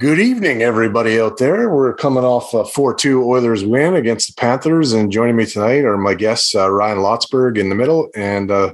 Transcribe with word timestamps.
Good 0.00 0.18
evening, 0.18 0.62
everybody 0.62 1.20
out 1.20 1.36
there. 1.36 1.68
We're 1.68 1.92
coming 1.92 2.24
off 2.24 2.54
a 2.54 2.64
4 2.64 2.94
2 2.94 3.22
Oilers 3.22 3.66
win 3.66 3.94
against 3.96 4.28
the 4.28 4.40
Panthers. 4.40 4.94
And 4.94 5.12
joining 5.12 5.36
me 5.36 5.44
tonight 5.44 5.84
are 5.84 5.98
my 5.98 6.14
guests, 6.14 6.54
uh, 6.54 6.70
Ryan 6.70 7.00
Lotzberg 7.00 7.58
in 7.58 7.68
the 7.68 7.74
middle 7.74 8.08
and 8.16 8.50
uh, 8.50 8.72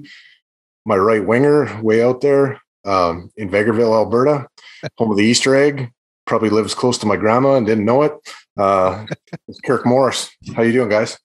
my 0.85 0.95
right 0.95 1.27
winger 1.27 1.83
way 1.83 2.01
out 2.01 2.21
there 2.21 2.61
um, 2.85 3.33
in 3.37 3.51
Vegreville, 3.51 3.93
Alberta, 3.93 4.47
home 4.99 5.11
of 5.11 5.17
the 5.17 5.25
Easter 5.25 5.57
egg. 5.57 5.91
Probably 6.27 6.49
lives 6.49 6.77
close 6.77 6.97
to 6.99 7.07
my 7.07 7.17
grandma 7.17 7.57
and 7.57 7.67
didn't 7.67 7.87
know 7.87 8.05
it. 8.05 8.13
Uh, 8.57 9.05
it's 9.49 9.59
Kirk 9.63 9.85
Morris. 9.85 10.31
How 10.55 10.63
you 10.63 10.71
doing, 10.71 10.91
guys? 10.91 11.19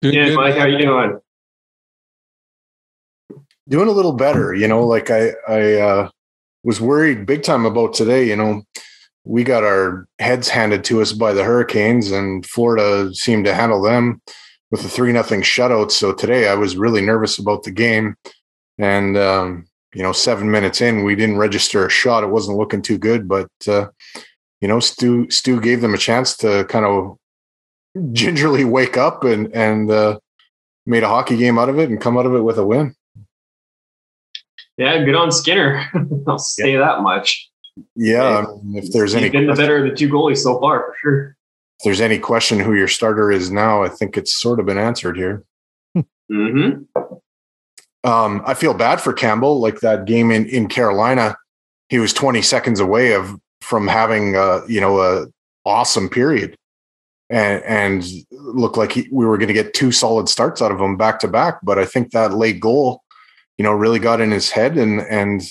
Good, 0.00 0.14
yeah, 0.14 0.26
good, 0.26 0.36
Mike, 0.36 0.56
how 0.56 0.66
you 0.66 0.78
doing? 0.78 1.18
Doing 3.68 3.88
a 3.88 3.92
little 3.92 4.12
better. 4.12 4.54
You 4.54 4.68
know, 4.68 4.86
like 4.86 5.10
I, 5.10 5.32
I, 5.48 5.72
uh, 5.80 6.10
was 6.68 6.82
worried 6.82 7.24
big 7.24 7.42
time 7.42 7.64
about 7.64 7.94
today. 7.94 8.28
You 8.28 8.36
know, 8.36 8.62
we 9.24 9.42
got 9.42 9.64
our 9.64 10.06
heads 10.18 10.50
handed 10.50 10.84
to 10.84 11.00
us 11.00 11.12
by 11.12 11.32
the 11.32 11.42
Hurricanes, 11.42 12.10
and 12.10 12.44
Florida 12.44 13.14
seemed 13.14 13.46
to 13.46 13.54
handle 13.54 13.80
them 13.80 14.20
with 14.70 14.84
a 14.84 14.88
three 14.88 15.10
nothing 15.10 15.40
shutout. 15.40 15.90
So 15.90 16.12
today 16.12 16.46
I 16.46 16.54
was 16.54 16.76
really 16.76 17.00
nervous 17.00 17.38
about 17.38 17.62
the 17.62 17.70
game, 17.70 18.16
and 18.76 19.16
um, 19.16 19.66
you 19.94 20.02
know, 20.02 20.12
seven 20.12 20.50
minutes 20.50 20.82
in, 20.82 21.04
we 21.04 21.14
didn't 21.14 21.38
register 21.38 21.86
a 21.86 21.90
shot. 21.90 22.22
It 22.22 22.28
wasn't 22.28 22.58
looking 22.58 22.82
too 22.82 22.98
good, 22.98 23.26
but 23.26 23.48
uh, 23.66 23.86
you 24.60 24.68
know, 24.68 24.78
Stu 24.78 25.30
Stu 25.30 25.62
gave 25.62 25.80
them 25.80 25.94
a 25.94 25.98
chance 25.98 26.36
to 26.36 26.66
kind 26.66 26.84
of 26.84 27.16
gingerly 28.12 28.64
wake 28.64 28.98
up 28.98 29.24
and 29.24 29.50
and 29.54 29.90
uh, 29.90 30.18
made 30.84 31.02
a 31.02 31.08
hockey 31.08 31.38
game 31.38 31.58
out 31.58 31.70
of 31.70 31.78
it 31.78 31.88
and 31.88 31.98
come 31.98 32.18
out 32.18 32.26
of 32.26 32.34
it 32.34 32.42
with 32.42 32.58
a 32.58 32.66
win. 32.66 32.94
Yeah, 34.78 35.04
good 35.04 35.16
on 35.16 35.32
Skinner. 35.32 35.84
I'll 36.26 36.38
say 36.38 36.72
yeah. 36.72 36.78
that 36.78 37.02
much. 37.02 37.50
Yeah, 37.94 38.46
if 38.74 38.92
there's 38.92 39.12
He's 39.12 39.22
any, 39.22 39.30
been 39.30 39.46
the 39.46 39.54
better 39.54 39.84
of 39.84 39.90
the 39.90 39.96
two 39.96 40.08
goalies 40.08 40.38
so 40.38 40.58
far 40.60 40.80
for 40.80 40.94
sure. 41.00 41.36
If 41.78 41.84
there's 41.84 42.00
any 42.00 42.18
question 42.18 42.58
who 42.58 42.74
your 42.74 42.88
starter 42.88 43.30
is 43.30 43.50
now, 43.50 43.82
I 43.82 43.88
think 43.88 44.16
it's 44.16 44.34
sort 44.34 44.58
of 44.58 44.66
been 44.66 44.78
answered 44.78 45.16
here. 45.16 45.44
Mm-hmm. 45.96 46.82
Um, 48.04 48.42
I 48.44 48.54
feel 48.54 48.74
bad 48.74 49.00
for 49.00 49.12
Campbell. 49.12 49.60
Like 49.60 49.80
that 49.80 50.06
game 50.06 50.30
in 50.30 50.46
in 50.46 50.68
Carolina, 50.68 51.36
he 51.88 51.98
was 51.98 52.12
20 52.12 52.42
seconds 52.42 52.80
away 52.80 53.14
of 53.14 53.36
from 53.60 53.88
having 53.88 54.36
uh, 54.36 54.62
you 54.68 54.80
know 54.80 55.00
a 55.00 55.26
awesome 55.64 56.08
period, 56.08 56.56
and 57.30 57.62
and 57.64 58.04
looked 58.30 58.76
like 58.76 58.92
he, 58.92 59.08
we 59.10 59.26
were 59.26 59.38
going 59.38 59.48
to 59.48 59.54
get 59.54 59.74
two 59.74 59.90
solid 59.92 60.28
starts 60.28 60.62
out 60.62 60.72
of 60.72 60.80
him 60.80 60.96
back 60.96 61.18
to 61.20 61.28
back. 61.28 61.58
But 61.62 61.78
I 61.78 61.84
think 61.84 62.10
that 62.12 62.34
late 62.34 62.60
goal 62.60 63.02
you 63.58 63.64
know, 63.64 63.72
really 63.72 63.98
got 63.98 64.20
in 64.20 64.30
his 64.30 64.50
head 64.50 64.78
and 64.78 65.00
and 65.00 65.42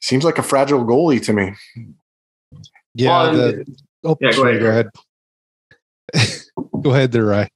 seems 0.00 0.24
like 0.24 0.38
a 0.38 0.42
fragile 0.42 0.84
goalie 0.84 1.22
to 1.22 1.32
me. 1.32 1.54
Yeah. 2.94 3.08
Well, 3.08 3.32
the, 3.32 3.76
oh, 4.04 4.16
yeah, 4.20 4.32
go 4.32 4.46
ahead. 4.46 4.60
Go 4.60 4.68
ahead. 4.68 6.42
go 6.82 6.90
ahead 6.90 7.12
there, 7.12 7.26
Ryan. 7.26 7.48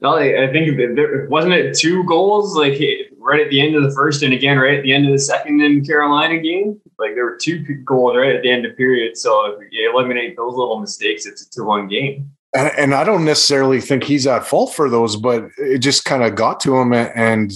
no, 0.00 0.16
I 0.16 0.50
think 0.52 0.76
there 0.76 1.26
wasn't 1.28 1.54
it 1.54 1.76
two 1.76 2.04
goals 2.04 2.56
like 2.56 2.80
right 3.18 3.40
at 3.40 3.50
the 3.50 3.60
end 3.60 3.74
of 3.74 3.82
the 3.82 3.90
first 3.92 4.22
and 4.22 4.32
again 4.32 4.58
right 4.58 4.78
at 4.78 4.82
the 4.82 4.92
end 4.92 5.06
of 5.06 5.12
the 5.12 5.18
second 5.18 5.60
in 5.60 5.84
Carolina 5.84 6.38
game. 6.38 6.80
Like 6.98 7.14
there 7.14 7.24
were 7.24 7.38
two 7.40 7.62
goals 7.84 8.16
right 8.16 8.34
at 8.34 8.42
the 8.42 8.50
end 8.50 8.66
of 8.66 8.76
period. 8.76 9.16
So 9.16 9.58
if 9.58 9.68
you 9.70 9.90
eliminate 9.92 10.36
those 10.36 10.54
little 10.54 10.78
mistakes, 10.78 11.26
it's 11.26 11.46
a 11.46 11.50
two-one 11.50 11.88
game. 11.88 12.30
And, 12.54 12.72
and 12.76 12.94
I 12.94 13.04
don't 13.04 13.24
necessarily 13.24 13.80
think 13.80 14.04
he's 14.04 14.26
at 14.26 14.44
fault 14.44 14.74
for 14.74 14.90
those, 14.90 15.16
but 15.16 15.44
it 15.56 15.78
just 15.78 16.04
kind 16.04 16.24
of 16.24 16.34
got 16.34 16.58
to 16.60 16.76
him, 16.78 16.92
and 16.92 17.52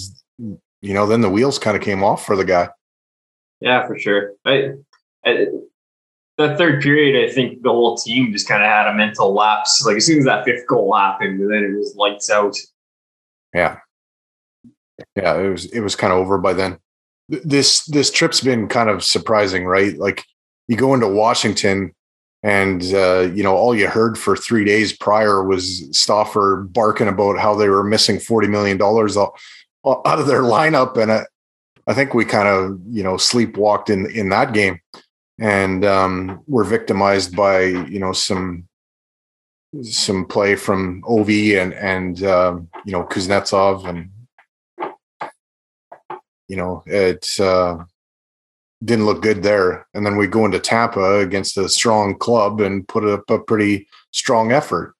you 0.85 0.93
know, 0.93 1.07
then 1.07 1.21
the 1.21 1.29
wheels 1.29 1.57
kind 1.57 1.75
of 1.75 1.81
came 1.81 2.03
off 2.03 2.23
for 2.23 2.35
the 2.35 2.45
guy. 2.45 2.69
Yeah, 3.59 3.87
for 3.87 3.97
sure. 3.97 4.33
I, 4.45 4.73
I, 5.25 5.47
that 6.37 6.59
third 6.59 6.83
period, 6.83 7.27
I 7.27 7.33
think 7.33 7.63
the 7.63 7.71
whole 7.71 7.97
team 7.97 8.31
just 8.31 8.47
kind 8.47 8.61
of 8.61 8.69
had 8.69 8.87
a 8.87 8.93
mental 8.93 9.33
lapse. 9.33 9.83
Like 9.83 9.97
as 9.97 10.05
soon 10.05 10.19
as 10.19 10.25
that 10.25 10.45
fifth 10.45 10.67
goal 10.67 10.93
happened, 10.93 11.41
then 11.41 11.63
it 11.63 11.75
was 11.75 11.95
lights 11.95 12.29
out. 12.29 12.55
Yeah, 13.51 13.79
yeah, 15.15 15.39
it 15.39 15.49
was 15.49 15.65
it 15.67 15.79
was 15.79 15.95
kind 15.95 16.13
of 16.13 16.19
over 16.19 16.37
by 16.37 16.53
then. 16.53 16.77
This 17.29 17.83
this 17.85 18.11
trip's 18.11 18.41
been 18.41 18.67
kind 18.67 18.89
of 18.89 19.03
surprising, 19.03 19.65
right? 19.65 19.97
Like 19.97 20.23
you 20.67 20.75
go 20.75 20.93
into 20.93 21.07
Washington, 21.07 21.95
and 22.43 22.83
uh, 22.93 23.31
you 23.33 23.41
know 23.41 23.55
all 23.55 23.73
you 23.73 23.87
heard 23.87 24.19
for 24.19 24.37
three 24.37 24.65
days 24.65 24.93
prior 24.93 25.43
was 25.43 25.87
Stauffer 25.97 26.67
barking 26.69 27.07
about 27.07 27.39
how 27.39 27.55
they 27.55 27.69
were 27.69 27.83
missing 27.83 28.19
forty 28.19 28.47
million 28.47 28.77
dollars 28.77 29.17
out 29.85 30.19
of 30.19 30.27
their 30.27 30.41
lineup, 30.41 30.97
and 30.97 31.11
I, 31.11 31.25
I 31.87 31.93
think 31.93 32.13
we 32.13 32.25
kind 32.25 32.47
of 32.47 32.79
you 32.87 33.03
know 33.03 33.15
sleepwalked 33.15 33.89
in 33.89 34.09
in 34.11 34.29
that 34.29 34.53
game, 34.53 34.79
and 35.39 35.85
um, 35.85 36.43
were 36.47 36.63
victimized 36.63 37.35
by 37.35 37.63
you 37.63 37.99
know 37.99 38.13
some 38.13 38.67
some 39.83 40.25
play 40.25 40.55
from 40.55 41.03
Ov 41.07 41.29
and 41.29 41.73
and 41.73 42.23
um, 42.23 42.69
you 42.85 42.91
know 42.91 43.03
Kuznetsov 43.03 43.87
and 43.87 44.09
you 46.47 46.55
know 46.55 46.83
it 46.85 47.27
uh, 47.39 47.83
didn't 48.83 49.05
look 49.05 49.21
good 49.21 49.43
there. 49.43 49.87
And 49.93 50.05
then 50.05 50.17
we 50.17 50.27
go 50.27 50.45
into 50.45 50.59
Tampa 50.59 51.19
against 51.19 51.57
a 51.57 51.69
strong 51.69 52.17
club 52.17 52.61
and 52.61 52.87
put 52.87 53.05
up 53.05 53.29
a 53.29 53.39
pretty 53.39 53.87
strong 54.11 54.51
effort. 54.51 54.95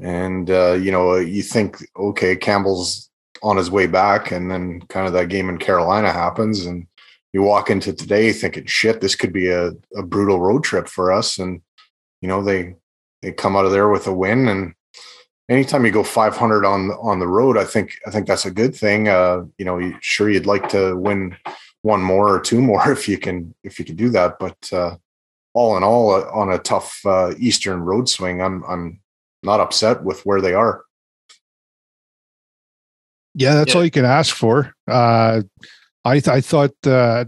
And 0.00 0.50
uh, 0.50 0.72
you 0.72 0.90
know 0.90 1.16
you 1.16 1.42
think 1.42 1.86
okay 1.96 2.36
Campbell's 2.36 3.10
on 3.44 3.58
his 3.58 3.70
way 3.70 3.86
back, 3.86 4.32
and 4.32 4.50
then 4.50 4.80
kind 4.88 5.06
of 5.06 5.12
that 5.12 5.28
game 5.28 5.48
in 5.48 5.58
Carolina 5.58 6.10
happens, 6.10 6.64
and 6.64 6.86
you 7.32 7.42
walk 7.42 7.70
into 7.70 7.92
today 7.92 8.32
thinking, 8.32 8.64
"Shit, 8.66 9.00
this 9.00 9.14
could 9.14 9.32
be 9.32 9.48
a, 9.48 9.72
a 9.94 10.02
brutal 10.02 10.40
road 10.40 10.64
trip 10.64 10.88
for 10.88 11.12
us." 11.12 11.38
And 11.38 11.60
you 12.22 12.28
know 12.28 12.42
they 12.42 12.74
they 13.22 13.32
come 13.32 13.54
out 13.54 13.66
of 13.66 13.72
there 13.72 13.90
with 13.90 14.06
a 14.06 14.14
win, 14.14 14.48
and 14.48 14.74
anytime 15.50 15.84
you 15.84 15.92
go 15.92 16.02
500 16.02 16.64
on 16.64 16.90
on 16.92 17.18
the 17.20 17.28
road, 17.28 17.58
I 17.58 17.64
think 17.64 17.98
I 18.06 18.10
think 18.10 18.26
that's 18.26 18.46
a 18.46 18.50
good 18.50 18.74
thing. 18.74 19.08
Uh, 19.08 19.44
you 19.58 19.64
know, 19.66 19.92
sure 20.00 20.30
you'd 20.30 20.46
like 20.46 20.68
to 20.70 20.96
win 20.96 21.36
one 21.82 22.02
more 22.02 22.34
or 22.34 22.40
two 22.40 22.60
more 22.70 22.90
if 22.90 23.08
you 23.08 23.18
can 23.18 23.54
if 23.62 23.78
you 23.78 23.84
can 23.84 23.96
do 23.96 24.08
that, 24.10 24.38
but 24.38 24.72
uh, 24.72 24.96
all 25.52 25.76
in 25.76 25.84
all, 25.84 26.14
uh, 26.14 26.24
on 26.32 26.50
a 26.50 26.58
tough 26.58 27.00
uh, 27.04 27.34
Eastern 27.38 27.80
road 27.80 28.08
swing, 28.08 28.40
I'm 28.40 28.64
I'm 28.64 29.00
not 29.42 29.60
upset 29.60 30.02
with 30.02 30.24
where 30.24 30.40
they 30.40 30.54
are. 30.54 30.84
Yeah, 33.34 33.54
that's 33.54 33.72
yeah. 33.72 33.78
all 33.78 33.84
you 33.84 33.90
can 33.90 34.04
ask 34.04 34.34
for. 34.34 34.74
Uh, 34.88 35.42
I 36.04 36.20
th- 36.20 36.28
I 36.28 36.40
thought 36.40 36.74
uh, 36.86 37.24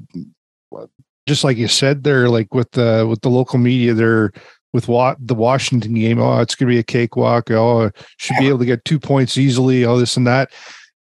just 1.26 1.44
like 1.44 1.56
you 1.56 1.68
said 1.68 2.04
there, 2.04 2.28
like 2.28 2.54
with 2.54 2.70
the 2.72 3.06
with 3.08 3.20
the 3.22 3.30
local 3.30 3.58
media, 3.58 3.94
there 3.94 4.32
with 4.72 4.88
what 4.88 5.16
the 5.20 5.34
Washington 5.34 5.94
game. 5.94 6.20
Oh, 6.20 6.40
it's 6.40 6.54
going 6.54 6.68
to 6.68 6.74
be 6.74 6.78
a 6.78 6.84
cakewalk. 6.84 7.50
Oh, 7.50 7.90
should 8.18 8.36
be 8.38 8.48
able 8.48 8.58
to 8.58 8.66
get 8.66 8.84
two 8.84 9.00
points 9.00 9.38
easily. 9.38 9.84
All 9.84 9.96
this 9.96 10.16
and 10.16 10.26
that. 10.26 10.52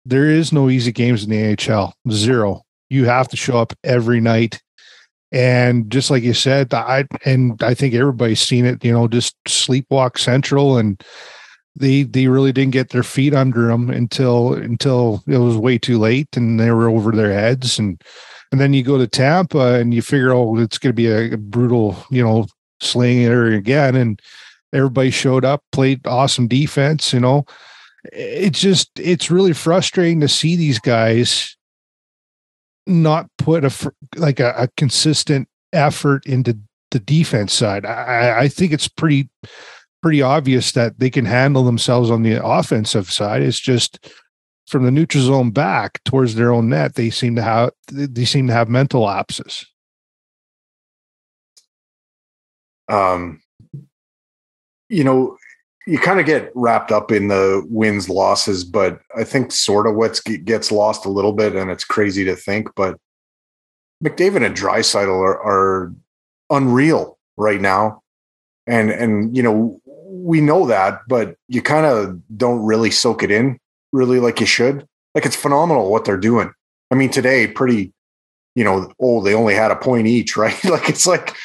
There 0.06 0.29
is 0.29 0.51
no 0.51 0.69
easy 0.69 0.91
games 0.91 1.23
in 1.23 1.29
the 1.29 1.38
NHL. 1.38 1.94
Zero. 2.09 2.63
You 2.90 3.06
have 3.06 3.28
to 3.29 3.38
show 3.38 3.57
up 3.57 3.73
every 3.84 4.19
night. 4.19 4.61
And 5.31 5.90
just 5.90 6.11
like 6.11 6.23
you 6.23 6.34
said, 6.34 6.73
I 6.73 7.06
and 7.25 7.61
I 7.63 7.73
think 7.73 7.94
everybody's 7.94 8.41
seen 8.41 8.66
it. 8.66 8.84
You 8.84 8.91
know, 8.91 9.07
just 9.07 9.41
sleepwalk 9.45 10.17
central 10.17 10.78
and 10.78 11.01
they 11.76 12.04
they 12.04 12.28
really 12.28 12.52
didn't 12.52 12.74
get 12.74 12.90
their 12.90 13.04
feet 13.04 13.34
under 13.34 13.68
them 13.68 13.90
until 13.90 14.54
until 14.54 15.24
it 15.28 15.38
was 15.38 15.58
way 15.58 15.78
too 15.78 15.98
late 15.98 16.36
and 16.36 16.59
they 16.59 16.72
were 16.72 16.90
over 16.90 17.12
their 17.12 17.32
heads. 17.32 17.80
And 17.80 18.02
and 18.52 18.59
then 18.59 18.74
you 18.74 18.84
go 18.84 18.98
to 18.98 19.08
Tampa 19.08 19.76
and 19.76 19.94
you 19.94 20.02
figure 20.02 20.34
oh 20.34 20.58
it's 20.58 20.78
going 20.78 20.92
to 20.92 20.94
be 20.94 21.08
a, 21.08 21.34
a, 21.34 21.38
brutal 21.38 21.96
you 22.09 22.24
know 22.24 22.48
slaying 22.82 23.24
it 23.24 23.54
again. 23.54 23.96
And 23.96 24.20
everybody 24.74 25.12
showed 25.12 25.46
up 25.46 25.64
played 25.72 26.06
awesome 26.06 26.48
defense 26.48 27.14
you 27.14 27.20
know. 27.20 27.46
It's 28.12 28.59
just 28.59 28.90
it's 29.00 29.32
really 29.32 29.53
frustrating 29.53 30.22
to 30.22 30.28
see 30.28 30.56
these 30.56 30.80
guys 30.80 31.56
not 32.88 33.30
put 33.38 33.64
a 33.64 33.94
like 34.18 34.40
a, 34.40 34.53
a 34.58 34.68
consistent 34.76 35.47
effort 35.72 36.26
into 36.26 36.58
the 36.90 37.00
defense 37.00 37.53
side. 37.53 37.85
I, 37.85 38.41
I 38.41 38.47
think 38.47 38.74
it's 38.74 38.88
pretty 38.88 39.29
pretty 40.02 40.22
obvious 40.22 40.72
that 40.74 41.00
they 41.00 41.09
can 41.09 41.26
handle 41.26 41.64
themselves 41.64 42.09
on 42.09 42.24
the 42.24 42.44
offensive 42.44 43.12
side. 43.12 43.42
It's 43.42 43.59
just 43.59 44.09
from 44.68 44.86
the 44.86 44.92
neutral 44.92 45.24
zone 45.24 45.52
back 45.52 46.02
towards 46.06 46.36
their 46.36 46.52
own 46.52 46.70
net, 46.70 46.96
they 46.96 47.09
seem 47.09 47.36
to 47.36 47.42
have 47.42 47.72
they 47.92 48.26
seem 48.26 48.48
to 48.48 48.53
have 48.53 48.70
mental 48.70 49.02
lapses. 49.02 49.66
Um, 52.88 53.42
you 54.90 55.03
know, 55.03 55.38
you 55.88 55.98
kind 55.98 56.20
of 56.20 56.26
get 56.26 56.52
wrapped 56.56 56.92
up 56.92 57.12
in 57.12 57.28
the 57.28 57.66
wins 57.70 58.08
losses, 58.08 58.64
but 58.64 59.02
I 59.16 59.24
think 59.24 59.52
sort 59.52 59.88
of 59.88 59.96
what 59.96 60.22
gets 60.46 60.72
lost 60.72 61.06
a 61.06 61.09
little 61.09 61.34
bit, 61.34 61.56
and 61.56 61.70
it's 61.70 61.84
crazy 61.84 62.24
to 62.26 62.36
think, 62.36 62.70
but 62.76 62.98
McDavid 64.03 64.46
and 64.46 64.56
Draisaitl 64.56 65.09
are, 65.09 65.42
are 65.42 65.94
unreal 66.50 67.18
right 67.38 67.59
now, 67.59 68.02
and 68.68 68.90
and 68.90 69.36
you 69.36 69.44
know 69.44 69.80
we 70.22 70.41
know 70.41 70.66
that, 70.68 71.02
but 71.08 71.35
you 71.47 71.62
kind 71.62 71.85
of 71.85 72.20
don't 72.38 72.64
really 72.64 72.91
soak 72.91 73.23
it 73.23 73.32
in 73.32 73.58
really 73.91 74.20
like 74.20 74.40
you 74.40 74.46
should. 74.46 74.88
Like 75.16 75.26
it's 75.26 75.35
phenomenal 75.35 75.91
what 75.91 76.06
they're 76.06 76.18
doing. 76.18 76.52
I 76.91 76.96
mean, 76.96 77.09
today, 77.09 77.47
pretty 77.47 77.94
you 78.56 78.64
know, 78.64 78.91
oh, 79.00 79.22
they 79.22 79.34
only 79.34 79.53
had 79.53 79.72
a 79.72 79.76
point 79.76 80.08
each, 80.08 80.35
right? 80.38 80.64
like 80.66 80.90
it's 80.90 81.08
like, 81.08 81.35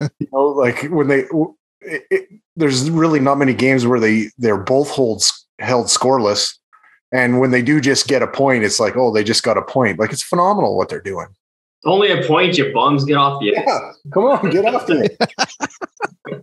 you 0.00 0.28
know, 0.32 0.46
like 0.46 0.84
when 0.84 1.08
they, 1.08 1.24
it, 1.80 2.02
it, 2.10 2.28
there's 2.56 2.90
really 2.90 3.20
not 3.20 3.38
many 3.38 3.54
games 3.54 3.86
where 3.86 4.00
they 4.00 4.30
they're 4.38 4.58
both 4.58 4.90
holds 4.90 5.46
held 5.58 5.86
scoreless, 5.86 6.56
and 7.12 7.40
when 7.40 7.50
they 7.50 7.62
do 7.62 7.80
just 7.80 8.08
get 8.08 8.22
a 8.22 8.26
point, 8.26 8.64
it's 8.64 8.80
like, 8.80 8.96
oh, 8.96 9.12
they 9.12 9.24
just 9.24 9.42
got 9.42 9.58
a 9.58 9.62
point. 9.62 9.98
Like 9.98 10.12
it's 10.12 10.22
phenomenal 10.22 10.76
what 10.76 10.88
they're 10.88 11.00
doing. 11.00 11.26
Only 11.84 12.10
a 12.10 12.26
point, 12.26 12.58
you 12.58 12.72
bums. 12.74 13.04
Get 13.04 13.16
off 13.16 13.40
the 13.40 13.56
ice. 13.56 13.64
Yeah, 13.66 13.92
come 14.12 14.24
on, 14.24 14.50
get 14.50 14.66
off 14.66 14.86
the 14.86 15.16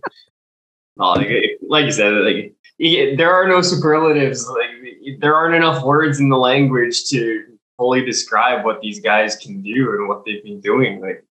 oh, 0.98 1.12
like, 1.12 1.28
like, 1.68 1.84
you 1.86 1.92
said, 1.92 2.12
like 2.12 2.54
there 3.18 3.32
are 3.32 3.48
no 3.48 3.60
superlatives. 3.60 4.48
Like 4.48 5.18
there 5.20 5.34
aren't 5.34 5.54
enough 5.54 5.84
words 5.84 6.20
in 6.20 6.28
the 6.28 6.36
language 6.36 7.08
to 7.10 7.44
fully 7.76 8.04
describe 8.04 8.64
what 8.64 8.80
these 8.80 9.00
guys 9.00 9.36
can 9.36 9.62
do 9.62 9.92
and 9.92 10.08
what 10.08 10.24
they've 10.24 10.42
been 10.42 10.60
doing. 10.60 11.00
Like 11.00 11.24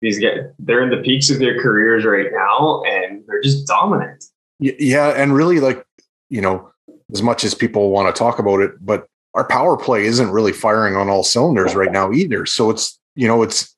these 0.00 0.18
guys, 0.18 0.38
they're 0.58 0.82
in 0.82 0.90
the 0.90 1.02
peaks 1.02 1.30
of 1.30 1.38
their 1.38 1.60
careers 1.60 2.04
right 2.04 2.28
now, 2.32 2.82
and 2.84 3.24
they're 3.26 3.42
just 3.42 3.66
dominant. 3.66 4.24
Yeah, 4.58 5.08
and 5.10 5.34
really, 5.34 5.60
like 5.60 5.84
you 6.30 6.40
know, 6.40 6.70
as 7.12 7.22
much 7.22 7.44
as 7.44 7.54
people 7.54 7.90
want 7.90 8.14
to 8.14 8.18
talk 8.18 8.38
about 8.38 8.60
it, 8.60 8.72
but 8.80 9.06
our 9.34 9.44
power 9.44 9.76
play 9.76 10.04
isn't 10.04 10.30
really 10.30 10.52
firing 10.52 10.96
on 10.96 11.08
all 11.08 11.24
cylinders 11.24 11.74
right 11.74 11.92
now 11.92 12.12
either. 12.12 12.46
So 12.46 12.70
it's 12.70 12.98
you 13.14 13.26
know, 13.28 13.42
it's 13.42 13.74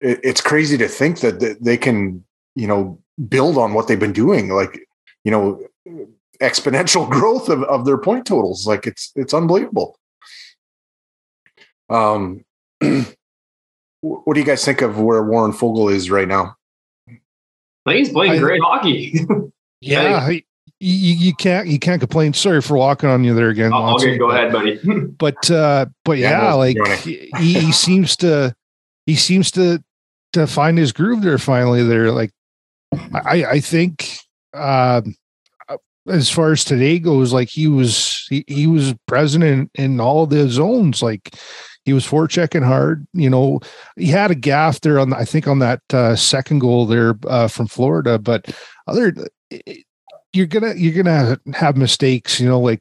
it's 0.00 0.40
crazy 0.40 0.76
to 0.78 0.88
think 0.88 1.20
that 1.20 1.58
they 1.60 1.76
can 1.76 2.24
you 2.56 2.66
know 2.66 2.98
build 3.28 3.58
on 3.58 3.74
what 3.74 3.88
they've 3.88 4.00
been 4.00 4.12
doing, 4.12 4.48
like 4.48 4.80
you 5.24 5.30
know, 5.30 5.60
exponential 6.40 7.08
growth 7.10 7.48
of, 7.48 7.62
of 7.64 7.84
their 7.84 7.98
point 7.98 8.26
totals. 8.26 8.66
Like 8.66 8.86
it's 8.86 9.12
it's 9.14 9.34
unbelievable. 9.34 9.98
Um, 11.88 12.44
what 14.00 14.34
do 14.34 14.40
you 14.40 14.46
guys 14.46 14.64
think 14.64 14.82
of 14.82 14.98
where 14.98 15.22
Warren 15.22 15.52
Foegele 15.52 15.92
is 15.92 16.10
right 16.10 16.28
now? 16.28 16.56
I 17.86 17.92
think 17.92 18.06
he's 18.06 18.12
playing 18.12 18.32
I, 18.32 18.38
great 18.38 18.60
hockey. 18.62 19.26
yeah, 19.80 20.28
you, 20.28 20.42
you, 20.80 21.34
can't 21.34 21.66
you 21.66 21.78
can't 21.78 22.00
complain. 22.00 22.32
Sorry 22.32 22.62
for 22.62 22.76
walking 22.76 23.08
on 23.08 23.24
you 23.24 23.34
there 23.34 23.48
again. 23.48 23.72
Oh, 23.72 23.94
okay, 23.96 24.16
go 24.16 24.30
ahead, 24.30 24.52
buddy. 24.52 24.78
but 25.18 25.50
uh, 25.50 25.86
but 26.04 26.18
yeah, 26.18 26.30
yeah 26.30 26.52
like 26.54 26.76
he, 27.00 27.30
he 27.38 27.72
seems 27.72 28.16
to 28.18 28.54
he 29.06 29.14
seems 29.14 29.50
to 29.52 29.82
to 30.32 30.46
find 30.46 30.78
his 30.78 30.92
groove 30.92 31.22
there 31.22 31.38
finally. 31.38 31.82
There, 31.82 32.12
like 32.12 32.30
I 32.92 33.44
I 33.44 33.60
think 33.60 34.18
uh, 34.54 35.02
as 36.08 36.30
far 36.30 36.52
as 36.52 36.64
today 36.64 36.98
goes, 36.98 37.32
like 37.32 37.48
he 37.48 37.66
was 37.66 38.26
he, 38.28 38.44
he 38.46 38.66
was 38.66 38.94
present 39.06 39.44
in, 39.44 39.70
in 39.74 40.00
all 40.00 40.26
the 40.26 40.48
zones. 40.48 41.02
Like 41.02 41.34
he 41.84 41.92
was 41.92 42.06
forechecking 42.06 42.64
hard. 42.64 43.06
You 43.12 43.30
know, 43.30 43.60
he 43.96 44.06
had 44.06 44.30
a 44.30 44.34
gaff 44.34 44.80
there 44.80 44.98
on, 44.98 45.12
I 45.12 45.24
think, 45.24 45.46
on 45.46 45.60
that 45.60 45.80
uh, 45.92 46.16
second 46.16 46.60
goal 46.60 46.86
there 46.86 47.14
uh, 47.26 47.48
from 47.48 47.66
Florida. 47.66 48.18
But 48.18 48.54
other, 48.86 49.14
you're 50.32 50.46
gonna 50.46 50.74
you're 50.74 51.02
gonna 51.02 51.38
have 51.54 51.76
mistakes. 51.76 52.40
You 52.40 52.48
know, 52.48 52.60
like 52.60 52.80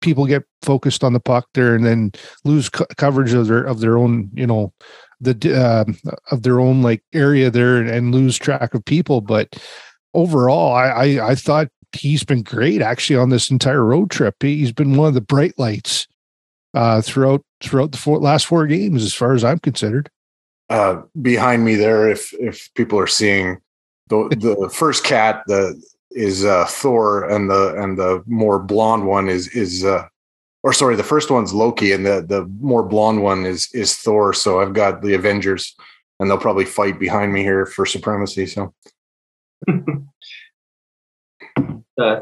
people 0.00 0.26
get 0.26 0.44
focused 0.62 1.04
on 1.04 1.12
the 1.12 1.20
puck 1.20 1.48
there 1.54 1.74
and 1.74 1.84
then 1.84 2.12
lose 2.44 2.68
co- 2.68 2.86
coverage 2.96 3.32
of 3.32 3.46
their 3.46 3.64
of 3.64 3.80
their 3.80 3.98
own. 3.98 4.30
You 4.34 4.46
know, 4.46 4.72
the 5.20 5.54
uh, 5.54 5.84
of 6.30 6.42
their 6.42 6.60
own 6.60 6.82
like 6.82 7.02
area 7.12 7.50
there 7.50 7.76
and, 7.76 7.88
and 7.88 8.14
lose 8.14 8.38
track 8.38 8.74
of 8.74 8.84
people. 8.84 9.20
But 9.20 9.62
overall, 10.14 10.72
I, 10.72 10.88
I 10.88 11.28
I 11.30 11.34
thought 11.34 11.68
he's 11.92 12.24
been 12.24 12.42
great 12.42 12.82
actually 12.82 13.16
on 13.16 13.30
this 13.30 13.50
entire 13.50 13.84
road 13.84 14.10
trip. 14.10 14.36
He's 14.40 14.72
been 14.72 14.96
one 14.96 15.08
of 15.08 15.14
the 15.14 15.20
bright 15.20 15.58
lights 15.58 16.06
uh, 16.74 17.02
throughout 17.02 17.44
throughout 17.62 17.92
the 17.92 17.98
four, 17.98 18.18
last 18.18 18.46
four 18.46 18.66
games, 18.66 19.02
as 19.02 19.14
far 19.14 19.32
as 19.32 19.44
I'm 19.44 19.58
considered. 19.58 20.10
Uh, 20.68 21.02
behind 21.20 21.64
me 21.64 21.74
there, 21.74 22.08
if 22.08 22.32
if 22.34 22.72
people 22.74 22.98
are 22.98 23.06
seeing 23.06 23.58
the 24.08 24.28
the 24.30 24.70
first 24.74 25.04
cat, 25.04 25.42
the 25.46 25.80
is 26.12 26.44
uh, 26.44 26.66
Thor, 26.66 27.28
and 27.28 27.50
the 27.50 27.74
and 27.76 27.98
the 27.98 28.22
more 28.26 28.58
blonde 28.58 29.06
one 29.06 29.28
is 29.28 29.48
is 29.48 29.84
uh, 29.84 30.06
or 30.62 30.72
sorry, 30.72 30.96
the 30.96 31.02
first 31.02 31.30
one's 31.30 31.54
Loki, 31.54 31.92
and 31.92 32.04
the 32.04 32.24
the 32.26 32.44
more 32.60 32.82
blonde 32.82 33.22
one 33.22 33.46
is 33.46 33.68
is 33.72 33.94
Thor. 33.96 34.32
So 34.32 34.60
I've 34.60 34.74
got 34.74 35.02
the 35.02 35.14
Avengers, 35.14 35.74
and 36.18 36.28
they'll 36.30 36.38
probably 36.38 36.64
fight 36.64 36.98
behind 36.98 37.32
me 37.32 37.42
here 37.42 37.66
for 37.66 37.86
supremacy. 37.86 38.46
So. 38.46 38.74
uh, 42.00 42.20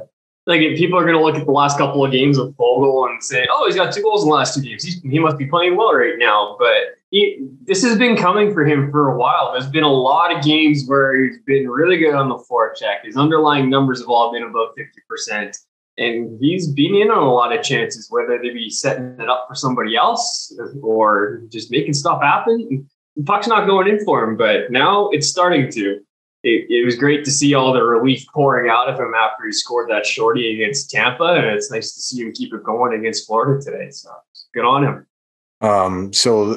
like 0.49 0.61
people 0.77 0.99
are 0.99 1.05
going 1.05 1.15
to 1.15 1.23
look 1.23 1.37
at 1.37 1.45
the 1.45 1.53
last 1.53 1.77
couple 1.77 2.05
of 2.05 2.11
games 2.11 2.39
of 2.39 2.55
Foegele 2.55 3.11
and 3.11 3.23
say, 3.23 3.47
"Oh, 3.51 3.67
he's 3.67 3.77
got 3.77 3.93
two 3.93 4.03
goals 4.03 4.23
in 4.23 4.31
the 4.31 4.35
last 4.35 4.55
two 4.55 4.63
games. 4.63 4.83
He 4.83 5.19
must 5.19 5.37
be 5.37 5.47
playing 5.47 5.77
well 5.77 5.93
right 5.93 6.15
now." 6.17 6.57
But 6.59 6.97
he, 7.11 7.47
this 7.65 7.83
has 7.83 7.99
been 7.99 8.17
coming 8.17 8.53
for 8.55 8.65
him 8.65 8.91
for 8.91 9.13
a 9.13 9.17
while. 9.17 9.53
There's 9.53 9.69
been 9.69 9.85
a 9.85 9.93
lot 9.93 10.35
of 10.35 10.43
games 10.43 10.85
where 10.87 11.23
he's 11.23 11.39
been 11.47 11.69
really 11.69 11.99
good 11.99 12.15
on 12.15 12.31
the 12.31 12.37
forecheck. 12.37 13.05
His 13.05 13.17
underlying 13.17 13.69
numbers 13.69 14.01
have 14.01 14.09
all 14.09 14.33
been 14.33 14.43
above 14.43 14.71
fifty 14.75 15.03
percent, 15.07 15.59
and 15.99 16.39
he's 16.41 16.69
been 16.69 16.95
in 16.95 17.11
on 17.11 17.23
a 17.23 17.33
lot 17.33 17.57
of 17.57 17.63
chances, 17.63 18.07
whether 18.11 18.39
they 18.39 18.51
be 18.51 18.71
setting 18.71 19.17
it 19.19 19.29
up 19.29 19.47
for 19.49 19.55
somebody 19.55 19.97
else 19.97 20.57
or 20.81 21.43
just 21.51 21.71
making 21.71 21.93
stuff 21.93 22.23
happen. 22.23 22.89
The 23.17 23.25
puck's 23.25 23.49
not 23.49 23.67
going 23.67 23.89
in 23.89 24.05
for 24.05 24.23
him, 24.23 24.37
but 24.37 24.71
now 24.71 25.09
it's 25.11 25.29
starting 25.29 25.71
to 25.73 26.01
it, 26.45 26.67
it, 26.71 26.85
was 26.85 26.95
great 26.95 27.25
to 27.25 27.33
see 27.33 27.55
all 27.55 27.73
the 27.73 27.83
relief 27.83 28.25
pouring 28.33 28.71
out 28.71 28.89
of 28.89 28.99
him 28.99 29.13
after 29.13 29.45
he 29.45 29.53
scored 29.53 29.91
that 29.91 30.07
shorty 30.07 30.55
against 30.55 30.89
Tampa, 30.89 31.25
and 31.25 31.47
it's 31.47 31.71
nice 31.71 31.93
to 31.95 32.01
see 32.01 32.23
him 32.23 32.33
keep 32.33 32.55
it 32.55 32.63
going 32.63 32.99
against 32.99 33.27
Florida 33.27 33.61
today. 33.61 33.91
So 33.91 34.11
good 34.55 34.65
on 34.65 34.85
him. 34.85 35.07
Um, 35.61 36.13
so 36.13 36.55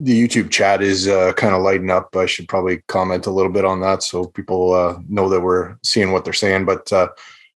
the 0.00 0.28
YouTube 0.28 0.50
chat 0.50 0.80
is 0.80 1.08
uh, 1.08 1.34
kind 1.34 1.54
of 1.54 1.62
lighting 1.62 1.90
up. 1.90 2.16
I 2.16 2.24
should 2.24 2.48
probably 2.48 2.82
comment 2.88 3.26
a 3.26 3.30
little 3.30 3.52
bit 3.52 3.66
on 3.66 3.80
that 3.80 4.02
so 4.02 4.24
people 4.24 4.72
uh, 4.72 4.98
know 5.08 5.28
that 5.28 5.40
we're 5.40 5.76
seeing 5.82 6.12
what 6.12 6.24
they're 6.24 6.32
saying. 6.32 6.64
But 6.64 6.90
uh, 6.90 7.08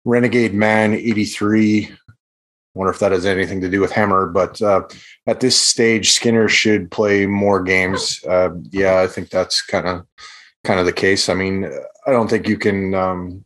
Renegade 0.05 0.55
Man 0.55 0.95
83, 0.95 1.91
wonder 2.75 2.93
if 2.93 2.99
that 3.01 3.13
has 3.13 3.27
anything 3.27 3.61
to 3.61 3.69
do 3.69 3.81
with 3.81 3.93
Hammer. 3.93 4.27
But 4.27 4.61
uh, 4.63 4.83
at 5.27 5.41
this 5.41 5.59
stage, 5.59 6.13
Skinner 6.13 6.49
should 6.49 6.91
play 6.91 7.27
more 7.27 7.63
games. 7.63 8.23
Uh, 8.25 8.51
yeah, 8.71 9.01
I 9.01 9.07
think 9.07 9.31
that's 9.31 9.63
kind 9.63 9.87
of 9.87 10.07
kind 10.65 10.81
of 10.81 10.87
the 10.87 10.93
case. 10.93 11.29
I 11.29 11.35
mean, 11.35 11.71
I 12.07 12.13
don't 12.13 12.29
think 12.29 12.49
you 12.49 12.59
can 12.59 12.95
um, 12.95 13.45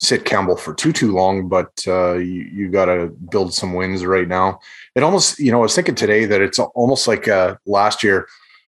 sit 0.00 0.24
Campbell 0.24 0.56
for 0.56 0.74
too 0.74 0.92
too 0.92 1.12
long, 1.12 1.48
but 1.48 1.72
uh, 1.86 2.14
you 2.14 2.42
you 2.52 2.70
got 2.70 2.86
to 2.86 3.08
build 3.30 3.54
some 3.54 3.74
wins 3.74 4.04
right 4.04 4.28
now. 4.28 4.60
It 4.94 5.02
almost, 5.02 5.38
you 5.38 5.50
know, 5.50 5.58
I 5.58 5.62
was 5.62 5.74
thinking 5.74 5.94
today 5.94 6.24
that 6.24 6.40
it's 6.40 6.58
almost 6.58 7.08
like 7.08 7.28
uh, 7.28 7.56
last 7.66 8.02
year 8.02 8.28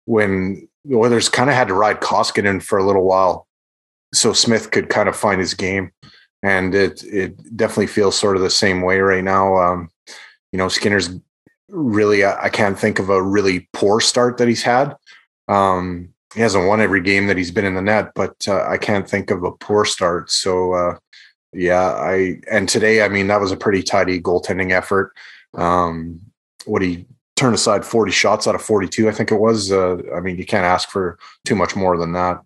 when 0.06 0.68
the 0.86 0.96
Oilers 0.96 1.30
kind 1.30 1.50
of 1.50 1.56
had 1.56 1.68
to 1.68 1.74
ride 1.74 2.02
Koskinen 2.02 2.62
for 2.62 2.78
a 2.78 2.86
little 2.86 3.04
while, 3.04 3.48
so 4.14 4.34
Smith 4.34 4.72
could 4.72 4.90
kind 4.90 5.08
of 5.08 5.16
find 5.16 5.40
his 5.40 5.54
game, 5.54 5.92
and 6.44 6.74
it 6.74 7.04
it 7.04 7.58
definitely 7.58 7.88
feels 7.88 8.18
sort 8.18 8.36
of 8.36 8.42
the 8.42 8.50
same 8.50 8.82
way 8.82 9.00
right 9.00 9.24
now. 9.24 9.56
Um, 9.58 9.90
you 10.52 10.58
know, 10.58 10.68
Skinner's 10.68 11.10
really 11.70 12.26
I, 12.26 12.50
can't 12.50 12.78
think 12.78 13.00
of 13.00 13.10
a 13.10 13.22
really 13.22 13.70
poor 13.74 14.02
start 14.02 14.38
that 14.38 14.48
he's 14.48 14.64
had. 14.64 14.96
Um, 15.48 16.10
he 16.34 16.42
hasn't 16.42 16.68
won 16.68 16.82
every 16.82 17.02
game 17.02 17.28
that 17.28 17.38
he's 17.38 17.52
been 17.52 17.66
in 17.66 17.76
the 17.76 17.82
net, 17.82 18.12
but 18.16 18.36
uh, 18.48 18.66
I 18.68 18.78
can't 18.78 19.10
think 19.10 19.32
of 19.32 19.44
a 19.44 19.52
poor 19.52 19.86
start. 19.86 20.32
So 20.32 20.74
uh, 20.74 20.98
yeah, 21.54 21.94
I 21.94 22.40
and 22.50 22.68
today, 22.68 23.04
I 23.04 23.10
mean, 23.10 23.28
that 23.28 23.42
was 23.42 23.52
a 23.52 23.58
pretty 23.58 23.84
tidy 23.84 24.22
goaltending 24.22 24.72
effort. 24.72 25.14
Um, 25.54 26.22
what 26.66 26.82
he 26.82 27.06
turned 27.36 27.56
aside 27.56 27.84
40 27.84 28.12
shots 28.12 28.48
out 28.48 28.56
of 28.56 28.62
42, 28.62 29.10
I 29.10 29.12
think 29.12 29.32
it 29.32 29.40
was. 29.40 29.72
Uh, 29.72 29.98
I 30.16 30.20
mean, 30.20 30.38
you 30.38 30.46
can't 30.46 30.66
ask 30.66 30.90
for 30.90 31.18
too 31.44 31.56
much 31.56 31.76
more 31.76 31.98
than 31.98 32.14
that. 32.14 32.42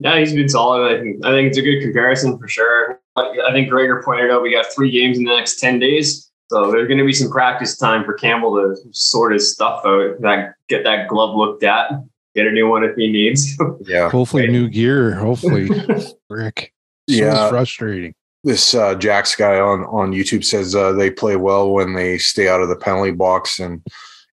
Yeah, 0.00 0.18
he's 0.18 0.34
been 0.34 0.48
solid. 0.48 0.92
I 0.92 1.00
think 1.00 1.24
I 1.24 1.30
think 1.30 1.48
it's 1.48 1.58
a 1.58 1.62
good 1.62 1.80
comparison 1.80 2.38
for 2.38 2.48
sure. 2.48 3.00
I 3.16 3.52
think 3.52 3.68
Gregor 3.68 4.02
pointed 4.04 4.30
out 4.30 4.42
we 4.42 4.52
got 4.52 4.66
three 4.74 4.90
games 4.90 5.18
in 5.18 5.24
the 5.24 5.34
next 5.34 5.60
10 5.60 5.78
days. 5.78 6.30
So 6.50 6.70
there's 6.70 6.88
going 6.88 6.98
to 6.98 7.04
be 7.04 7.12
some 7.12 7.30
practice 7.30 7.76
time 7.76 8.04
for 8.04 8.14
Campbell 8.14 8.54
to 8.54 8.76
sort 8.92 9.32
his 9.32 9.52
stuff 9.52 9.82
out, 9.84 10.20
that 10.20 10.54
get 10.68 10.84
that 10.84 11.08
glove 11.08 11.34
looked 11.34 11.62
at, 11.62 11.90
get 12.34 12.46
a 12.46 12.50
new 12.50 12.68
one 12.68 12.84
if 12.84 12.94
he 12.96 13.10
needs. 13.10 13.56
yeah. 13.80 14.10
Hopefully, 14.10 14.46
new 14.48 14.68
gear. 14.68 15.14
Hopefully, 15.14 15.70
Rick. 16.30 16.72
So 17.08 17.16
yeah. 17.16 17.48
frustrating. 17.48 18.14
This 18.42 18.74
uh, 18.74 18.94
Jax 18.94 19.34
guy 19.34 19.58
on 19.58 19.84
on 19.84 20.12
YouTube 20.12 20.44
says 20.44 20.74
uh, 20.74 20.92
they 20.92 21.10
play 21.10 21.36
well 21.36 21.70
when 21.70 21.94
they 21.94 22.18
stay 22.18 22.46
out 22.46 22.60
of 22.60 22.68
the 22.68 22.76
penalty 22.76 23.12
box, 23.12 23.58
and 23.58 23.82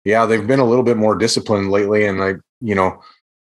yeah, 0.03 0.25
they've 0.25 0.45
been 0.45 0.59
a 0.59 0.65
little 0.65 0.83
bit 0.83 0.97
more 0.97 1.15
disciplined 1.15 1.71
lately. 1.71 2.05
And 2.05 2.19
like 2.19 2.37
you 2.59 2.75
know, 2.75 3.01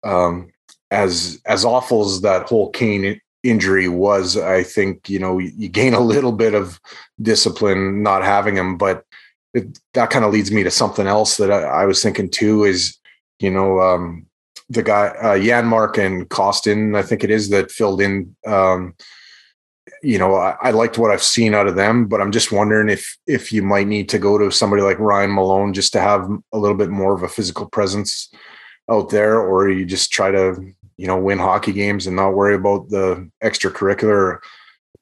um, 0.04 0.52
as 0.94 1.40
as 1.46 1.64
awful 1.64 2.04
as 2.04 2.20
that 2.22 2.48
whole 2.48 2.70
Kane 2.70 3.20
injury 3.42 3.88
was, 3.88 4.36
I 4.36 4.62
think 4.62 5.08
you 5.08 5.18
know 5.18 5.38
you 5.38 5.68
gain 5.68 5.94
a 5.94 6.00
little 6.00 6.32
bit 6.32 6.54
of 6.54 6.80
discipline 7.20 8.02
not 8.02 8.24
having 8.24 8.56
him, 8.56 8.76
but 8.76 9.04
it, 9.52 9.78
that 9.92 10.10
kind 10.10 10.24
of 10.24 10.32
leads 10.32 10.50
me 10.50 10.62
to 10.62 10.70
something 10.70 11.06
else 11.06 11.36
that 11.36 11.50
I, 11.50 11.62
I 11.82 11.84
was 11.86 12.02
thinking 12.02 12.30
too. 12.30 12.64
Is 12.64 12.98
you 13.38 13.50
know 13.50 13.80
um, 13.80 14.26
the 14.68 14.82
guy 14.82 15.08
uh, 15.08 15.36
Janmark 15.36 15.98
and 15.98 16.28
Kostin, 16.28 16.96
I 16.96 17.02
think 17.02 17.24
it 17.24 17.30
is 17.30 17.50
that 17.50 17.70
filled 17.70 18.00
in. 18.00 18.34
Um, 18.46 18.94
you 20.02 20.18
know, 20.18 20.34
I, 20.34 20.56
I, 20.60 20.70
liked 20.70 20.98
what 20.98 21.10
I've 21.10 21.22
seen 21.22 21.54
out 21.54 21.66
of 21.66 21.76
them, 21.76 22.06
but 22.06 22.20
I'm 22.20 22.32
just 22.32 22.52
wondering 22.52 22.90
if 22.90 23.16
if 23.26 23.52
you 23.52 23.62
might 23.62 23.86
need 23.86 24.08
to 24.10 24.18
go 24.18 24.36
to 24.38 24.50
somebody 24.50 24.82
like 24.82 24.98
Ryan 24.98 25.34
Malone 25.34 25.72
just 25.72 25.92
to 25.94 26.00
have 26.00 26.28
a 26.52 26.58
little 26.58 26.76
bit 26.76 26.90
more 26.90 27.14
of 27.14 27.22
a 27.22 27.28
physical 27.28 27.66
presence 27.66 28.30
out 28.90 29.10
there, 29.10 29.40
or 29.40 29.68
you 29.68 29.84
just 29.84 30.12
try 30.12 30.30
to, 30.30 30.56
you 30.96 31.06
know, 31.06 31.18
win 31.18 31.38
hockey 31.38 31.72
games 31.72 32.06
and 32.06 32.16
not 32.16 32.34
worry 32.34 32.54
about 32.54 32.88
the 32.88 33.30
extracurricular. 33.42 34.38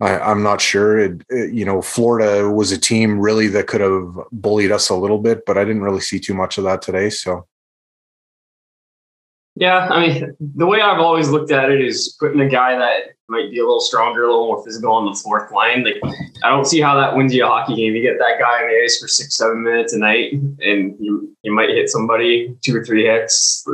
I, 0.01 0.31
am 0.31 0.43
not 0.43 0.61
sure. 0.61 0.99
It, 0.99 1.23
it, 1.29 1.53
you 1.53 1.65
know, 1.65 1.81
Florida 1.81 2.51
was 2.51 2.73
a 2.73 2.79
team 2.79 3.21
really 3.21 3.47
that 3.49 3.67
could 3.67 3.81
have 3.81 4.15
bullied 4.33 4.73
us 4.73 4.89
a 4.89 4.97
little 4.97 5.19
bit, 5.19 5.45
but 5.47 5.57
I 5.57 5.65
didn't 5.65 5.83
really 5.83 6.01
see 6.01 6.19
too 6.19 6.35
much 6.35 6.59
of 6.59 6.65
that 6.65 6.83
today. 6.83 7.11
So 7.11 7.47
yeah, 9.55 9.89
I 9.91 10.07
mean, 10.07 10.37
the 10.41 10.67
way 10.67 10.81
I've 10.81 11.01
always 11.01 11.29
looked 11.29 11.51
at 11.51 11.71
it 11.71 11.81
is 11.81 12.17
putting 12.19 12.41
a 12.41 12.49
guy 12.49 12.75
that 12.77 13.13
might 13.29 13.51
be 13.51 13.59
a 13.59 13.63
little 13.63 13.81
stronger, 13.81 14.25
a 14.25 14.27
little 14.27 14.47
more 14.47 14.65
physical 14.65 14.93
on 14.93 15.05
the 15.05 15.19
fourth 15.23 15.53
line. 15.53 15.85
Like, 15.85 15.97
I 16.43 16.49
don't 16.49 16.67
see 16.67 16.81
how 16.81 16.95
that 17.01 17.17
wins 17.17 17.35
you 17.35 17.45
a 17.45 17.49
hockey 17.49 17.77
game. 17.77 17.95
You 17.95 18.03
get 18.03 18.19
that 18.19 18.39
guy 18.39 18.63
on 18.63 18.69
the 18.69 18.83
ice 18.83 18.99
for 18.99 19.09
six, 19.09 19.37
seven 19.37 19.63
minutes 19.63 19.93
a 19.93 19.99
night, 19.99 20.33
and 20.33 20.97
you 20.99 21.35
you 21.43 21.53
might 21.53 21.69
hit 21.69 21.91
somebody 21.91 22.55
two 22.63 22.77
or 22.77 22.85
three 22.85 23.05
hits. 23.05 23.67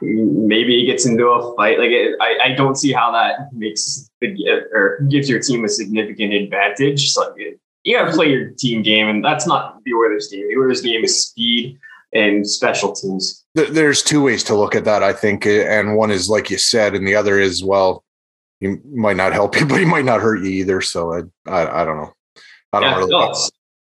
Maybe 0.00 0.80
he 0.80 0.86
gets 0.86 1.06
into 1.06 1.26
a 1.26 1.54
fight. 1.54 1.78
Like, 1.78 1.90
it, 1.90 2.16
I 2.20 2.38
I 2.46 2.54
don't 2.54 2.76
see 2.76 2.92
how 2.92 3.12
that 3.12 3.52
makes 3.52 4.10
the 4.20 4.36
or 4.72 5.00
gives 5.08 5.28
your 5.28 5.40
team 5.40 5.64
a 5.64 5.68
significant 5.68 6.32
advantage. 6.32 7.12
So 7.12 7.32
it, 7.36 7.60
you 7.84 7.96
got 7.96 8.06
to 8.06 8.12
play 8.12 8.30
your 8.30 8.50
team 8.50 8.82
game, 8.82 9.08
and 9.08 9.24
that's 9.24 9.46
not 9.46 9.82
the 9.84 9.92
Oilers 9.94 10.28
game. 10.28 10.48
The 10.48 10.56
Oilers 10.56 10.82
game 10.82 11.04
is 11.04 11.26
speed 11.26 11.78
and 12.12 12.48
special 12.48 12.92
teams. 12.92 13.44
There's 13.54 14.02
two 14.02 14.22
ways 14.22 14.44
to 14.44 14.54
look 14.54 14.74
at 14.74 14.84
that, 14.84 15.02
I 15.02 15.12
think, 15.12 15.46
and 15.46 15.96
one 15.96 16.10
is 16.10 16.28
like 16.28 16.50
you 16.50 16.58
said, 16.58 16.94
and 16.94 17.06
the 17.06 17.14
other 17.14 17.38
is 17.38 17.64
well, 17.64 18.04
he 18.60 18.76
might 18.86 19.16
not 19.16 19.32
help 19.32 19.56
you, 19.60 19.66
but 19.66 19.78
he 19.78 19.84
might 19.84 20.04
not 20.04 20.20
hurt 20.20 20.42
you 20.42 20.50
either. 20.50 20.80
So 20.80 21.12
I, 21.12 21.50
I, 21.50 21.82
I 21.82 21.84
don't 21.84 21.98
know. 21.98 22.12
I 22.72 22.80
don't 22.80 22.90
yeah, 22.90 22.96
really. 22.96 23.10
No, 23.10 23.34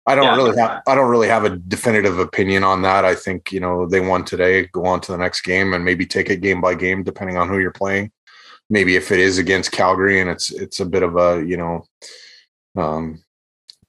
I 0.06 0.16
don't 0.16 0.26
yeah. 0.26 0.36
really 0.36 0.60
have. 0.60 0.82
I 0.88 0.96
don't 0.96 1.10
really 1.10 1.28
have 1.28 1.46
a 1.46 1.58
definitive 1.58 2.20
opinion 2.20 2.64
on 2.64 2.82
that. 2.82 3.06
I 3.06 3.16
think 3.16 3.52
you 3.52 3.60
know 3.60 3.88
they 3.88 4.00
won 4.00 4.26
today. 4.26 4.66
Go 4.68 4.86
on 4.86 5.00
to 5.02 5.12
the 5.12 5.18
next 5.18 5.42
game 5.42 5.74
and 5.74 5.86
maybe 5.86 6.06
take 6.06 6.30
it 6.30 6.42
game 6.42 6.60
by 6.60 6.76
game, 6.76 7.04
depending 7.04 7.38
on 7.38 7.48
who 7.48 7.60
you're 7.60 7.72
playing. 7.72 8.12
Maybe 8.70 8.96
if 8.96 9.12
it 9.12 9.20
is 9.20 9.38
against 9.38 9.72
Calgary 9.72 10.20
and 10.20 10.30
it's 10.30 10.52
it's 10.52 10.80
a 10.80 10.86
bit 10.86 11.04
of 11.04 11.16
a 11.16 11.44
you 11.46 11.58
know 11.58 11.86
um, 12.76 13.23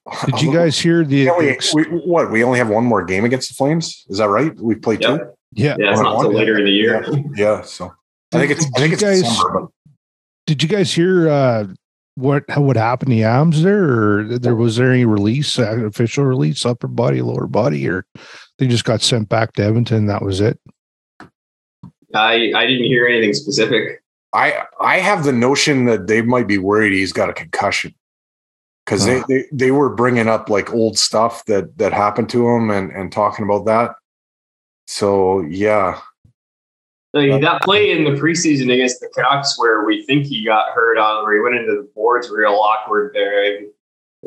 did 0.25 0.41
you 0.41 0.53
guys 0.53 0.77
hear 0.77 1.03
the? 1.03 1.29
We, 1.37 1.57
we, 1.73 1.97
what 1.99 2.31
we 2.31 2.43
only 2.43 2.59
have 2.59 2.69
one 2.69 2.85
more 2.85 3.03
game 3.03 3.25
against 3.25 3.49
the 3.49 3.55
Flames? 3.55 4.05
Is 4.07 4.19
that 4.19 4.29
right? 4.29 4.55
We 4.59 4.75
played 4.75 5.01
yep. 5.01 5.19
two. 5.19 5.25
Yeah, 5.53 5.75
yeah, 5.79 5.91
it's 5.91 6.01
not 6.01 6.15
until 6.15 6.33
later 6.33 6.59
in 6.59 6.65
the 6.65 6.71
year. 6.71 7.03
Yeah, 7.11 7.21
yeah 7.35 7.61
so 7.61 7.91
I 8.33 8.39
think 8.39 8.51
it's. 8.51 8.65
I 8.75 8.79
think 8.79 8.93
it's 8.93 9.01
guys, 9.01 9.21
December, 9.23 9.61
but. 9.61 9.69
Did 10.45 10.61
you 10.61 10.69
guys 10.69 10.93
hear 10.93 11.27
uh, 11.27 11.67
what 12.15 12.43
what 12.55 12.75
happened 12.75 13.09
to 13.11 13.15
Yams 13.15 13.63
there, 13.63 13.83
or 13.83 14.23
there 14.37 14.55
was 14.55 14.75
there 14.75 14.91
any 14.91 15.05
release, 15.05 15.57
uh, 15.57 15.85
official 15.85 16.23
release, 16.23 16.65
upper 16.65 16.87
body, 16.87 17.21
lower 17.21 17.47
body, 17.47 17.87
or 17.87 18.05
they 18.59 18.67
just 18.67 18.85
got 18.85 19.01
sent 19.01 19.27
back 19.27 19.53
to 19.53 19.63
Edmonton? 19.63 20.05
That 20.05 20.21
was 20.21 20.39
it. 20.39 20.59
I 22.13 22.51
I 22.55 22.67
didn't 22.67 22.85
hear 22.85 23.07
anything 23.07 23.33
specific. 23.33 24.03
I 24.33 24.65
I 24.79 24.99
have 24.99 25.23
the 25.23 25.33
notion 25.33 25.85
that 25.85 26.05
they 26.05 26.21
might 26.21 26.47
be 26.47 26.59
worried 26.59 26.93
he's 26.93 27.13
got 27.13 27.29
a 27.29 27.33
concussion 27.33 27.95
because 28.85 29.05
they, 29.05 29.23
they 29.27 29.45
they 29.51 29.71
were 29.71 29.89
bringing 29.89 30.27
up 30.27 30.49
like 30.49 30.73
old 30.73 30.97
stuff 30.97 31.43
that 31.45 31.77
that 31.77 31.91
happened 31.91 32.29
to 32.29 32.47
him 32.47 32.69
and 32.69 32.91
and 32.91 33.11
talking 33.11 33.43
about 33.43 33.65
that. 33.65 33.95
So 34.87 35.41
yeah, 35.41 35.99
like 37.15 37.41
that 37.41 37.61
play 37.61 37.91
in 37.91 38.03
the 38.03 38.11
preseason 38.11 38.71
against 38.73 38.99
the 38.99 39.07
Canucks 39.15 39.57
where 39.57 39.85
we 39.85 40.03
think 40.03 40.25
he 40.25 40.43
got 40.43 40.73
hurt 40.73 40.97
on 40.97 41.23
where 41.23 41.35
he 41.35 41.41
went 41.41 41.55
into 41.55 41.81
the 41.81 41.89
boards 41.95 42.29
real 42.29 42.53
awkward 42.53 43.13
there. 43.13 43.61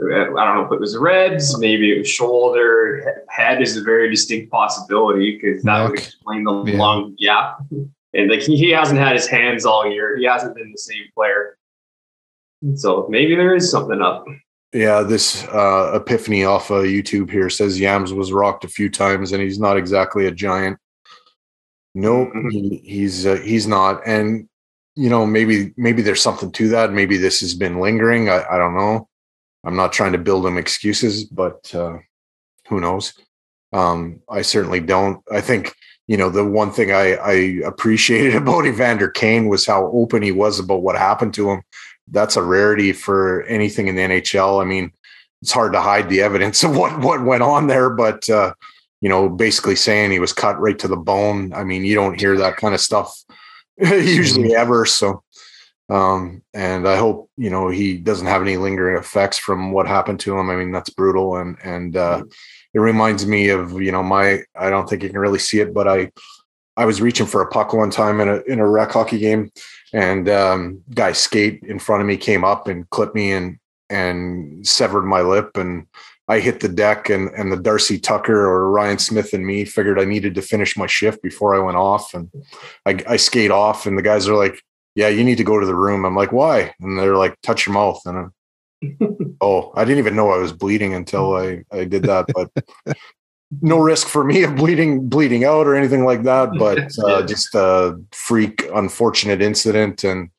Uh, 0.00 0.34
I 0.36 0.44
don't 0.44 0.54
know 0.54 0.64
if 0.64 0.72
it 0.72 0.80
was 0.80 0.96
ribs, 0.96 1.58
maybe 1.58 1.92
it 1.92 1.98
was 1.98 2.08
shoulder. 2.08 3.24
Head 3.28 3.60
is 3.60 3.76
a 3.76 3.82
very 3.82 4.10
distinct 4.10 4.50
possibility 4.50 5.36
because 5.36 5.62
that 5.64 5.90
would 5.90 5.98
explain 5.98 6.44
the 6.44 6.64
yeah. 6.64 6.78
long 6.78 7.16
gap. 7.18 7.58
And 8.14 8.30
like 8.30 8.40
he, 8.40 8.56
he 8.56 8.70
hasn't 8.70 8.98
had 8.98 9.14
his 9.14 9.26
hands 9.26 9.66
all 9.66 9.90
year. 9.90 10.16
He 10.16 10.24
hasn't 10.24 10.54
been 10.54 10.70
the 10.70 10.78
same 10.78 11.04
player. 11.14 11.58
So 12.74 13.06
maybe 13.10 13.36
there 13.36 13.54
is 13.54 13.70
something 13.70 14.00
up. 14.00 14.24
Yeah, 14.72 15.00
this 15.02 15.44
uh, 15.44 15.92
epiphany 15.94 16.44
off 16.44 16.70
of 16.70 16.84
YouTube 16.84 17.30
here 17.30 17.48
says 17.48 17.80
Yams 17.80 18.12
was 18.12 18.32
rocked 18.32 18.64
a 18.64 18.68
few 18.68 18.90
times, 18.90 19.32
and 19.32 19.42
he's 19.42 19.58
not 19.58 19.78
exactly 19.78 20.26
a 20.26 20.30
giant. 20.30 20.78
Nope, 21.94 22.28
mm-hmm. 22.28 22.50
he, 22.50 22.82
he's 22.84 23.26
uh, 23.26 23.36
he's 23.36 23.66
not. 23.66 24.02
And 24.06 24.48
you 24.94 25.08
know, 25.08 25.24
maybe 25.24 25.72
maybe 25.78 26.02
there's 26.02 26.20
something 26.20 26.52
to 26.52 26.68
that. 26.68 26.92
Maybe 26.92 27.16
this 27.16 27.40
has 27.40 27.54
been 27.54 27.80
lingering. 27.80 28.28
I, 28.28 28.44
I 28.50 28.58
don't 28.58 28.76
know. 28.76 29.08
I'm 29.64 29.76
not 29.76 29.92
trying 29.92 30.12
to 30.12 30.18
build 30.18 30.44
him 30.44 30.58
excuses, 30.58 31.24
but 31.24 31.74
uh, 31.74 31.98
who 32.68 32.80
knows? 32.80 33.14
Um, 33.72 34.20
I 34.28 34.42
certainly 34.42 34.80
don't. 34.80 35.22
I 35.32 35.40
think 35.40 35.74
you 36.08 36.18
know 36.18 36.28
the 36.28 36.44
one 36.44 36.72
thing 36.72 36.92
I, 36.92 37.14
I 37.14 37.32
appreciated 37.64 38.34
about 38.42 38.66
Evander 38.66 39.08
Kane 39.08 39.48
was 39.48 39.64
how 39.64 39.86
open 39.94 40.22
he 40.22 40.32
was 40.32 40.58
about 40.58 40.82
what 40.82 40.96
happened 40.96 41.32
to 41.34 41.50
him 41.50 41.62
that's 42.10 42.36
a 42.36 42.42
rarity 42.42 42.92
for 42.92 43.42
anything 43.44 43.88
in 43.88 43.96
the 43.96 44.02
NHL. 44.02 44.60
I 44.60 44.64
mean, 44.64 44.92
it's 45.42 45.52
hard 45.52 45.72
to 45.72 45.80
hide 45.80 46.08
the 46.08 46.22
evidence 46.22 46.62
of 46.64 46.76
what 46.76 46.98
what 47.00 47.24
went 47.24 47.42
on 47.42 47.66
there, 47.66 47.90
but 47.90 48.28
uh, 48.30 48.52
you 49.00 49.08
know, 49.08 49.28
basically 49.28 49.76
saying 49.76 50.10
he 50.10 50.18
was 50.18 50.32
cut 50.32 50.60
right 50.60 50.78
to 50.78 50.88
the 50.88 50.96
bone. 50.96 51.52
I 51.52 51.64
mean, 51.64 51.84
you 51.84 51.94
don't 51.94 52.18
hear 52.18 52.36
that 52.38 52.56
kind 52.56 52.74
of 52.74 52.80
stuff 52.80 53.24
usually 53.78 54.50
mm-hmm. 54.50 54.60
ever. 54.60 54.84
So, 54.86 55.22
um, 55.88 56.42
and 56.52 56.86
I 56.86 56.96
hope 56.96 57.30
you 57.36 57.50
know 57.50 57.68
he 57.68 57.96
doesn't 57.96 58.26
have 58.26 58.42
any 58.42 58.56
lingering 58.56 58.98
effects 58.98 59.38
from 59.38 59.72
what 59.72 59.86
happened 59.86 60.20
to 60.20 60.36
him. 60.36 60.50
I 60.50 60.56
mean, 60.56 60.72
that's 60.72 60.90
brutal, 60.90 61.36
and 61.36 61.56
and 61.62 61.96
uh, 61.96 62.18
mm-hmm. 62.18 62.28
it 62.74 62.80
reminds 62.80 63.26
me 63.26 63.48
of 63.48 63.80
you 63.80 63.92
know 63.92 64.02
my. 64.02 64.42
I 64.56 64.70
don't 64.70 64.88
think 64.88 65.02
you 65.02 65.08
can 65.08 65.18
really 65.18 65.38
see 65.38 65.60
it, 65.60 65.72
but 65.72 65.86
I 65.86 66.10
I 66.76 66.84
was 66.84 67.00
reaching 67.00 67.26
for 67.26 67.42
a 67.42 67.48
puck 67.48 67.72
one 67.72 67.90
time 67.90 68.20
in 68.20 68.28
a 68.28 68.36
in 68.42 68.58
a 68.60 68.68
rec 68.68 68.92
hockey 68.92 69.18
game 69.18 69.50
and 69.92 70.28
um, 70.28 70.82
guy 70.94 71.12
skate 71.12 71.62
in 71.62 71.78
front 71.78 72.02
of 72.02 72.06
me 72.06 72.16
came 72.16 72.44
up 72.44 72.68
and 72.68 72.88
clipped 72.90 73.14
me 73.14 73.32
and 73.32 73.58
and 73.90 74.66
severed 74.66 75.04
my 75.04 75.22
lip. 75.22 75.56
And 75.56 75.86
I 76.28 76.40
hit 76.40 76.60
the 76.60 76.68
deck 76.68 77.08
and 77.08 77.30
and 77.30 77.50
the 77.50 77.56
Darcy 77.56 77.98
Tucker 77.98 78.46
or 78.46 78.70
Ryan 78.70 78.98
Smyth 78.98 79.32
and 79.32 79.46
me 79.46 79.64
figured 79.64 79.98
I 79.98 80.04
needed 80.04 80.34
to 80.34 80.42
finish 80.42 80.76
my 80.76 80.86
shift 80.86 81.22
before 81.22 81.54
I 81.54 81.58
went 81.58 81.76
off. 81.76 82.14
And 82.14 82.30
I, 82.86 82.98
I 83.08 83.16
skate 83.16 83.50
off 83.50 83.86
and 83.86 83.96
the 83.96 84.02
guys 84.02 84.28
are 84.28 84.36
like 84.36 84.62
yeah 84.94 85.08
you 85.08 85.24
need 85.24 85.38
to 85.38 85.44
go 85.44 85.58
to 85.58 85.66
the 85.66 85.74
room. 85.74 86.04
I'm 86.04 86.16
like 86.16 86.32
why? 86.32 86.74
And 86.80 86.98
they're 86.98 87.16
like 87.16 87.40
touch 87.42 87.66
your 87.66 87.74
mouth. 87.74 88.00
And 88.04 88.18
I'm, 88.18 89.36
oh 89.40 89.72
I 89.74 89.84
didn't 89.84 89.98
even 89.98 90.16
know 90.16 90.30
I 90.30 90.38
was 90.38 90.52
bleeding 90.52 90.94
until 90.94 91.34
I 91.34 91.64
I 91.72 91.84
did 91.84 92.02
that. 92.04 92.26
But 92.34 92.50
no 93.60 93.78
risk 93.78 94.06
for 94.08 94.24
me 94.24 94.42
of 94.42 94.56
bleeding 94.56 95.08
bleeding 95.08 95.44
out 95.44 95.66
or 95.66 95.74
anything 95.74 96.04
like 96.04 96.22
that 96.22 96.50
but 96.58 96.78
uh, 97.04 97.22
just 97.26 97.54
a 97.54 97.98
freak 98.12 98.68
unfortunate 98.74 99.40
incident 99.40 100.04
and 100.04 100.30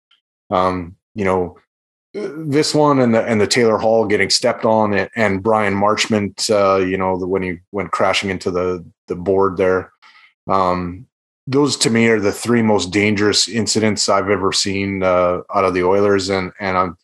um, 0.51 0.95
you 1.15 1.25
know 1.25 1.57
this 2.13 2.73
one 2.73 2.99
and 2.99 3.13
the 3.13 3.23
and 3.23 3.39
the 3.39 3.47
Taylor 3.47 3.77
Hall 3.77 4.05
getting 4.05 4.29
stepped 4.29 4.65
on 4.65 4.93
and, 4.93 5.09
and 5.15 5.43
Bryan 5.43 5.75
Marchment 5.75 6.49
uh, 6.49 6.83
you 6.83 6.97
know 6.97 7.19
the, 7.19 7.27
when 7.27 7.43
he 7.43 7.59
went 7.71 7.91
crashing 7.91 8.29
into 8.29 8.51
the 8.51 8.85
the 9.07 9.15
board 9.15 9.57
there. 9.57 9.91
Um, 10.47 11.05
those 11.45 11.77
to 11.77 11.89
me 11.89 12.07
are 12.07 12.19
the 12.19 12.31
three 12.31 12.61
most 12.61 12.91
dangerous 12.91 13.47
incidents 13.47 14.09
I've 14.09 14.29
ever 14.29 14.51
seen 14.51 15.03
uh, 15.03 15.41
out 15.53 15.65
of 15.65 15.73
the 15.73 15.83
Oilers 15.83 16.29
and 16.29 16.51
and 16.59 16.77
I'm 16.77 16.97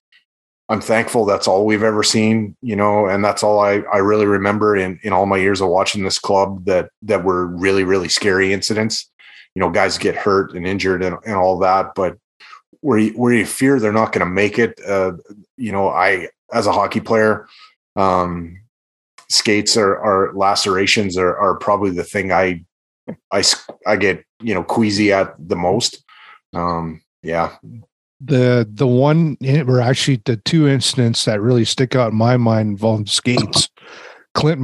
I'm 0.68 0.82
thankful 0.82 1.26
that's 1.26 1.48
all 1.48 1.66
we've 1.66 1.84
ever 1.84 2.02
seen, 2.02 2.56
you 2.62 2.76
know, 2.76 3.06
and 3.06 3.24
that's 3.24 3.44
all 3.44 3.60
I, 3.60 3.84
I 3.94 3.98
really 3.98 4.26
remember 4.26 4.76
in, 4.76 5.00
in 5.04 5.14
all 5.14 5.28
my 5.28 5.38
years 5.38 5.62
of 5.62 5.70
watching 5.70 6.04
this 6.04 6.18
club 6.18 6.66
that 6.66 6.90
that 7.04 7.24
were 7.24 7.46
really, 7.46 7.84
really 7.84 8.10
scary 8.10 8.52
incidents. 8.52 9.10
You 9.54 9.60
know, 9.62 9.70
guys 9.70 9.98
get 9.98 10.16
hurt 10.16 10.54
and 10.54 10.66
injured 10.66 11.04
and, 11.04 11.18
and 11.26 11.36
all 11.36 11.60
that, 11.60 11.94
but 11.96 12.18
where 12.82 12.98
you, 12.98 13.12
where 13.12 13.34
you 13.34 13.46
fear 13.46 13.80
they're 13.80 13.94
not 13.94 14.12
going 14.12 14.26
to 14.26 14.32
make 14.32 14.60
it, 14.60 14.80
uh, 14.86 15.14
you 15.56 15.72
know, 15.72 15.90
I 15.90 16.30
as 16.52 16.68
a 16.68 16.72
hockey 16.72 17.00
player, 17.00 17.48
um, 17.96 18.60
skates 19.30 19.78
are 19.78 20.32
lacerations 20.34 21.18
are, 21.18 21.38
are 21.38 21.56
probably 21.56 21.92
the 21.92 22.04
thing 22.04 22.32
I 22.32 22.64
I 23.32 23.44
I 23.86 23.96
get 23.98 24.24
you 24.42 24.54
know 24.54 24.64
queasy 24.64 25.14
at 25.14 25.36
the 25.38 25.56
most. 25.56 26.04
Um, 26.54 27.02
yeah, 27.22 27.56
the 28.22 28.68
the 28.72 28.88
one 28.88 29.38
or 29.68 29.82
actually 29.82 30.22
the 30.26 30.38
two 30.38 30.68
incidents 30.68 31.26
that 31.26 31.42
really 31.42 31.66
stick 31.66 31.96
out 31.96 32.12
in 32.12 32.18
my 32.18 32.38
mind 32.38 32.70
involved 32.70 33.10
skates. 33.10 33.70
Clint 34.34 34.62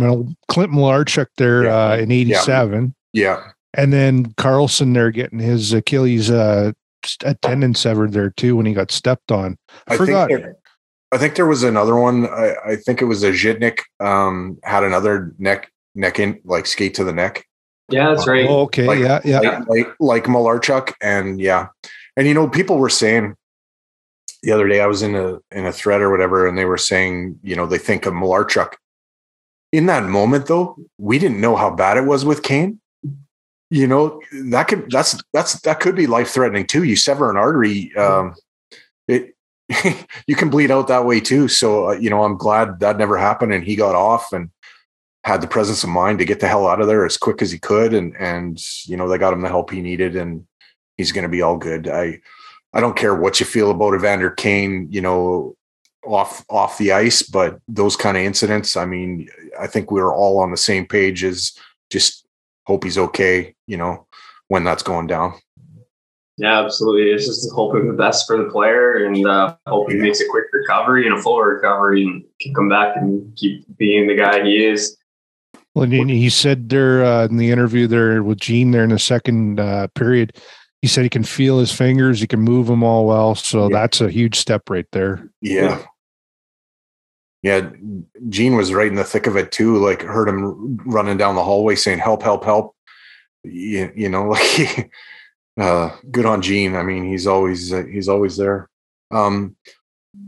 Clint 0.49 0.71
Malarchuk 0.71 1.27
there 1.37 1.63
yeah. 1.63 1.91
uh, 1.91 1.97
in 1.97 2.11
'87. 2.11 2.93
Yeah. 3.13 3.23
yeah. 3.23 3.51
and 3.73 3.93
then 3.93 4.33
Karlsson 4.33 4.93
there 4.93 5.11
getting 5.11 5.39
his 5.39 5.71
Achilles 5.71 6.29
uh, 6.29 6.73
tendon 7.41 7.73
severed 7.73 8.11
there 8.11 8.31
too 8.31 8.55
when 8.55 8.65
he 8.65 8.73
got 8.73 8.91
stepped 8.91 9.31
on. 9.31 9.57
I, 9.87 9.93
I 9.93 9.97
forgot. 9.97 10.29
Think 10.29 10.41
there, 10.41 10.55
I 11.11 11.17
think 11.17 11.35
there 11.35 11.45
was 11.45 11.63
another 11.63 11.95
one. 11.95 12.27
I, 12.27 12.55
I 12.65 12.75
think 12.75 13.01
it 13.01 13.05
was 13.05 13.23
a 13.23 13.31
Zhitnik 13.31 13.79
um, 13.99 14.59
had 14.63 14.83
another 14.83 15.33
neck 15.39 15.71
neck 15.95 16.19
in 16.19 16.39
like 16.43 16.65
skate 16.65 16.93
to 16.95 17.03
the 17.03 17.13
neck. 17.13 17.45
Yeah, 17.89 18.13
that's 18.13 18.27
right. 18.27 18.47
Oh, 18.47 18.61
okay, 18.61 18.87
like, 18.87 18.99
yeah, 18.99 19.19
yeah, 19.25 19.39
like, 19.39 19.67
like, 19.67 19.95
like 19.99 20.23
Malarchuk, 20.25 20.93
and 21.01 21.41
yeah, 21.41 21.67
and 22.15 22.27
you 22.27 22.33
know 22.33 22.47
people 22.47 22.77
were 22.77 22.89
saying 22.89 23.35
the 24.43 24.51
other 24.51 24.67
day 24.67 24.81
I 24.81 24.87
was 24.87 25.01
in 25.01 25.15
a 25.15 25.39
in 25.51 25.65
a 25.65 25.71
thread 25.71 26.01
or 26.01 26.11
whatever, 26.11 26.47
and 26.47 26.57
they 26.57 26.65
were 26.65 26.77
saying, 26.77 27.39
you 27.43 27.55
know, 27.55 27.65
they 27.65 27.77
think 27.77 28.05
of 28.05 28.13
Malarchuk. 28.13 28.73
In 29.71 29.85
that 29.85 30.03
moment, 30.03 30.47
though, 30.47 30.77
we 30.97 31.19
didn't 31.19 31.39
know 31.39 31.55
how 31.55 31.69
bad 31.69 31.97
it 31.97 32.05
was 32.05 32.25
with 32.25 32.43
Kane. 32.43 32.81
you 33.69 33.87
know 33.87 34.21
that 34.45 34.67
could 34.67 34.89
that's 34.91 35.21
that's 35.33 35.61
that 35.61 35.79
could 35.79 35.95
be 35.95 36.07
life 36.07 36.29
threatening 36.29 36.65
too. 36.65 36.83
You 36.83 36.95
sever 36.95 37.29
an 37.29 37.37
artery, 37.37 37.95
um, 37.95 38.35
it 39.07 39.35
you 40.27 40.35
can 40.35 40.49
bleed 40.49 40.71
out 40.71 40.87
that 40.87 41.05
way 41.05 41.19
too. 41.19 41.47
So 41.47 41.89
uh, 41.89 41.93
you 41.93 42.09
know, 42.09 42.23
I'm 42.23 42.37
glad 42.37 42.79
that 42.79 42.97
never 42.97 43.17
happened, 43.17 43.53
and 43.53 43.63
he 43.63 43.75
got 43.75 43.95
off 43.95 44.33
and 44.33 44.49
had 45.23 45.41
the 45.41 45.47
presence 45.47 45.83
of 45.83 45.89
mind 45.89 46.17
to 46.17 46.25
get 46.25 46.39
the 46.39 46.47
hell 46.47 46.67
out 46.67 46.81
of 46.81 46.87
there 46.87 47.05
as 47.05 47.17
quick 47.17 47.41
as 47.41 47.51
he 47.51 47.59
could, 47.59 47.93
and 47.93 48.15
and 48.17 48.61
you 48.85 48.97
know 48.97 49.07
they 49.07 49.17
got 49.17 49.33
him 49.33 49.41
the 49.41 49.47
help 49.47 49.69
he 49.69 49.81
needed, 49.81 50.15
and 50.15 50.45
he's 50.97 51.11
going 51.11 51.23
to 51.23 51.29
be 51.29 51.41
all 51.41 51.57
good. 51.57 51.87
I 51.87 52.19
I 52.73 52.79
don't 52.79 52.95
care 52.95 53.15
what 53.15 53.39
you 53.39 53.45
feel 53.45 53.71
about 53.71 53.95
Evander 53.95 54.31
Kane, 54.31 54.87
you 54.89 55.01
know, 55.01 55.55
off 56.05 56.45
off 56.49 56.77
the 56.77 56.91
ice, 56.91 57.21
but 57.21 57.59
those 57.67 57.95
kind 57.95 58.17
of 58.17 58.23
incidents, 58.23 58.75
I 58.75 58.85
mean, 58.85 59.29
I 59.59 59.67
think 59.67 59.91
we 59.91 60.01
are 60.01 60.13
all 60.13 60.39
on 60.39 60.51
the 60.51 60.57
same 60.57 60.85
page 60.85 61.23
as 61.23 61.51
just 61.91 62.25
hope 62.65 62.83
he's 62.83 62.97
okay, 62.97 63.53
you 63.67 63.77
know, 63.77 64.07
when 64.47 64.63
that's 64.63 64.83
going 64.83 65.07
down. 65.07 65.33
Yeah, 66.37 66.63
absolutely. 66.63 67.11
It's 67.11 67.27
just 67.27 67.51
hoping 67.53 67.87
the 67.87 67.93
best 67.93 68.25
for 68.25 68.37
the 68.37 68.49
player 68.49 69.05
and 69.05 69.27
uh, 69.27 69.55
hope 69.67 69.91
he 69.91 69.97
makes 69.97 70.21
a 70.21 70.27
quick 70.29 70.45
recovery 70.51 71.05
and 71.05 71.17
a 71.17 71.21
full 71.21 71.39
recovery 71.39 72.03
and 72.03 72.23
can 72.39 72.53
come 72.53 72.69
back 72.69 72.95
and 72.95 73.35
keep 73.35 73.65
being 73.77 74.07
the 74.07 74.15
guy 74.15 74.43
he 74.43 74.65
is. 74.65 74.97
Well, 75.75 75.87
he 75.87 76.29
said 76.29 76.69
there 76.69 77.05
uh, 77.05 77.25
in 77.25 77.37
the 77.37 77.51
interview 77.51 77.87
there 77.87 78.23
with 78.23 78.39
Gene 78.39 78.71
there 78.71 78.83
in 78.83 78.89
the 78.89 78.99
second 78.99 79.59
uh, 79.59 79.87
period, 79.93 80.35
he 80.81 80.87
said 80.87 81.03
he 81.03 81.09
can 81.09 81.23
feel 81.23 81.59
his 81.59 81.71
fingers, 81.71 82.19
he 82.19 82.27
can 82.27 82.39
move 82.39 82.67
them 82.67 82.83
all 82.83 83.05
well. 83.05 83.35
So 83.35 83.69
yeah. 83.69 83.79
that's 83.79 84.01
a 84.01 84.09
huge 84.09 84.37
step 84.37 84.69
right 84.69 84.87
there. 84.91 85.29
Yeah. 85.41 85.83
Yeah. 87.43 87.69
Gene 88.29 88.55
was 88.55 88.73
right 88.73 88.87
in 88.87 88.95
the 88.95 89.03
thick 89.03 89.27
of 89.27 89.37
it 89.37 89.51
too. 89.51 89.77
Like 89.77 90.01
heard 90.01 90.27
him 90.27 90.77
running 90.85 91.17
down 91.17 91.35
the 91.35 91.43
hallway 91.43 91.75
saying, 91.75 91.99
help, 91.99 92.23
help, 92.23 92.43
help. 92.43 92.75
You, 93.43 93.91
you 93.95 94.09
know, 94.09 94.29
like 94.29 94.91
uh, 95.59 95.95
good 96.09 96.25
on 96.25 96.41
Gene. 96.41 96.75
I 96.75 96.83
mean, 96.83 97.05
he's 97.05 97.27
always, 97.27 97.71
uh, 97.71 97.83
he's 97.83 98.09
always 98.09 98.37
there. 98.37 98.67
Um, 99.11 99.55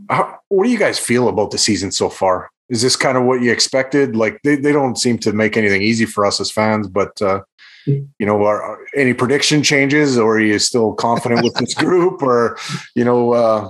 how, 0.09 0.39
what 0.49 0.65
do 0.65 0.69
you 0.69 0.77
guys 0.77 0.99
feel 0.99 1.29
about 1.29 1.51
the 1.51 1.57
season 1.57 1.91
so 1.91 2.09
far? 2.09 2.51
Is 2.69 2.81
this 2.81 2.95
kind 2.95 3.17
of 3.17 3.23
what 3.23 3.41
you 3.41 3.51
expected? 3.51 4.15
Like 4.15 4.39
they, 4.43 4.55
they 4.55 4.71
don't 4.71 4.97
seem 4.97 5.17
to 5.19 5.33
make 5.33 5.57
anything 5.57 5.81
easy 5.81 6.05
for 6.05 6.25
us 6.25 6.39
as 6.39 6.51
fans, 6.51 6.87
but 6.87 7.19
uh, 7.21 7.41
you 7.85 8.07
know, 8.19 8.43
are, 8.43 8.79
any 8.95 9.13
prediction 9.13 9.63
changes, 9.63 10.17
or 10.17 10.37
are 10.37 10.41
you 10.41 10.59
still 10.59 10.93
confident 10.93 11.43
with 11.43 11.55
this 11.55 11.73
group, 11.75 12.21
or 12.21 12.57
you 12.95 13.03
know, 13.03 13.33
uh, 13.33 13.69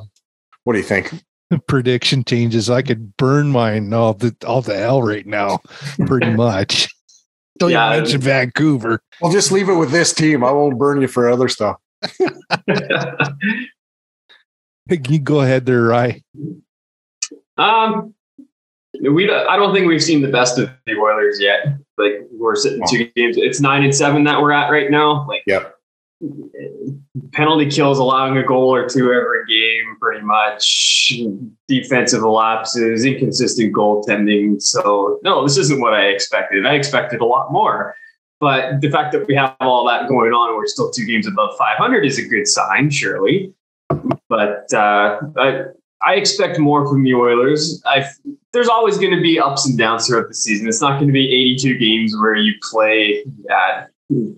what 0.63 0.74
do 0.74 0.79
you 0.79 0.86
think? 0.86 1.13
Prediction 1.67 2.24
changes. 2.24 2.70
I 2.70 2.82
could 2.82 3.15
burn 3.17 3.50
mine 3.50 3.93
all 3.93 4.13
the 4.13 4.36
all 4.46 4.62
the 4.62 4.75
hell 4.77 5.01
right 5.01 5.25
now, 5.25 5.60
pretty 6.05 6.29
much. 6.36 6.89
Don't 7.60 7.72
yeah, 7.72 7.91
even 7.91 8.03
mention 8.03 8.22
Vancouver. 8.22 9.01
I'll 9.24 9.32
just 9.32 9.51
leave 9.51 9.70
it 9.70 9.75
with 9.75 9.91
this 9.91 10.13
team. 10.13 10.43
I 10.43 10.51
won't 10.51 10.79
burn 10.79 11.01
you 11.01 11.08
for 11.08 11.29
other 11.29 11.48
stuff. 11.48 11.77
you 14.89 15.20
go 15.20 15.41
ahead 15.41 15.65
there, 15.65 15.84
Rye. 15.84 16.24
Um, 17.58 18.15
we 19.00 19.32
I 19.32 19.55
don't 19.55 19.74
think 19.74 19.88
we've 19.88 20.03
seen 20.03 20.22
the 20.22 20.29
best 20.29 20.58
of 20.58 20.70
the 20.86 20.93
Oilers 20.93 21.39
yet. 21.39 21.77
Like 21.97 22.27
we're 22.31 22.55
sitting 22.55 22.83
two 22.89 23.05
games. 23.15 23.38
It's 23.38 23.59
nine 23.59 23.83
and 23.83 23.93
seven 23.95 24.23
that 24.25 24.41
we're 24.41 24.51
at 24.51 24.69
right 24.69 24.89
now. 24.89 25.27
Like 25.27 25.43
yep. 25.45 25.75
penalty 27.31 27.69
kills, 27.69 28.00
allowing 28.00 28.38
a 28.38 28.43
goal 28.43 28.73
or 28.73 28.88
two 28.88 29.12
every 29.12 29.45
game, 29.47 29.97
pretty 30.00 30.25
much. 30.25 31.13
Defensive 31.67 32.23
lapses, 32.23 33.05
inconsistent 33.05 33.73
goaltending. 33.75 34.62
So 34.62 35.19
no, 35.23 35.43
this 35.43 35.57
isn't 35.57 35.79
what 35.79 35.93
I 35.93 36.05
expected. 36.07 36.65
I 36.65 36.73
expected 36.73 37.21
a 37.21 37.25
lot 37.25 37.51
more. 37.51 37.95
But 38.39 38.81
the 38.81 38.89
fact 38.89 39.13
that 39.13 39.25
we 39.25 39.35
have 39.35 39.55
all 39.62 39.88
that 39.88 40.09
going 40.09 40.33
on 40.33 40.50
and 40.50 40.57
we're 40.57 40.67
still 40.67 40.91
two 40.91 41.05
games 41.05 41.25
above 41.25 41.55
500 41.57 42.05
is 42.05 42.19
a 42.19 42.27
good 42.27 42.45
sign, 42.45 42.89
surely. 42.89 43.53
But 44.27 44.73
uh, 44.73 45.21
I, 45.38 45.63
I 46.05 46.15
expect 46.15 46.60
more 46.60 46.88
from 46.88 47.04
the 47.04 47.13
Oilers. 47.13 47.82
I 47.86 48.06
there's 48.51 48.67
always 48.67 48.97
going 48.97 49.15
to 49.15 49.21
be 49.21 49.39
ups 49.39 49.67
and 49.67 49.78
downs 49.78 50.08
throughout 50.08 50.28
the 50.28 50.34
season. 50.34 50.67
It's 50.67 50.82
not 50.82 50.99
going 50.99 51.08
to 51.08 51.13
be 51.13 51.25
82 51.25 51.78
games 51.78 52.15
where 52.15 52.36
you 52.36 52.54
play 52.69 53.23
at 53.49 53.89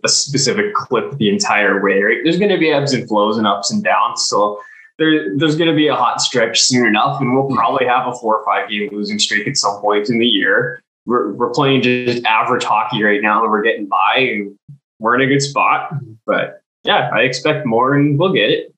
a 0.04 0.08
specific 0.08 0.74
clip 0.74 1.18
the 1.18 1.30
entire 1.30 1.84
way. 1.84 2.02
Right? 2.02 2.18
There's 2.24 2.38
going 2.40 2.52
to 2.52 2.58
be 2.58 2.72
ebbs 2.72 2.94
and 2.94 3.08
flows 3.08 3.38
and 3.38 3.46
ups 3.46 3.72
and 3.72 3.84
downs. 3.84 4.26
So 4.26 4.60
there, 4.98 5.36
there's 5.38 5.56
going 5.56 5.70
to 5.70 5.76
be 5.76 5.88
a 5.88 5.96
hot 5.96 6.22
stretch 6.22 6.62
soon 6.62 6.88
enough, 6.88 7.20
and 7.20 7.36
we'll 7.36 7.54
probably 7.56 7.86
have 7.86 8.08
a 8.08 8.14
four 8.14 8.38
or 8.40 8.46
five 8.46 8.70
game 8.70 8.90
losing 8.92 9.20
streak 9.20 9.48
at 9.48 9.58
some 9.58 9.82
point 9.82 10.10
in 10.10 10.20
the 10.20 10.26
year. 10.26 10.82
We're, 11.06 11.34
we're 11.34 11.52
playing 11.52 11.82
just 11.82 12.26
average 12.26 12.64
hockey 12.64 13.04
right 13.04 13.22
now, 13.22 13.44
and 13.44 13.52
we're 13.52 13.62
getting 13.62 13.88
by, 13.88 14.18
and 14.18 14.56
we're 15.00 15.16
in 15.16 15.22
a 15.22 15.28
good 15.28 15.42
spot. 15.42 15.92
But 16.26 16.62
yeah, 16.84 17.10
I 17.14 17.22
expect 17.22 17.66
more, 17.66 17.94
and 17.94 18.18
we'll 18.18 18.34
get 18.34 18.50
it 18.50 18.75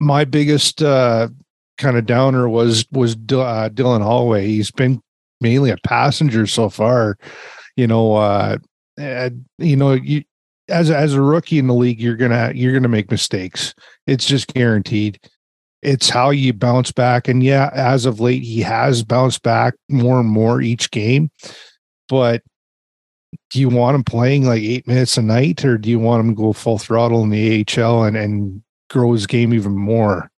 my 0.00 0.24
biggest 0.24 0.82
uh, 0.82 1.28
kind 1.78 1.96
of 1.96 2.06
downer 2.06 2.48
was 2.48 2.86
was 2.92 3.14
uh, 3.14 3.68
Dylan 3.72 4.02
Holloway. 4.02 4.46
He's 4.46 4.70
been 4.70 5.00
mainly 5.40 5.70
a 5.70 5.78
passenger 5.84 6.46
so 6.46 6.68
far. 6.68 7.16
You 7.76 7.86
know, 7.86 8.16
uh, 8.16 8.58
you 8.96 9.76
know, 9.76 9.92
you 9.92 10.24
as 10.68 10.90
as 10.90 11.14
a 11.14 11.22
rookie 11.22 11.58
in 11.58 11.66
the 11.66 11.74
league, 11.74 12.00
you're 12.00 12.16
gonna 12.16 12.52
you're 12.54 12.72
gonna 12.72 12.88
make 12.88 13.10
mistakes. 13.10 13.74
It's 14.06 14.26
just 14.26 14.52
guaranteed. 14.52 15.18
It's 15.80 16.08
how 16.08 16.30
you 16.30 16.52
bounce 16.52 16.90
back, 16.90 17.28
and 17.28 17.42
yeah, 17.42 17.70
as 17.72 18.04
of 18.04 18.20
late, 18.20 18.42
he 18.42 18.60
has 18.60 19.04
bounced 19.04 19.42
back 19.42 19.74
more 19.88 20.18
and 20.18 20.28
more 20.28 20.60
each 20.60 20.90
game. 20.90 21.30
But 22.08 22.42
do 23.50 23.60
you 23.60 23.68
want 23.68 23.94
him 23.94 24.04
playing 24.04 24.44
like 24.44 24.62
eight 24.62 24.86
minutes 24.88 25.16
a 25.16 25.22
night, 25.22 25.64
or 25.64 25.78
do 25.78 25.88
you 25.88 25.98
want 25.98 26.20
him 26.20 26.34
to 26.34 26.42
go 26.42 26.52
full 26.52 26.78
throttle 26.78 27.22
in 27.22 27.30
the 27.30 27.64
AHL 27.78 28.04
and 28.04 28.16
and 28.16 28.62
grow 28.88 29.12
his 29.12 29.26
game 29.26 29.54
even 29.54 29.76
more? 29.76 30.30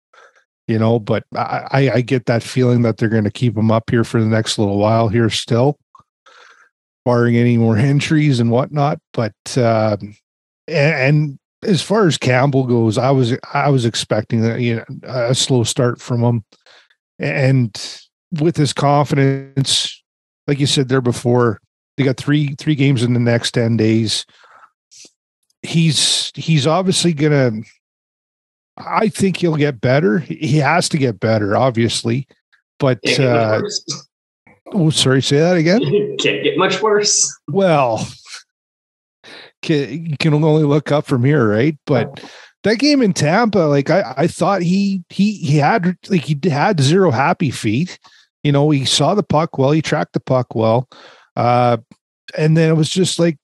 you 0.69 0.77
know, 0.77 0.99
but 0.99 1.23
I, 1.35 1.89
I 1.95 2.01
get 2.01 2.27
that 2.27 2.43
feeling 2.43 2.83
that 2.83 2.97
they're 2.97 3.09
going 3.09 3.23
to 3.23 3.31
keep 3.31 3.57
him 3.57 3.71
up 3.71 3.89
here 3.89 4.03
for 4.03 4.21
the 4.21 4.27
next 4.27 4.59
little 4.59 4.77
while 4.77 5.07
here 5.07 5.31
still, 5.31 5.79
barring 7.03 7.35
any 7.35 7.57
more 7.57 7.75
entries 7.77 8.39
and 8.39 8.51
whatnot. 8.51 8.99
But 9.11 9.33
uh, 9.57 9.97
and, 9.99 10.09
and 10.67 11.39
as 11.63 11.81
far 11.81 12.05
as 12.05 12.19
Campbell 12.19 12.67
goes, 12.67 12.99
I 12.99 13.09
was 13.09 13.35
I 13.51 13.69
was 13.69 13.83
expecting 13.83 14.45
a, 14.45 14.59
you 14.59 14.75
know, 14.75 14.85
a 15.01 15.33
slow 15.33 15.63
start 15.63 15.99
from 15.99 16.23
him, 16.23 16.43
and 17.17 17.75
with 18.39 18.55
his 18.55 18.71
confidence, 18.71 20.03
like 20.45 20.59
you 20.59 20.67
said 20.67 20.87
there 20.87 21.01
before, 21.01 21.59
they 21.97 22.03
got 22.03 22.17
three 22.17 22.53
three 22.59 22.75
games 22.75 23.01
in 23.01 23.13
the 23.13 23.19
next 23.19 23.51
ten 23.51 23.75
days. 23.75 24.23
He's 25.63 26.31
he's 26.35 26.67
obviously 26.67 27.11
gonna 27.11 27.53
I 28.79 29.09
think 29.09 29.37
he'll 29.37 29.55
get 29.55 29.81
better. 29.81 30.19
He 30.19 30.57
has 30.57 30.89
to 30.89 30.97
get 30.97 31.19
better, 31.19 31.55
obviously. 31.55 32.27
But 32.79 32.99
uh, 33.19 33.61
oh, 34.73 34.89
sorry, 34.89 35.21
say 35.21 35.39
that 35.39 35.57
again. 35.57 35.81
Can't 36.19 36.43
get 36.43 36.57
much 36.57 36.81
worse. 36.81 37.29
Well, 37.49 38.07
can, 39.61 40.05
you 40.05 40.17
can 40.17 40.33
only 40.33 40.63
look 40.63 40.91
up 40.91 41.05
from 41.05 41.25
here, 41.25 41.47
right? 41.47 41.77
But 41.85 42.23
that 42.63 42.79
game 42.79 43.01
in 43.01 43.13
Tampa, 43.13 43.59
like 43.59 43.89
I, 43.89 44.13
I 44.17 44.27
thought 44.27 44.61
he 44.61 45.03
he 45.09 45.33
he 45.33 45.57
had 45.57 45.97
like 46.09 46.23
he 46.23 46.39
had 46.49 46.79
zero 46.79 47.11
happy 47.11 47.51
feet. 47.51 47.99
You 48.43 48.53
know, 48.53 48.69
he 48.69 48.85
saw 48.85 49.15
the 49.15 49.23
puck 49.23 49.57
well, 49.57 49.71
he 49.71 49.81
tracked 49.81 50.13
the 50.13 50.21
puck 50.21 50.55
well, 50.55 50.87
uh, 51.35 51.77
and 52.37 52.55
then 52.55 52.69
it 52.69 52.75
was 52.75 52.89
just 52.89 53.19
like 53.19 53.37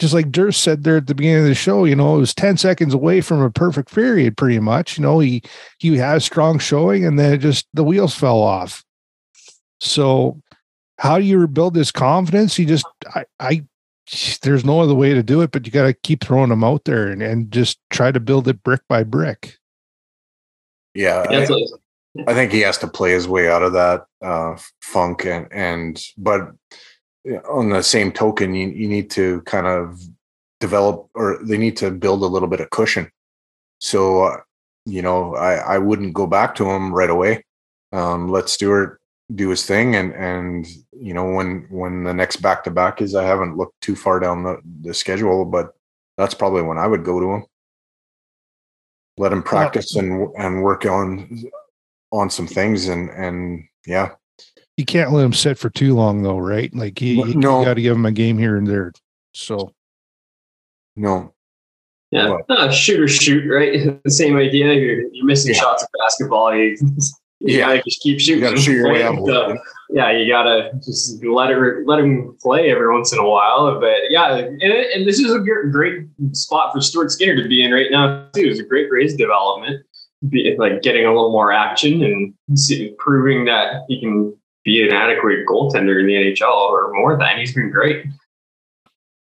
just 0.00 0.14
like 0.14 0.32
Durst 0.32 0.62
said 0.62 0.82
there 0.82 0.96
at 0.96 1.06
the 1.06 1.14
beginning 1.14 1.42
of 1.42 1.48
the 1.48 1.54
show, 1.54 1.84
you 1.84 1.94
know, 1.94 2.16
it 2.16 2.20
was 2.20 2.34
10 2.34 2.56
seconds 2.56 2.94
away 2.94 3.20
from 3.20 3.42
a 3.42 3.50
perfect 3.50 3.94
period, 3.94 4.36
pretty 4.36 4.58
much. 4.58 4.96
You 4.96 5.02
know, 5.02 5.20
he 5.20 5.42
he 5.78 5.96
had 5.98 6.16
a 6.16 6.20
strong 6.20 6.58
showing 6.58 7.04
and 7.04 7.18
then 7.18 7.34
it 7.34 7.38
just 7.38 7.68
the 7.74 7.84
wheels 7.84 8.14
fell 8.14 8.40
off. 8.40 8.82
So 9.80 10.40
how 10.98 11.18
do 11.18 11.24
you 11.24 11.38
rebuild 11.38 11.74
this 11.74 11.92
confidence? 11.92 12.58
You 12.58 12.64
just 12.64 12.86
I 13.14 13.24
I 13.38 13.64
there's 14.42 14.64
no 14.64 14.80
other 14.80 14.94
way 14.94 15.12
to 15.12 15.22
do 15.22 15.42
it, 15.42 15.52
but 15.52 15.66
you 15.66 15.72
gotta 15.72 15.92
keep 15.92 16.24
throwing 16.24 16.48
them 16.48 16.64
out 16.64 16.84
there 16.84 17.08
and, 17.08 17.22
and 17.22 17.52
just 17.52 17.78
try 17.90 18.10
to 18.10 18.20
build 18.20 18.48
it 18.48 18.62
brick 18.62 18.80
by 18.88 19.04
brick. 19.04 19.58
Yeah. 20.94 21.26
I, 21.28 21.46
I 22.26 22.34
think 22.34 22.52
he 22.52 22.60
has 22.60 22.78
to 22.78 22.88
play 22.88 23.12
his 23.12 23.28
way 23.28 23.48
out 23.48 23.62
of 23.62 23.74
that 23.74 24.06
uh, 24.22 24.56
funk 24.80 25.26
and 25.26 25.46
and 25.52 26.02
but 26.16 26.52
on 27.48 27.70
the 27.70 27.82
same 27.82 28.12
token, 28.12 28.54
you, 28.54 28.68
you 28.68 28.88
need 28.88 29.10
to 29.10 29.42
kind 29.42 29.66
of 29.66 30.00
develop 30.58 31.08
or 31.14 31.40
they 31.42 31.58
need 31.58 31.76
to 31.78 31.90
build 31.90 32.22
a 32.22 32.26
little 32.26 32.48
bit 32.48 32.60
of 32.60 32.70
cushion. 32.70 33.10
So, 33.78 34.24
uh, 34.24 34.36
you 34.86 35.02
know, 35.02 35.34
I, 35.34 35.54
I 35.54 35.78
wouldn't 35.78 36.14
go 36.14 36.26
back 36.26 36.54
to 36.56 36.70
him 36.70 36.92
right 36.92 37.10
away. 37.10 37.44
Um, 37.92 38.28
let 38.28 38.48
Stuart 38.48 39.00
do 39.34 39.48
his 39.48 39.64
thing. 39.64 39.96
And, 39.96 40.12
and, 40.14 40.66
you 40.92 41.14
know, 41.14 41.32
when, 41.32 41.66
when 41.70 42.04
the 42.04 42.14
next 42.14 42.36
back 42.36 42.64
to 42.64 42.70
back 42.70 43.00
is, 43.00 43.14
I 43.14 43.24
haven't 43.24 43.56
looked 43.56 43.80
too 43.80 43.96
far 43.96 44.20
down 44.20 44.42
the, 44.42 44.60
the 44.82 44.94
schedule, 44.94 45.44
but 45.44 45.74
that's 46.16 46.34
probably 46.34 46.62
when 46.62 46.78
I 46.78 46.86
would 46.86 47.04
go 47.04 47.20
to 47.20 47.30
him. 47.32 47.46
Let 49.18 49.32
him 49.32 49.42
practice 49.42 49.96
and, 49.96 50.28
and 50.36 50.62
work 50.62 50.86
on, 50.86 51.42
on 52.12 52.30
some 52.30 52.46
things 52.46 52.88
and, 52.88 53.10
and 53.10 53.64
yeah, 53.86 54.12
you 54.80 54.86
can't 54.86 55.12
let 55.12 55.22
him 55.22 55.34
sit 55.34 55.58
for 55.58 55.68
too 55.68 55.94
long 55.94 56.22
though, 56.22 56.38
right? 56.38 56.74
Like 56.74 56.98
he, 56.98 57.22
no. 57.34 57.58
you 57.60 57.66
got 57.66 57.74
to 57.74 57.82
give 57.82 57.94
him 57.94 58.06
a 58.06 58.12
game 58.12 58.38
here 58.38 58.56
and 58.56 58.66
there. 58.66 58.92
So 59.34 59.74
No. 60.96 61.34
Yeah, 62.10 62.38
uh, 62.48 62.72
shoot 62.72 62.98
or 62.98 63.06
shoot, 63.06 63.46
right? 63.48 64.00
the 64.04 64.10
same 64.10 64.36
idea. 64.38 64.72
You're, 64.72 65.02
you're 65.12 65.26
missing 65.26 65.54
Yeah. 65.54 65.60
shots 65.60 65.82
of 65.82 65.90
basketball. 66.02 66.56
You, 66.56 66.76
you 67.40 67.58
Yeah. 67.58 67.66
gotta 67.66 67.82
just 67.82 68.00
keep 68.00 68.20
shooting. 68.20 68.42
You 68.42 68.48
gotta 68.48 68.60
shoot 68.60 68.72
your 68.72 68.90
way 68.90 69.02
out. 69.02 69.18
Uh, 69.28 69.54
yeah, 69.90 70.10
you 70.12 70.26
gotta 70.32 70.70
just 70.76 71.22
let 71.22 71.50
her 71.50 71.82
let 71.86 71.98
him 71.98 72.34
play 72.40 72.70
every 72.70 72.90
once 72.90 73.12
in 73.12 73.18
a 73.18 73.28
while. 73.28 73.78
But 73.78 73.98
yeah, 74.08 74.34
and, 74.34 74.62
and 74.62 75.06
this 75.06 75.20
is 75.20 75.30
a 75.30 75.40
great 75.40 76.06
spot 76.32 76.72
for 76.72 76.80
Stuart 76.80 77.10
Skinner 77.10 77.36
to 77.42 77.46
be 77.48 77.62
in 77.62 77.70
right 77.70 77.90
now 77.90 78.28
too. 78.34 78.46
It's 78.48 78.60
a 78.60 78.64
great 78.64 78.88
for 78.88 78.96
his 78.96 79.14
development, 79.14 79.84
be, 80.30 80.56
like 80.58 80.80
getting 80.80 81.04
a 81.04 81.08
little 81.12 81.32
more 81.32 81.52
action 81.52 82.02
and 82.02 82.58
see, 82.58 82.94
proving 82.98 83.44
that 83.44 83.82
he 83.88 84.00
can 84.00 84.34
be 84.64 84.82
an 84.82 84.92
adequate 84.92 85.46
goaltender 85.46 86.00
in 86.00 86.06
the 86.06 86.14
NHL 86.14 86.52
or 86.52 86.92
more 86.94 87.18
than. 87.18 87.38
He's 87.38 87.54
been 87.54 87.70
great. 87.70 88.06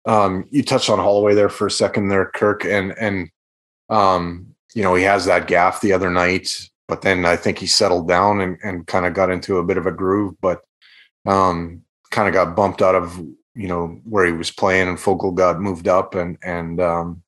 Um, 0.07 0.47
you 0.51 0.63
touched 0.63 0.91
on 0.91 0.99
Holloway 0.99 1.35
there 1.35 1.49
for 1.49 1.67
a 1.67 1.71
second 1.71 2.09
there, 2.09 2.31
Kirk, 2.35 2.65
and 2.65 2.93
and 2.99 3.31
um, 3.89 4.55
you 4.75 4.83
know, 4.83 4.95
he 4.95 5.05
has 5.05 5.25
that 5.27 5.47
gaff 5.47 5.81
the 5.81 5.93
other 5.93 6.11
night, 6.11 6.69
but 6.89 7.03
then 7.03 7.25
I 7.25 7.37
think 7.37 7.59
he 7.59 7.67
settled 7.67 8.09
down 8.09 8.41
and, 8.41 8.59
and 8.63 8.87
kind 8.87 9.07
of 9.07 9.15
got 9.15 9.31
into 9.31 9.59
a 9.59 9.65
bit 9.65 9.79
of 9.79 9.87
a 9.87 9.93
groove, 9.93 10.35
but 10.41 10.63
um 11.27 11.83
kind 12.11 12.29
of 12.29 12.35
got 12.35 12.55
bumped 12.55 12.83
out 12.83 12.95
of 12.95 13.19
you 13.55 13.69
know 13.69 14.01
where 14.05 14.27
he 14.27 14.33
was 14.33 14.51
playing 14.51 14.89
and 14.89 14.99
Foegele 14.99 15.35
got 15.35 15.61
moved 15.61 15.89
up 15.89 16.15
and 16.15 16.39
and 16.43 16.81
um 16.81 17.23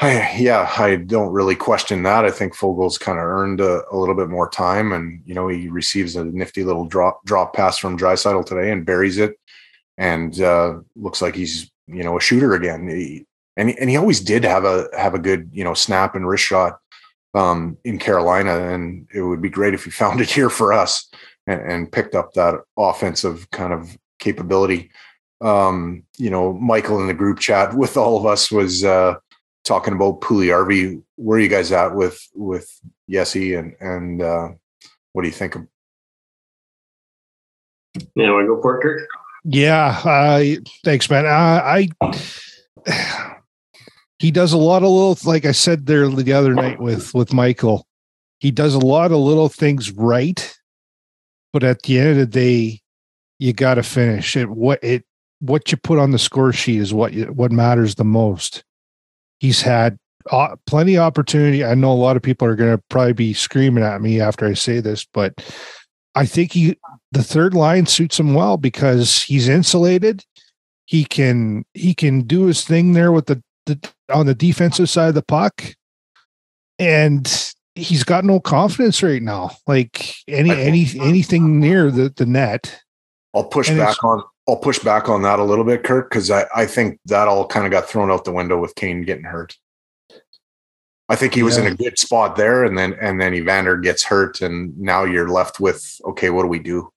I, 0.00 0.36
yeah, 0.38 0.72
I 0.78 0.96
don't 0.96 1.32
really 1.32 1.56
question 1.56 2.04
that. 2.04 2.24
I 2.24 2.30
think 2.30 2.54
Foegele's 2.54 2.98
kind 2.98 3.18
of 3.18 3.24
earned 3.24 3.60
a, 3.60 3.82
a 3.90 3.96
little 3.96 4.14
bit 4.14 4.28
more 4.28 4.48
time, 4.48 4.92
and 4.92 5.20
you 5.26 5.34
know 5.34 5.48
he 5.48 5.68
receives 5.68 6.14
a 6.14 6.24
nifty 6.24 6.62
little 6.62 6.84
drop 6.84 7.24
drop 7.24 7.54
pass 7.54 7.78
from 7.78 7.98
Draisaitl 7.98 8.46
today 8.46 8.70
and 8.70 8.86
buries 8.86 9.18
it, 9.18 9.38
and 9.96 10.40
uh, 10.40 10.78
looks 10.94 11.20
like 11.20 11.34
he's 11.34 11.70
you 11.88 12.04
know 12.04 12.16
a 12.16 12.20
shooter 12.20 12.54
again. 12.54 12.88
He, 12.88 13.26
and 13.56 13.70
and 13.70 13.90
he 13.90 13.96
always 13.96 14.20
did 14.20 14.44
have 14.44 14.64
a 14.64 14.88
have 14.96 15.14
a 15.14 15.18
good 15.18 15.50
you 15.52 15.64
know 15.64 15.74
snap 15.74 16.14
and 16.14 16.28
wrist 16.28 16.44
shot 16.44 16.78
um, 17.34 17.76
in 17.82 17.98
Carolina, 17.98 18.72
and 18.72 19.08
it 19.12 19.22
would 19.22 19.42
be 19.42 19.50
great 19.50 19.74
if 19.74 19.84
he 19.84 19.90
found 20.04 20.20
it 20.20 20.30
here 20.30 20.50
for 20.50 20.72
us 20.72 21.10
and, 21.48 21.60
and 21.60 21.92
picked 21.92 22.14
up 22.14 22.34
that 22.34 22.54
offensive 22.76 23.50
kind 23.50 23.72
of 23.72 23.98
capability. 24.20 24.92
Um, 25.40 26.04
you 26.16 26.30
know, 26.30 26.52
Michael 26.52 27.00
in 27.00 27.08
the 27.08 27.14
group 27.14 27.40
chat 27.40 27.74
with 27.74 27.96
all 27.96 28.16
of 28.16 28.26
us 28.26 28.50
was 28.50 28.84
uh, 28.84 29.16
talking 29.68 29.94
about 29.94 30.20
Puljujarvi. 30.20 31.02
Where 31.16 31.38
are 31.38 31.40
you 31.40 31.48
guys 31.48 31.70
at 31.70 31.94
with 31.94 32.20
with 32.34 32.68
Yessi 33.08 33.56
and 33.58 33.74
and 33.80 34.22
uh, 34.22 34.48
what 35.12 35.22
do 35.22 35.28
you 35.28 35.34
think? 35.34 35.54
Of, 35.54 35.66
Yeah, 38.16 38.32
want 38.32 38.44
to 38.44 38.54
go 38.54 38.60
for 38.60 38.78
it, 38.78 38.82
Kirk? 38.82 39.08
Yeah, 39.44 40.00
uh, 40.04 40.42
thanks, 40.84 41.08
man. 41.08 41.26
I, 41.26 41.88
I 42.86 43.34
he 44.18 44.30
does 44.30 44.52
a 44.52 44.58
lot 44.58 44.82
of 44.82 44.90
little, 44.90 45.16
like 45.24 45.44
I 45.44 45.52
said 45.52 45.86
there 45.86 46.08
the 46.08 46.32
other 46.32 46.54
night 46.54 46.80
with 46.80 47.14
with 47.14 47.32
Michael. 47.32 47.86
He 48.40 48.50
does 48.50 48.74
a 48.74 48.78
lot 48.78 49.12
of 49.12 49.18
little 49.18 49.48
things 49.48 49.90
right, 49.90 50.56
but 51.52 51.64
at 51.64 51.82
the 51.82 51.98
end 51.98 52.10
of 52.10 52.16
the 52.16 52.26
day, 52.26 52.80
you 53.38 53.52
got 53.52 53.74
to 53.74 53.82
finish 53.82 54.36
it. 54.36 54.48
What 54.48 54.82
it 54.82 55.04
what 55.40 55.70
you 55.70 55.78
put 55.78 55.98
on 55.98 56.10
the 56.10 56.18
score 56.18 56.52
sheet 56.52 56.80
is 56.80 56.92
what 56.92 57.12
you, 57.12 57.26
what 57.26 57.52
matters 57.52 57.94
the 57.94 58.04
most. 58.04 58.64
He's 59.38 59.62
had 59.62 59.98
uh, 60.30 60.56
plenty 60.66 60.96
of 60.96 61.02
opportunity. 61.02 61.64
I 61.64 61.74
know 61.74 61.92
a 61.92 61.94
lot 61.94 62.16
of 62.16 62.22
people 62.22 62.46
are 62.48 62.56
going 62.56 62.76
to 62.76 62.82
probably 62.88 63.12
be 63.12 63.32
screaming 63.32 63.84
at 63.84 64.00
me 64.00 64.20
after 64.20 64.46
I 64.46 64.54
say 64.54 64.80
this, 64.80 65.06
but 65.12 65.34
I 66.14 66.26
think 66.26 66.52
he 66.52 66.76
the 67.12 67.22
third 67.22 67.54
line 67.54 67.86
suits 67.86 68.18
him 68.18 68.34
well 68.34 68.56
because 68.56 69.22
he's 69.22 69.48
insulated. 69.48 70.24
He 70.86 71.04
can 71.04 71.64
he 71.74 71.94
can 71.94 72.22
do 72.22 72.46
his 72.46 72.64
thing 72.64 72.92
there 72.92 73.12
with 73.12 73.26
the, 73.26 73.42
the 73.66 73.78
on 74.12 74.26
the 74.26 74.34
defensive 74.34 74.90
side 74.90 75.10
of 75.10 75.14
the 75.14 75.22
puck, 75.22 75.62
and 76.78 77.52
he's 77.74 78.04
got 78.04 78.24
no 78.24 78.40
confidence 78.40 79.02
right 79.02 79.22
now. 79.22 79.50
Like 79.66 80.14
any 80.26 80.50
any 80.50 80.86
anything 81.00 81.60
near 81.60 81.90
the 81.90 82.12
the 82.14 82.26
net. 82.26 82.80
I'll 83.34 83.44
push 83.44 83.68
And 83.68 83.78
back 83.78 84.02
on 84.02 84.24
I'll 84.48 84.56
push 84.56 84.78
back 84.78 85.10
on 85.10 85.22
that 85.22 85.38
a 85.38 85.44
little 85.44 85.64
bit, 85.64 85.84
Kirk, 85.84 86.08
because 86.08 86.30
I, 86.30 86.46
I 86.56 86.64
think 86.64 86.98
that 87.04 87.28
all 87.28 87.46
kind 87.46 87.66
of 87.66 87.70
got 87.70 87.86
thrown 87.86 88.10
out 88.10 88.24
the 88.24 88.32
window 88.32 88.58
with 88.58 88.74
Kane 88.74 89.02
getting 89.02 89.24
hurt. 89.24 89.56
I 91.10 91.16
think 91.16 91.34
he 91.34 91.42
was 91.42 91.56
in 91.56 91.66
a 91.66 91.74
good 91.74 91.98
spot 91.98 92.36
there, 92.36 92.64
and 92.64 92.76
then 92.76 92.94
and 93.00 93.20
then 93.20 93.34
Evander 93.34 93.78
gets 93.78 94.04
hurt, 94.04 94.42
and 94.42 94.78
now 94.78 95.04
you're 95.04 95.28
left 95.28 95.58
with 95.58 96.00
okay, 96.04 96.30
what 96.30 96.42
do 96.42 96.48
we 96.48 96.58
do? 96.58 96.90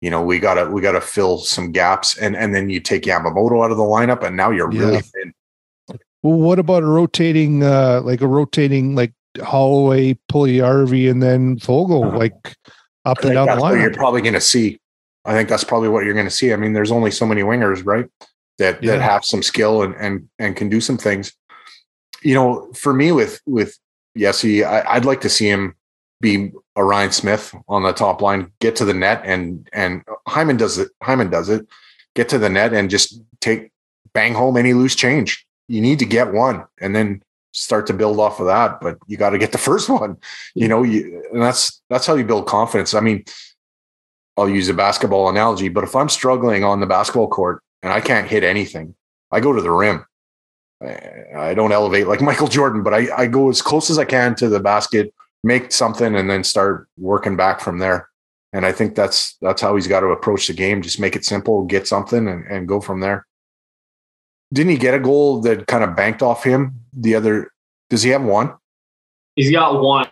You 0.00 0.10
know, 0.10 0.22
we 0.22 0.40
gotta 0.40 0.68
we 0.68 0.80
gotta 0.80 1.00
fill 1.00 1.38
some 1.38 1.70
gaps, 1.70 2.18
and 2.18 2.36
and 2.36 2.54
then 2.54 2.70
you 2.70 2.80
take 2.80 3.02
Yamamoto 3.02 3.64
out 3.64 3.70
of 3.70 3.76
the 3.76 3.84
lineup, 3.84 4.24
and 4.24 4.36
now 4.36 4.50
you're 4.50 4.70
really 4.70 5.00
thin. 5.00 5.32
Well, 6.22 6.38
what 6.38 6.58
about 6.58 6.82
a 6.82 6.86
rotating 6.86 7.62
uh 7.62 8.00
like 8.04 8.20
a 8.20 8.26
rotating 8.26 8.96
like 8.96 9.12
Holloway, 9.40 10.14
Pulley, 10.28 10.58
Puljujarvi, 10.58 11.10
and 11.10 11.22
then 11.22 11.56
Foegele 11.58 12.16
like 12.16 12.56
up 13.04 13.22
and 13.22 13.34
down 13.34 13.46
the 13.46 13.56
line? 13.56 13.80
you're 13.80 13.94
probably 13.94 14.22
going 14.22 14.34
to 14.34 14.40
see. 14.40 14.80
I 15.24 15.32
think 15.32 15.48
that's 15.48 15.64
probably 15.64 15.88
what 15.88 16.04
you're 16.04 16.14
going 16.14 16.26
to 16.26 16.30
see. 16.30 16.52
I 16.52 16.56
mean, 16.56 16.72
there's 16.72 16.92
only 16.92 17.10
so 17.10 17.26
many 17.26 17.42
wingers, 17.42 17.84
right? 17.84 18.06
That 18.58 18.82
Yeah. 18.82 18.92
that 18.92 19.02
have 19.02 19.24
some 19.24 19.42
skill 19.42 19.82
and 19.82 19.94
and 19.96 20.28
and 20.38 20.56
can 20.56 20.68
do 20.68 20.80
some 20.80 20.98
things. 20.98 21.32
You 22.22 22.34
know, 22.34 22.70
for 22.74 22.92
me 22.92 23.12
with 23.12 23.40
with 23.46 23.78
Yessi, 24.18 24.64
I, 24.64 24.84
I'd 24.86 25.04
like 25.04 25.20
to 25.22 25.28
see 25.28 25.48
him 25.48 25.74
be 26.20 26.52
a 26.76 26.84
Ryan 26.84 27.12
Smyth 27.12 27.54
on 27.68 27.82
the 27.82 27.92
top 27.92 28.20
line, 28.20 28.52
get 28.60 28.76
to 28.76 28.84
the 28.84 28.94
net, 28.94 29.22
and 29.24 29.68
and 29.72 30.02
Hyman 30.28 30.56
does 30.56 30.78
it. 30.78 30.90
Hyman 31.02 31.30
does 31.30 31.48
it. 31.48 31.66
Get 32.14 32.28
to 32.30 32.38
the 32.38 32.50
net 32.50 32.72
and 32.74 32.90
just 32.90 33.20
take 33.40 33.70
bang 34.12 34.34
home 34.34 34.56
any 34.56 34.74
loose 34.74 34.94
change. 34.94 35.46
You 35.68 35.80
need 35.80 35.98
to 36.00 36.04
get 36.06 36.32
one, 36.32 36.64
and 36.80 36.94
then 36.94 37.22
start 37.52 37.86
to 37.86 37.92
build 37.94 38.20
off 38.20 38.40
of 38.40 38.46
that. 38.46 38.80
But 38.80 38.98
you 39.06 39.16
got 39.16 39.30
to 39.30 39.38
get 39.38 39.52
the 39.52 39.58
first 39.70 39.88
one. 39.88 40.16
You 40.54 40.68
know, 40.68 40.82
you 40.82 41.24
and 41.32 41.40
that's 41.40 41.80
that's 41.88 42.06
how 42.06 42.14
you 42.16 42.24
build 42.24 42.46
confidence. 42.46 42.92
I 42.92 43.00
mean, 43.00 43.24
I'll 44.40 44.48
use 44.48 44.68
a 44.68 44.74
basketball 44.74 45.28
analogy, 45.28 45.68
but 45.68 45.84
if 45.84 45.94
I'm 45.94 46.08
struggling 46.08 46.64
on 46.64 46.80
the 46.80 46.86
basketball 46.86 47.28
court 47.28 47.62
and 47.82 47.92
I 47.92 48.00
can't 48.00 48.26
hit 48.26 48.42
anything, 48.42 48.94
I 49.30 49.40
go 49.40 49.52
to 49.52 49.60
the 49.60 49.70
rim. 49.70 50.04
I 50.82 51.52
don't 51.54 51.72
elevate 51.72 52.08
like 52.08 52.20
Michael 52.22 52.48
Jordan, 52.48 52.82
but 52.82 52.94
I, 52.94 53.08
I 53.14 53.26
go 53.26 53.50
as 53.50 53.60
close 53.60 53.90
as 53.90 53.98
I 53.98 54.06
can 54.06 54.34
to 54.36 54.48
the 54.48 54.60
basket, 54.60 55.12
make 55.44 55.72
something, 55.72 56.16
and 56.16 56.30
then 56.30 56.42
start 56.42 56.88
working 56.96 57.36
back 57.36 57.60
from 57.60 57.78
there. 57.78 58.08
And 58.52 58.64
I 58.64 58.72
think 58.72 58.94
that's 58.94 59.36
that's 59.42 59.62
how 59.62 59.76
he's 59.76 59.86
got 59.86 60.00
to 60.00 60.06
approach 60.06 60.46
the 60.46 60.54
game. 60.54 60.82
Just 60.82 60.98
make 60.98 61.14
it 61.14 61.24
simple, 61.24 61.64
get 61.66 61.86
something, 61.86 62.26
and, 62.26 62.44
and 62.46 62.66
go 62.66 62.80
from 62.80 63.00
there. 63.00 63.26
Didn't 64.52 64.72
he 64.72 64.78
get 64.78 64.94
a 64.94 64.98
goal 64.98 65.40
that 65.42 65.66
kind 65.66 65.84
of 65.84 65.94
banked 65.94 66.22
off 66.22 66.42
him? 66.42 66.80
The 66.92 67.14
other 67.14 67.52
does 67.90 68.02
he 68.02 68.10
have 68.10 68.24
one? 68.24 68.54
He's 69.36 69.52
got 69.52 69.80
one. 69.80 70.08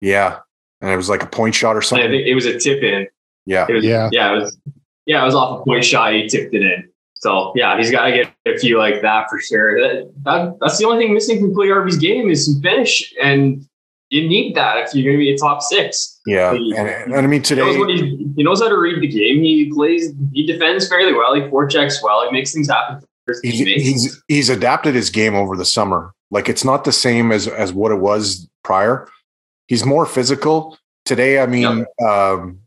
Yeah, 0.00 0.40
and 0.82 0.90
it 0.90 0.96
was 0.96 1.08
like 1.08 1.22
a 1.22 1.26
point 1.26 1.54
shot 1.54 1.76
or 1.76 1.78
I 1.78 1.82
something. 1.82 2.10
think 2.10 2.26
it 2.26 2.34
was 2.34 2.44
a 2.44 2.58
tip 2.58 2.82
in. 2.82 3.06
Yeah, 3.46 3.66
It 3.68 3.72
was, 3.72 3.84
Yeah. 3.84 4.08
yeah, 4.12 4.32
it 4.36 4.40
was. 4.40 4.58
Yeah, 5.06 5.22
it 5.22 5.26
was 5.26 5.34
off 5.34 5.60
a 5.60 5.64
point 5.64 5.84
shot. 5.84 6.12
He 6.12 6.28
tipped 6.28 6.54
it 6.54 6.62
in. 6.62 6.88
So 7.14 7.52
yeah, 7.56 7.76
he's 7.78 7.90
got 7.90 8.06
to 8.06 8.12
get 8.12 8.32
a 8.54 8.58
few 8.58 8.78
like 8.78 9.00
that 9.02 9.30
for 9.30 9.40
sure. 9.40 9.80
That, 9.80 10.12
that 10.24 10.56
that's 10.60 10.78
the 10.78 10.86
only 10.86 11.04
thing 11.04 11.14
missing 11.14 11.40
from 11.40 11.54
Clay 11.54 11.68
Harvey's 11.68 11.96
game 11.96 12.28
is 12.30 12.44
some 12.46 12.60
finish, 12.60 13.12
and 13.22 13.64
you 14.10 14.28
need 14.28 14.54
that 14.56 14.76
if 14.78 14.94
you're 14.94 15.04
going 15.04 15.16
to 15.16 15.18
be 15.18 15.32
a 15.32 15.38
top 15.38 15.62
six. 15.62 16.20
yeah, 16.26 16.52
He- 16.54 16.74
and, 16.76 16.88
and 16.88 17.14
I 17.14 17.20
mean 17.22 17.30
He 17.30 17.38
knows, 17.38 17.48
today, 17.48 17.78
what 17.78 17.88
he, 17.90 18.28
he 18.36 18.42
knows 18.42 18.60
how 18.60 18.68
to 18.68 18.76
read 18.78 19.00
the 19.00 19.08
game. 19.08 19.42
He 19.42 19.70
plays. 19.72 20.12
He 20.32 20.46
defends 20.46 20.88
fairly 20.88 21.12
well. 21.14 21.34
He 21.34 21.40
forechecks 21.42 22.02
well. 22.02 22.24
He 22.26 22.32
makes 22.32 22.52
things 22.52 22.68
happen 22.68 23.02
he's, 23.42 23.58
he's 23.60 24.22
he's 24.28 24.48
adapted 24.50 24.94
his 24.94 25.10
game 25.10 25.34
over 25.34 25.56
the 25.56 25.64
summer. 25.64 26.12
Like 26.30 26.48
it's 26.48 26.64
not 26.64 26.84
the 26.84 26.92
same 26.92 27.30
as 27.32 27.46
as 27.48 27.72
what 27.72 27.92
it 27.92 28.00
was 28.00 28.48
prior. 28.64 29.08
He's 29.68 29.84
more 29.84 30.06
physical 30.06 30.76
today. 31.04 31.40
I 31.40 31.46
mean, 31.46 31.86
um, 32.06 32.58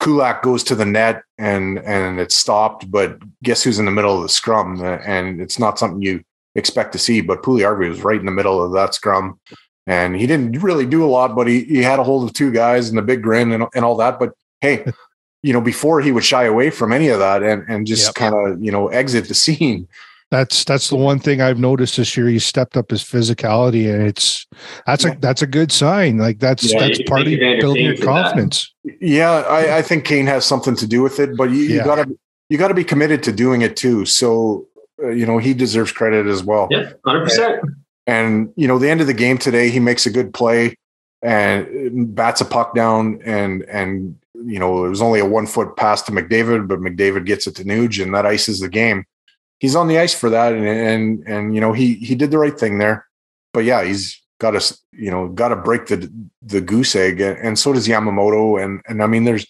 Kulak 0.00 0.42
goes 0.42 0.62
to 0.64 0.74
the 0.74 0.84
net 0.84 1.22
and 1.38 1.78
and 1.80 2.20
it's 2.20 2.36
stopped, 2.36 2.90
but 2.90 3.18
guess 3.42 3.62
who's 3.62 3.78
in 3.78 3.84
the 3.86 3.90
middle 3.90 4.16
of 4.16 4.22
the 4.22 4.28
scrum? 4.28 4.82
And 4.84 5.40
it's 5.40 5.58
not 5.58 5.78
something 5.78 6.02
you 6.02 6.22
expect 6.54 6.92
to 6.92 6.98
see. 6.98 7.20
But 7.22 7.42
Puljujarvi 7.42 7.88
was 7.88 8.02
right 8.02 8.20
in 8.20 8.26
the 8.26 8.32
middle 8.32 8.62
of 8.62 8.72
that 8.72 8.94
scrum, 8.94 9.40
and 9.86 10.14
he 10.16 10.26
didn't 10.26 10.60
really 10.62 10.86
do 10.86 11.04
a 11.04 11.08
lot, 11.08 11.34
but 11.34 11.46
he 11.46 11.64
he 11.64 11.82
had 11.82 11.98
a 11.98 12.04
hold 12.04 12.28
of 12.28 12.34
two 12.34 12.52
guys 12.52 12.88
and 12.90 12.98
the 12.98 13.02
big 13.02 13.22
grin 13.22 13.52
and 13.52 13.64
and 13.74 13.84
all 13.84 13.96
that. 13.96 14.18
But 14.18 14.32
hey. 14.60 14.84
You 15.42 15.52
know, 15.52 15.60
before 15.60 16.00
he 16.00 16.10
would 16.10 16.24
shy 16.24 16.42
away 16.44 16.70
from 16.70 16.92
any 16.92 17.06
of 17.06 17.20
that 17.20 17.44
and, 17.44 17.62
and 17.68 17.86
just 17.86 18.06
Yep. 18.08 18.14
kind 18.16 18.34
of, 18.34 18.64
you 18.64 18.72
know, 18.72 18.88
exit 18.88 19.28
the 19.28 19.34
scene. 19.44 19.86
That's 20.30 20.64
that's 20.64 20.88
the 20.90 20.96
one 20.96 21.20
thing 21.20 21.40
I've 21.40 21.58
noticed 21.60 21.96
this 21.98 22.16
year. 22.16 22.26
He 22.26 22.40
stepped 22.40 22.76
up 22.76 22.90
his 22.90 23.02
physicality, 23.02 23.92
and 23.92 24.02
it's 24.02 24.44
that's 24.84 25.04
a 25.04 25.16
that's 25.20 25.40
a 25.42 25.46
good 25.46 25.70
sign. 25.70 26.18
Like 26.18 26.40
that's 26.40 26.64
Yeah, 26.72 26.80
that's 26.80 27.00
part 27.02 27.20
of 27.20 27.26
take 27.26 27.34
advantage 27.34 27.58
of 27.58 27.62
building 27.62 27.84
your 27.84 27.96
for 27.96 28.06
that. 28.06 28.22
confidence. 28.24 28.74
Yeah, 29.00 29.30
I, 29.48 29.78
I 29.78 29.82
think 29.82 30.04
Kane 30.04 30.26
has 30.26 30.44
something 30.44 30.74
to 30.76 30.86
do 30.86 31.00
with 31.02 31.20
it, 31.20 31.36
but 31.36 31.50
you, 31.50 31.56
you 31.58 31.76
Yeah. 31.76 31.84
gotta 31.84 32.06
you 32.48 32.58
gotta 32.58 32.74
be 32.74 32.82
committed 32.84 33.22
to 33.24 33.32
doing 33.32 33.62
it 33.62 33.76
too. 33.76 34.04
So 34.04 34.66
uh, 35.00 35.10
you 35.10 35.26
know 35.26 35.38
he 35.38 35.54
deserves 35.54 35.92
credit 35.92 36.26
as 36.26 36.42
well. 36.42 36.66
yeah, 36.72 36.90
hundred 37.04 37.22
percent. 37.24 37.60
And 38.08 38.52
you 38.56 38.66
know 38.66 38.78
the 38.80 38.90
end 38.90 39.00
of 39.00 39.06
the 39.06 39.14
game 39.14 39.38
today, 39.38 39.70
he 39.70 39.78
makes 39.78 40.06
a 40.06 40.10
good 40.10 40.34
play 40.34 40.74
and 41.22 42.14
bats 42.14 42.40
a 42.40 42.44
puck 42.44 42.74
down, 42.74 43.20
and 43.24 43.62
and 43.64 44.16
you 44.34 44.58
know 44.58 44.84
it 44.84 44.88
was 44.88 45.02
only 45.02 45.20
a 45.20 45.24
one 45.26 45.46
foot 45.46 45.76
pass 45.76 46.02
to 46.02 46.12
McDavid, 46.12 46.66
but 46.68 46.80
McDavid 46.80 47.26
gets 47.26 47.46
it 47.46 47.54
to 47.56 47.64
Nuge, 47.64 48.02
and 48.02 48.12
that 48.14 48.26
ices 48.26 48.58
the 48.60 48.68
game. 48.68 49.04
He's 49.58 49.76
on 49.76 49.88
the 49.88 49.98
ice 49.98 50.14
for 50.14 50.30
that, 50.30 50.52
and 50.52 50.66
and 50.66 51.28
and 51.28 51.54
you 51.54 51.60
know 51.60 51.72
he 51.72 51.94
he 51.94 52.14
did 52.14 52.30
the 52.30 52.38
right 52.38 52.58
thing 52.58 52.78
there. 52.78 53.06
But 53.52 53.64
yeah, 53.64 53.84
he's 53.84 54.20
got 54.38 54.50
to 54.52 54.78
you 54.92 55.10
know 55.10 55.28
got 55.28 55.48
to 55.48 55.56
break 55.56 55.86
the 55.86 56.10
the 56.42 56.60
goose 56.60 56.94
egg, 56.94 57.20
and 57.20 57.58
so 57.58 57.72
does 57.72 57.88
Yamamoto, 57.88 58.62
and 58.62 58.80
and 58.88 59.02
I 59.02 59.06
mean 59.06 59.24
there's 59.24 59.46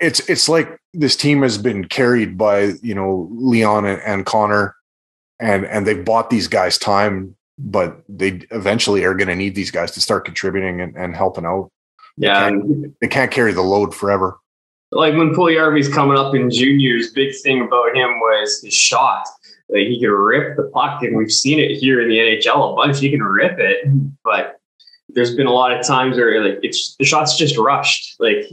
it's 0.00 0.20
it's 0.28 0.48
like 0.48 0.78
this 0.92 1.16
team 1.16 1.42
has 1.42 1.58
been 1.58 1.86
carried 1.86 2.38
by 2.38 2.72
you 2.82 2.94
know 2.94 3.28
Leon 3.32 3.84
and, 3.84 4.00
and 4.02 4.26
Connor, 4.26 4.74
and 5.38 5.64
and 5.66 5.86
they've 5.86 6.04
bought 6.04 6.30
these 6.30 6.48
guys 6.48 6.78
time, 6.78 7.36
but 7.58 8.02
they 8.08 8.46
eventually 8.50 9.04
are 9.04 9.14
going 9.14 9.28
to 9.28 9.36
need 9.36 9.54
these 9.54 9.70
guys 9.70 9.90
to 9.92 10.00
start 10.00 10.24
contributing 10.24 10.80
and, 10.80 10.96
and 10.96 11.14
helping 11.14 11.44
out. 11.44 11.70
Yeah, 12.16 12.44
they 12.44 12.50
can't, 12.50 13.00
they 13.00 13.08
can't 13.08 13.30
carry 13.30 13.52
the 13.52 13.62
load 13.62 13.94
forever. 13.94 14.38
Like 14.92 15.14
when 15.14 15.34
Puljujarvi's 15.34 15.92
coming 15.92 16.16
up 16.16 16.34
in 16.34 16.50
juniors, 16.50 17.12
big 17.12 17.34
thing 17.42 17.62
about 17.62 17.96
him 17.96 18.20
was 18.20 18.60
his 18.62 18.74
shot. 18.74 19.26
Like 19.68 19.88
he 19.88 20.00
could 20.00 20.12
rip 20.12 20.56
the 20.56 20.70
puck, 20.72 21.02
and 21.02 21.16
we've 21.16 21.32
seen 21.32 21.58
it 21.58 21.76
here 21.76 22.00
in 22.00 22.08
the 22.08 22.18
NHL 22.18 22.72
a 22.72 22.76
bunch. 22.76 23.00
He 23.00 23.10
can 23.10 23.22
rip 23.22 23.58
it, 23.58 23.84
but 24.22 24.60
there's 25.08 25.34
been 25.34 25.46
a 25.46 25.52
lot 25.52 25.72
of 25.72 25.84
times 25.84 26.16
where 26.16 26.44
like 26.44 26.58
it's 26.62 26.94
the 26.96 27.04
shots 27.04 27.36
just 27.36 27.56
rushed. 27.56 28.16
Like 28.20 28.44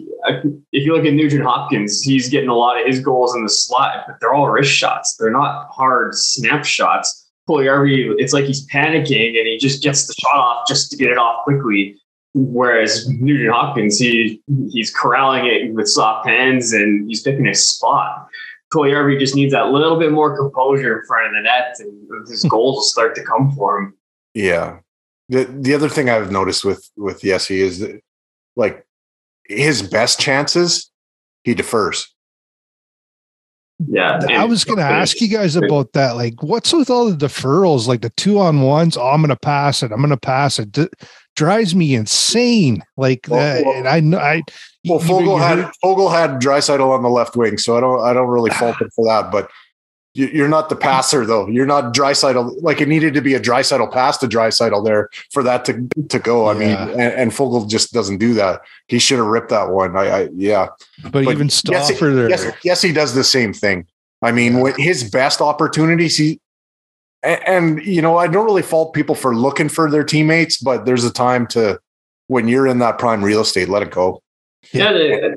if 0.72 0.86
you 0.86 0.96
look 0.96 1.06
at 1.06 1.14
Nugent 1.14 1.44
Hopkins, 1.44 2.02
he's 2.02 2.30
getting 2.30 2.50
a 2.50 2.56
lot 2.56 2.80
of 2.80 2.88
his 2.88 3.00
goals 3.00 3.36
in 3.36 3.44
the 3.44 3.50
slot, 3.50 4.06
but 4.08 4.16
they're 4.20 4.34
all 4.34 4.50
wrist 4.50 4.72
shots. 4.72 5.16
They're 5.20 5.30
not 5.30 5.68
hard 5.70 6.16
snapshots. 6.16 7.30
Puljujarvi, 7.50 8.16
it's 8.18 8.32
like 8.32 8.46
he's 8.46 8.66
panicking 8.68 9.38
and 9.38 9.48
he 9.48 9.58
just 9.60 9.84
gets 9.84 10.08
the 10.08 10.14
shot 10.14 10.38
off 10.38 10.68
just 10.68 10.90
to 10.92 10.98
get 10.98 11.10
it 11.10 11.18
off 11.18 11.44
quickly. 11.44 11.98
Whereas 12.36 13.08
Nugent 13.10 13.52
Hopkins, 13.52 14.00
he 14.00 14.42
he's 14.72 14.94
corralling 14.94 15.46
it 15.46 15.74
with 15.74 15.88
soft 15.88 16.28
hands 16.28 16.74
and 16.74 17.08
he's 17.08 17.22
picking 17.22 17.46
his 17.46 17.70
spot. 17.70 18.28
Puljujarvi 18.74 19.20
just 19.20 19.36
needs 19.36 19.54
that 19.54 19.70
little 19.70 20.00
bit 20.00 20.12
more 20.12 20.36
composure 20.36 21.00
in 21.00 21.06
front 21.06 21.28
of 21.28 21.34
the 21.34 21.42
net, 21.42 21.76
and 21.80 22.28
his 22.28 22.44
goals 22.50 22.76
will 22.76 22.82
start 22.82 23.16
to 23.16 23.24
come 23.24 23.52
for 23.52 23.78
him. 23.78 23.98
Yeah, 24.34 24.80
the 25.30 25.44
the 25.46 25.76
other 25.76 25.90
thing 25.90 26.10
I've 26.10 26.32
noticed 26.32 26.66
with 26.66 26.90
with 26.98 27.22
Jesse 27.22 27.62
is 27.62 27.80
that 27.80 28.02
like 28.56 28.84
his 29.46 29.84
best 29.84 30.20
chances, 30.20 30.92
he 31.44 31.54
defers. 31.54 32.14
Yeah. 33.88 34.20
I 34.30 34.46
was 34.46 34.64
going 34.64 34.78
to 34.78 34.86
ask 34.86 35.20
you 35.20 35.28
guys 35.28 35.56
about 35.56 35.94
that. 35.94 36.16
Like, 36.16 36.42
what's 36.42 36.72
with 36.74 36.90
all 36.90 37.10
the 37.10 37.18
deferrals, 37.18 37.88
like 37.88 38.02
the 38.02 38.12
two 38.12 38.40
on 38.40 38.62
ones? 38.62 38.96
Oh, 38.96 39.08
I'm 39.08 39.22
going 39.22 39.30
to 39.30 39.36
pass 39.36 39.84
it. 39.84 39.92
I'm 39.92 39.98
going 39.98 40.10
to 40.10 40.18
pass 40.18 40.60
it. 40.60 40.78
Drives 41.36 41.74
me 41.74 41.96
insane. 41.96 42.84
Like, 42.96 43.28
well, 43.30 43.60
uh, 43.60 43.62
well, 43.66 43.78
and 43.78 43.88
I 43.88 44.00
know 44.00 44.20
I. 44.20 44.44
Well, 44.86 45.00
Foegele 45.00 45.40
had 45.40 45.72
Foegele 45.84 46.12
had 46.12 46.42
Draisaitl 46.42 46.92
on 46.92 47.02
the 47.02 47.10
left 47.10 47.36
wing, 47.36 47.58
so 47.58 47.78
I 47.78 47.82
don't 47.82 48.02
I 48.02 48.14
don't 48.14 48.30
really 48.30 48.52
fault 48.60 48.80
him 48.82 48.90
for 48.96 49.06
that. 49.06 49.32
But 49.32 49.50
you're 50.16 50.48
not 50.48 50.70
the 50.70 50.76
passer 50.76 51.26
though. 51.26 51.48
You're 51.48 51.66
not 51.66 51.94
Draisaitl. 51.94 52.62
Like 52.62 52.82
it 52.82 52.88
needed 52.88 53.16
to 53.16 53.22
be 53.22 53.34
a 53.34 53.40
Draisaitl 53.40 53.92
pass 53.92 54.18
to 54.20 54.28
Draisaitl 54.28 54.86
there 54.86 55.10
for 55.32 55.42
that 55.42 55.66
to 55.66 55.88
to 56.10 56.20
go. 56.20 56.46
I 56.46 56.54
yeah. 56.54 56.86
mean, 56.86 57.00
and, 57.00 57.34
and 57.34 57.70
just 57.70 57.94
doesn't 57.94 58.20
do 58.20 58.36
that. 58.36 58.62
He 58.88 59.00
should 59.00 59.18
have 59.18 59.28
ripped 59.28 59.50
that 59.50 59.70
one. 59.70 59.98
I, 59.98 60.02
I 60.02 60.30
yeah. 60.36 60.68
But, 61.02 61.26
but 61.26 61.28
even 61.30 61.50
Stauffer 61.50 62.10
yes, 62.10 62.16
there. 62.16 62.30
Yes, 62.30 62.58
yes, 62.64 62.82
he 62.84 62.94
does 62.94 63.16
the 63.16 63.24
same 63.24 63.54
thing. 63.54 63.88
I 64.22 64.32
mean, 64.32 64.64
yeah. 64.64 64.74
his 64.78 65.10
best 65.10 65.42
opportunities, 65.42 66.16
he 66.16 66.40
and, 67.24 67.42
and 67.48 67.86
you 67.86 68.02
know, 68.02 68.18
I 68.18 68.28
don't 68.28 68.46
really 68.46 68.62
fault 68.62 68.94
people 68.94 69.16
for 69.16 69.36
looking 69.36 69.70
for 69.70 69.90
their 69.90 70.04
teammates, 70.04 70.58
but 70.58 70.86
there's 70.86 71.04
a 71.04 71.12
time 71.12 71.48
to 71.48 71.80
when 72.28 72.48
you're 72.48 72.68
in 72.68 72.80
that 72.80 73.00
prime 73.00 73.24
real 73.24 73.42
estate, 73.42 73.70
let 73.70 73.84
it 73.84 73.92
go. 73.92 74.22
Yeah, 74.72 74.92
yeah 74.92 75.30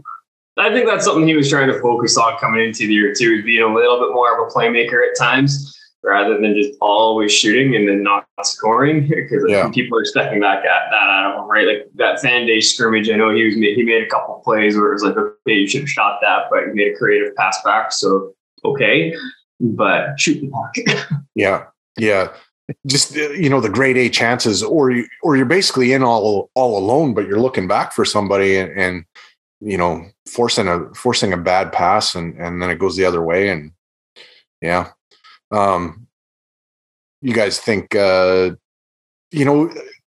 I 0.58 0.72
think 0.72 0.86
that's 0.86 1.04
something 1.04 1.26
he 1.26 1.36
was 1.36 1.50
trying 1.50 1.68
to 1.68 1.78
focus 1.80 2.16
on 2.16 2.38
coming 2.38 2.64
into 2.64 2.86
the 2.86 2.94
year 2.94 3.12
too, 3.14 3.36
is 3.38 3.44
being 3.44 3.62
a 3.62 3.74
little 3.74 4.00
bit 4.00 4.14
more 4.14 4.32
of 4.32 4.46
a 4.46 4.50
playmaker 4.50 5.06
at 5.06 5.16
times 5.18 5.74
rather 6.02 6.40
than 6.40 6.54
just 6.54 6.78
always 6.80 7.32
shooting 7.32 7.74
and 7.74 7.86
then 7.86 8.02
not 8.02 8.26
scoring. 8.42 9.06
Because 9.16 9.44
yeah. 9.48 9.68
people 9.70 9.98
are 9.98 10.00
expecting 10.00 10.40
that 10.40 10.62
that 10.62 10.94
out 10.94 11.32
of 11.32 11.42
him, 11.42 11.50
right? 11.50 11.66
Like 11.66 11.86
that 11.96 12.20
fan 12.20 12.46
day 12.46 12.60
scrimmage. 12.60 13.10
I 13.10 13.16
know 13.16 13.34
he 13.34 13.44
was 13.44 13.54
he 13.54 13.82
made 13.82 14.02
a 14.02 14.08
couple 14.08 14.40
plays 14.44 14.76
where 14.76 14.90
it 14.90 14.94
was 14.94 15.02
like, 15.02 15.16
okay, 15.16 15.54
you 15.54 15.66
should 15.66 15.82
have 15.82 15.90
shot 15.90 16.20
that, 16.22 16.44
but 16.50 16.68
he 16.68 16.72
made 16.72 16.94
a 16.94 16.96
creative 16.96 17.34
pass 17.36 17.60
back. 17.62 17.92
So 17.92 18.32
okay, 18.64 19.14
but 19.60 20.18
shoot 20.18 20.40
the 20.40 20.48
puck. 20.48 21.20
yeah, 21.34 21.64
yeah. 21.96 22.32
Just 22.86 23.14
you 23.14 23.48
know 23.48 23.60
the 23.60 23.68
grade 23.68 23.96
A 23.96 24.08
chances, 24.08 24.62
or 24.62 24.90
you 24.90 25.06
or 25.22 25.36
you're 25.36 25.46
basically 25.46 25.92
in 25.92 26.02
all 26.02 26.50
all 26.54 26.76
alone, 26.76 27.14
but 27.14 27.26
you're 27.28 27.40
looking 27.40 27.68
back 27.68 27.92
for 27.92 28.04
somebody 28.04 28.56
and, 28.56 28.72
and 28.78 29.04
you 29.60 29.78
know 29.78 30.06
forcing 30.26 30.68
a 30.68 30.92
forcing 30.94 31.32
a 31.32 31.36
bad 31.36 31.72
pass 31.72 32.14
and 32.14 32.34
and 32.38 32.60
then 32.60 32.70
it 32.70 32.78
goes 32.78 32.96
the 32.96 33.04
other 33.04 33.22
way 33.22 33.50
and 33.50 33.72
yeah. 34.60 34.90
Um 35.50 36.06
you 37.22 37.32
guys 37.32 37.58
think 37.60 37.94
uh 37.94 38.50
you 39.30 39.44
know 39.44 39.72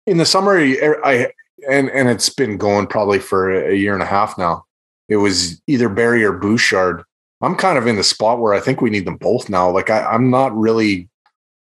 in 0.05 0.17
the 0.17 0.25
summer 0.25 0.57
i 0.57 1.31
and 1.69 1.89
and 1.89 2.09
it's 2.09 2.29
been 2.29 2.57
going 2.57 2.87
probably 2.87 3.19
for 3.19 3.51
a 3.51 3.75
year 3.75 3.93
and 3.93 4.03
a 4.03 4.07
half 4.07 4.37
now. 4.37 4.65
It 5.09 5.17
was 5.17 5.61
either 5.67 5.89
Barrie 5.89 6.23
or 6.23 6.33
bouchard. 6.33 7.03
I'm 7.41 7.55
kind 7.55 7.77
of 7.77 7.87
in 7.87 7.97
the 7.97 8.03
spot 8.03 8.39
where 8.39 8.53
i 8.53 8.59
think 8.59 8.81
we 8.81 8.89
need 8.89 9.05
them 9.05 9.17
both 9.17 9.49
now. 9.49 9.69
Like 9.69 9.89
I, 9.89 10.03
i'm 10.05 10.29
not 10.29 10.55
really 10.57 11.09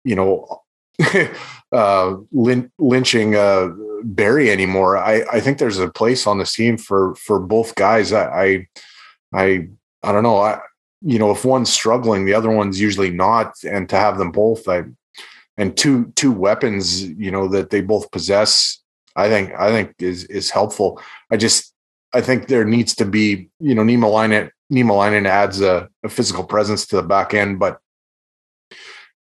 you 0.06 0.14
know 0.14 0.62
uh, 1.72 2.16
lyn- 2.32 2.70
lynching 2.78 3.34
uh, 3.34 3.68
Barrie 4.04 4.50
anymore. 4.50 4.96
I, 4.96 5.24
I 5.30 5.40
think 5.40 5.58
there's 5.58 5.78
a 5.78 5.90
place 5.90 6.26
on 6.26 6.38
this 6.38 6.54
team 6.54 6.78
for 6.78 7.14
for 7.16 7.40
both 7.40 7.74
guys. 7.74 8.12
I 8.12 8.24
I 8.24 8.66
I, 9.34 9.68
I 10.02 10.12
don't 10.12 10.22
know. 10.22 10.38
I 10.38 10.60
you 11.02 11.18
know 11.18 11.32
if 11.32 11.44
one's 11.44 11.72
struggling, 11.72 12.24
the 12.24 12.34
other 12.34 12.50
one's 12.50 12.80
usually 12.80 13.10
not, 13.10 13.52
and 13.64 13.88
to 13.88 13.96
have 13.96 14.16
them 14.16 14.30
both, 14.30 14.68
I 14.68 14.84
and 15.56 15.76
two 15.76 16.12
two 16.14 16.32
weapons, 16.32 17.02
you 17.02 17.30
know 17.30 17.48
that 17.48 17.70
they 17.70 17.80
both 17.80 18.10
possess. 18.12 18.80
I 19.16 19.28
think 19.28 19.52
I 19.58 19.70
think 19.70 19.94
is 19.98 20.24
is 20.24 20.50
helpful. 20.50 21.02
I 21.30 21.36
just 21.36 21.74
I 22.14 22.20
think 22.20 22.46
there 22.46 22.64
needs 22.64 22.94
to 22.96 23.04
be 23.04 23.50
you 23.58 23.74
know 23.74 23.82
Niemelainen 23.82 24.50
Niemelainen 24.72 25.26
adds 25.26 25.60
a, 25.60 25.88
a 26.04 26.08
physical 26.08 26.44
presence 26.44 26.86
to 26.86 26.96
the 26.96 27.02
back 27.02 27.34
end, 27.34 27.58
but 27.58 27.80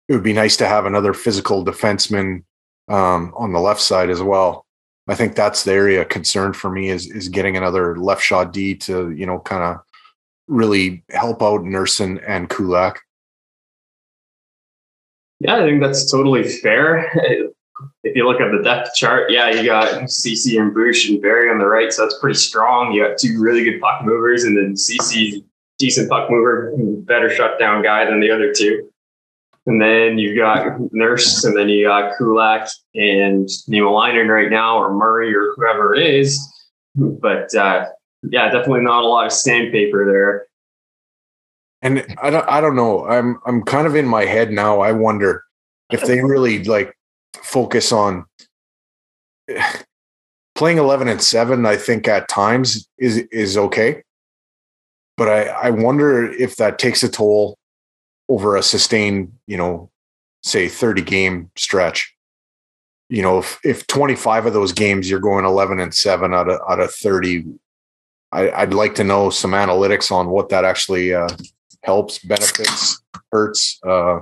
it 0.08 0.14
would 0.14 0.24
be 0.24 0.34
nice 0.34 0.58
to 0.58 0.68
have 0.68 0.86
another 0.86 1.14
physical 1.14 1.66
defenseman 1.66 2.44
um, 2.88 3.34
on 3.36 3.54
the 3.54 3.60
left 3.60 3.82
side 3.82 4.10
as 4.10 4.22
well. 4.22 4.66
I 5.08 5.16
think 5.16 5.36
that's 5.36 5.64
the 5.64 5.72
area 5.72 6.02
of 6.02 6.10
concern 6.10 6.54
for 6.54 6.70
me 6.70 6.90
is 6.90 7.10
is 7.12 7.30
getting 7.30 7.58
another 7.58 7.96
left 7.98 8.24
shot 8.24 8.52
D 8.52 8.76
to 8.76 9.12
you 9.12 9.26
know 9.26 9.40
kind 9.40 9.64
of 9.64 9.78
really 10.48 11.04
help 11.12 11.42
out 11.42 11.62
Nursson 11.62 12.24
and 12.28 12.50
Kulak. 12.50 13.02
Yeah, 15.40 15.58
I 15.58 15.60
think 15.62 15.82
that's 15.82 16.10
totally 16.10 16.44
fair. 16.44 17.12
If 18.04 18.16
you 18.16 18.26
look 18.26 18.40
at 18.40 18.52
the 18.52 18.64
depth 18.64 18.96
chart, 18.96 19.30
yeah, 19.30 19.50
you 19.50 19.66
got 19.66 20.10
Ceci 20.10 20.58
and 20.58 20.74
Bush 20.74 21.10
and 21.10 21.22
Barrie 21.22 21.52
on 21.52 21.60
the 21.60 21.66
right, 21.66 21.92
so 21.92 22.04
that's 22.04 22.18
pretty 22.20 22.38
strong. 22.38 22.94
You 22.94 23.06
got 23.06 23.18
two 23.18 23.40
really 23.40 23.66
good 23.66 23.82
puck 23.82 24.06
movers, 24.06 24.46
and 24.46 24.58
then 24.58 24.78
Ceci, 24.78 25.44
decent 25.78 26.10
puck 26.10 26.32
mover, 26.32 26.74
better 26.78 27.30
shutdown 27.30 27.84
guy 27.84 28.06
than 28.06 28.22
the 28.22 28.32
other 28.32 28.54
two. 28.54 28.90
And 29.68 29.82
then 29.82 30.18
you've 30.20 30.38
got 30.38 30.78
Nurse, 30.94 31.44
and 31.44 31.58
then 31.58 31.70
you 31.70 31.88
got 31.88 32.16
Kulak 32.18 32.70
and 32.94 33.50
Niemelainen 33.68 34.28
right 34.28 34.50
now, 34.50 34.78
or 34.78 34.94
Murray, 34.94 35.34
or 35.34 35.54
whoever 35.56 35.96
it 35.96 36.06
is. 36.06 36.40
But 36.96 37.54
uh, 37.56 37.88
yeah, 38.24 38.46
definitely 38.52 38.82
not 38.82 39.04
a 39.04 39.08
lot 39.08 39.26
of 39.26 39.34
sandpaper 39.34 40.06
there. 40.06 40.46
And 41.82 42.06
I 42.22 42.30
don't, 42.30 42.48
I 42.48 42.62
don't 42.62 42.76
know. 42.76 43.06
I'm, 43.08 43.40
I'm 43.46 43.64
kind 43.64 43.88
of 43.88 43.96
in 43.96 44.08
my 44.08 44.26
head 44.26 44.52
now. 44.52 44.82
I 44.82 44.92
wonder 44.92 45.44
if 45.92 46.02
they 46.02 46.22
really 46.22 46.64
like 46.64 46.96
focus 47.36 47.92
on 47.92 48.26
playing 50.56 50.78
11 50.78 51.08
and 51.08 51.22
7 51.22 51.66
i 51.66 51.76
think 51.76 52.08
at 52.08 52.28
times 52.28 52.88
is 52.98 53.18
is 53.32 53.58
okay 53.58 54.02
but 55.18 55.28
i 55.28 55.44
i 55.44 55.70
wonder 55.70 56.32
if 56.32 56.56
that 56.56 56.80
takes 56.80 57.04
a 57.04 57.10
toll 57.10 57.58
over 58.30 58.56
a 58.56 58.64
sustained, 58.64 59.34
you 59.48 59.58
know, 59.58 59.90
say 60.44 60.68
30 60.68 61.02
game 61.02 61.52
stretch. 61.56 62.14
You 63.10 63.22
know, 63.22 63.40
if, 63.40 63.60
if 63.64 63.86
25 63.88 64.48
of 64.48 64.54
those 64.54 64.72
games 64.72 65.10
you're 65.10 65.20
going 65.20 65.46
11 65.46 65.80
and 65.80 65.94
7 65.94 66.34
out 66.34 66.50
of 66.50 66.60
out 66.70 66.80
of 66.80 66.94
30, 66.94 67.46
I, 68.32 68.66
would 68.66 68.74
like 68.74 68.96
to 68.96 69.04
know 69.04 69.30
some 69.30 69.52
analytics 69.52 70.12
on 70.12 70.30
what 70.30 70.50
that 70.50 70.66
actually 70.66 71.14
uh, 71.14 71.30
helps, 71.84 72.20
benefits, 72.20 73.02
hurts, 73.32 73.80
uh, 73.86 74.20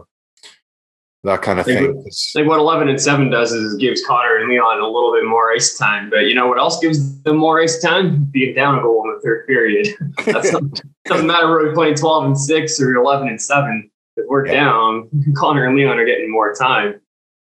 that 1.24 1.42
kind 1.42 1.60
of 1.60 1.66
thing. 1.66 2.04
Like 2.36 2.46
what 2.46 2.60
11 2.60 2.89
and 2.89 3.00
7 3.00 3.30
does 3.30 3.54
is 3.54 3.76
gives 3.76 4.06
Connor 4.06 4.38
and 4.38 4.50
Leon 4.50 4.80
a 4.82 4.86
little 4.86 5.13
bit 5.13 5.24
more 5.24 5.54
ice 5.54 5.78
time. 5.78 6.10
But 6.10 6.26
you 6.26 6.36
know 6.36 6.48
what 6.48 6.58
else 6.58 6.80
gives 6.80 7.22
them 7.24 7.38
more 7.38 7.62
ice 7.62 7.82
time? 7.82 8.26
Being 8.26 8.56
down 8.56 8.78
a 8.78 8.82
goal 8.82 9.04
in 9.06 9.16
the 9.16 9.22
third 9.22 9.48
period. 9.48 9.88
That 10.26 10.82
doesn't 11.06 11.28
matter 11.28 11.48
whether 11.48 11.68
we're 11.68 11.74
playing 11.74 11.96
12 11.96 12.26
and 12.26 12.39
6 12.39 12.82
or 12.82 12.96
11 12.96 13.28
and 13.28 13.42
7 13.42 13.89
we're 14.17 14.45
yeah. 14.45 14.65
down, 14.65 15.10
Connor 15.36 15.65
and 15.65 15.76
Leon 15.76 15.97
are 15.97 16.06
getting 16.06 16.32
more 16.32 16.54
time. 16.54 17.02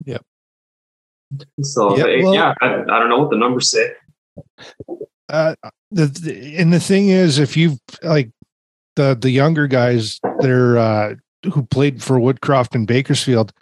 Yep. 0.04 0.22
So 1.62 1.96
yep, 1.96 2.22
well, 2.22 2.34
yeah, 2.34 2.54
I, 2.60 2.74
I, 2.74 2.98
don't 2.98 3.08
know 3.08 3.18
what 3.18 3.30
the 3.30 3.36
numbers 3.36 3.70
say. 3.70 3.92
Uh, 5.28 5.54
the, 5.90 6.06
the, 6.06 6.56
and 6.56 6.72
the 6.72 6.78
thing 6.78 7.08
is, 7.08 7.38
if 7.38 7.56
you've 7.56 7.78
like 8.02 8.30
the 8.94 9.16
the 9.20 9.30
younger 9.30 9.66
guys, 9.66 10.20
they're 10.40 10.78
uh, 10.78 11.14
who 11.52 11.64
played 11.64 12.02
for 12.02 12.18
Woodcroft 12.18 12.74
and 12.74 12.86
Bakersfield, 12.86 13.52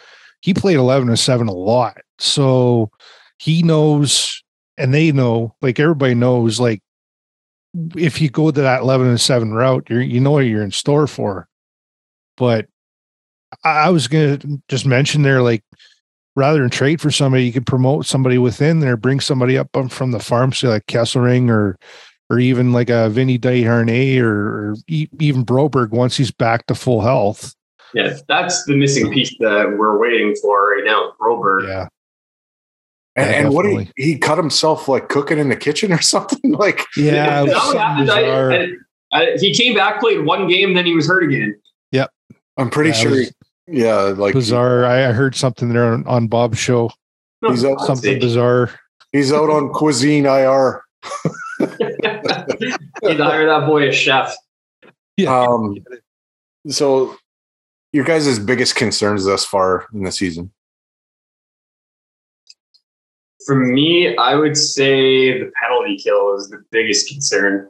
he 0.41 0.53
played 0.53 0.77
11 0.77 1.07
to 1.09 1.17
7 1.17 1.47
a 1.47 1.53
lot. 1.53 1.97
So 2.19 2.91
he 3.39 3.63
knows 3.63 4.43
and 4.77 4.93
they 4.93 5.11
know, 5.11 5.55
like 5.61 5.79
everybody 5.79 6.15
knows, 6.15 6.59
like 6.59 6.81
if 7.95 8.21
you 8.21 8.29
go 8.29 8.51
to 8.51 8.61
that 8.61 8.81
11 8.81 9.07
and 9.07 9.21
7 9.21 9.53
route, 9.53 9.87
you're 9.89 10.01
you 10.01 10.19
know 10.19 10.31
what 10.31 10.41
you're 10.41 10.63
in 10.63 10.71
store 10.71 11.07
for. 11.07 11.47
But 12.37 12.67
I, 13.63 13.85
I 13.85 13.89
was 13.89 14.07
gonna 14.07 14.39
just 14.69 14.85
mention 14.85 15.21
there, 15.21 15.41
like 15.41 15.63
rather 16.35 16.59
than 16.61 16.69
trade 16.69 16.99
for 17.01 17.11
somebody, 17.11 17.45
you 17.45 17.53
could 17.53 17.65
promote 17.67 18.05
somebody 18.05 18.37
within 18.37 18.79
there, 18.79 18.97
bring 18.97 19.19
somebody 19.19 19.57
up 19.57 19.69
from 19.89 20.11
the 20.11 20.19
farm, 20.19 20.51
say 20.53 20.67
like 20.67 20.85
Kesselring 20.87 21.49
or 21.49 21.77
or 22.29 22.39
even 22.39 22.71
like 22.73 22.89
a 22.89 23.09
Vinny 23.09 23.37
Desharnais 23.37 24.19
or, 24.19 24.71
or 24.71 24.75
even 24.87 25.45
Broberg 25.45 25.89
once 25.91 26.15
he's 26.17 26.31
back 26.31 26.65
to 26.67 26.75
full 26.75 27.01
health. 27.01 27.53
Yeah, 27.93 28.17
that's 28.27 28.63
the 28.65 28.75
missing 28.75 29.11
piece 29.13 29.35
that 29.39 29.75
we're 29.77 29.99
waiting 29.99 30.33
for 30.41 30.71
right 30.71 30.83
now, 30.85 31.11
Broberg. 31.21 31.67
Yeah. 31.67 31.87
And, 33.15 33.29
Yeah, 33.29 33.35
and 33.41 33.53
what 33.53 33.65
he, 33.67 33.91
he 33.95 34.17
cut 34.17 34.39
himself 34.39 34.87
like 34.87 35.09
cooking 35.09 35.37
in 35.37 35.49
the 35.49 35.55
kitchen 35.55 35.91
or 35.93 36.01
something 36.01 36.53
like 36.53 36.83
Yeah, 36.97 37.11
it 37.11 37.13
That 37.27 37.41
was 37.43 37.53
what 37.53 37.73
something. 37.73 38.09
I- 38.09 38.55
I- 38.55 38.67
I- 39.15 39.37
he 39.39 39.53
came 39.53 39.75
back, 39.75 39.99
played 39.99 40.25
one 40.25 40.47
game, 40.47 40.73
then 40.73 40.87
he 40.87 40.95
was 40.95 41.05
hurt 41.07 41.23
again. 41.23 41.55
I'm 42.57 42.69
pretty 42.69 42.89
Yeah, 42.91 42.95
sure 42.95 43.11
was 43.11 43.33
yeah 43.67 43.95
like 44.17 44.33
bizarre. 44.33 44.85
I, 44.85 45.07
I 45.09 45.11
heard 45.11 45.35
something 45.35 45.69
there 45.69 45.85
on, 45.93 46.05
on 46.07 46.27
Bob's 46.27 46.59
show. 46.59 46.91
He's 47.47 47.65
out, 47.65 47.79
Something 47.81 48.19
bizarre. 48.19 48.69
he's 49.11 49.33
out 49.33 49.49
on 49.49 49.69
cuisine 49.73 50.25
IR 50.25 50.81
He'd 51.59 53.19
hire 53.19 53.45
that 53.47 53.63
boy 53.67 53.89
a 53.89 53.91
chef. 53.91 54.33
um 55.27 55.75
so 56.69 57.15
your 57.91 58.05
guys' 58.05 58.39
biggest 58.39 58.75
concerns 58.75 59.25
thus 59.25 59.45
far 59.45 59.87
in 59.93 60.03
the 60.03 60.11
season 60.11 60.51
For 63.45 63.55
me, 63.55 64.15
I 64.15 64.35
would 64.35 64.55
say 64.55 65.37
the 65.39 65.51
penalty 65.61 65.97
kill 65.97 66.35
is 66.37 66.49
the 66.49 66.63
biggest 66.71 67.09
concern. 67.09 67.69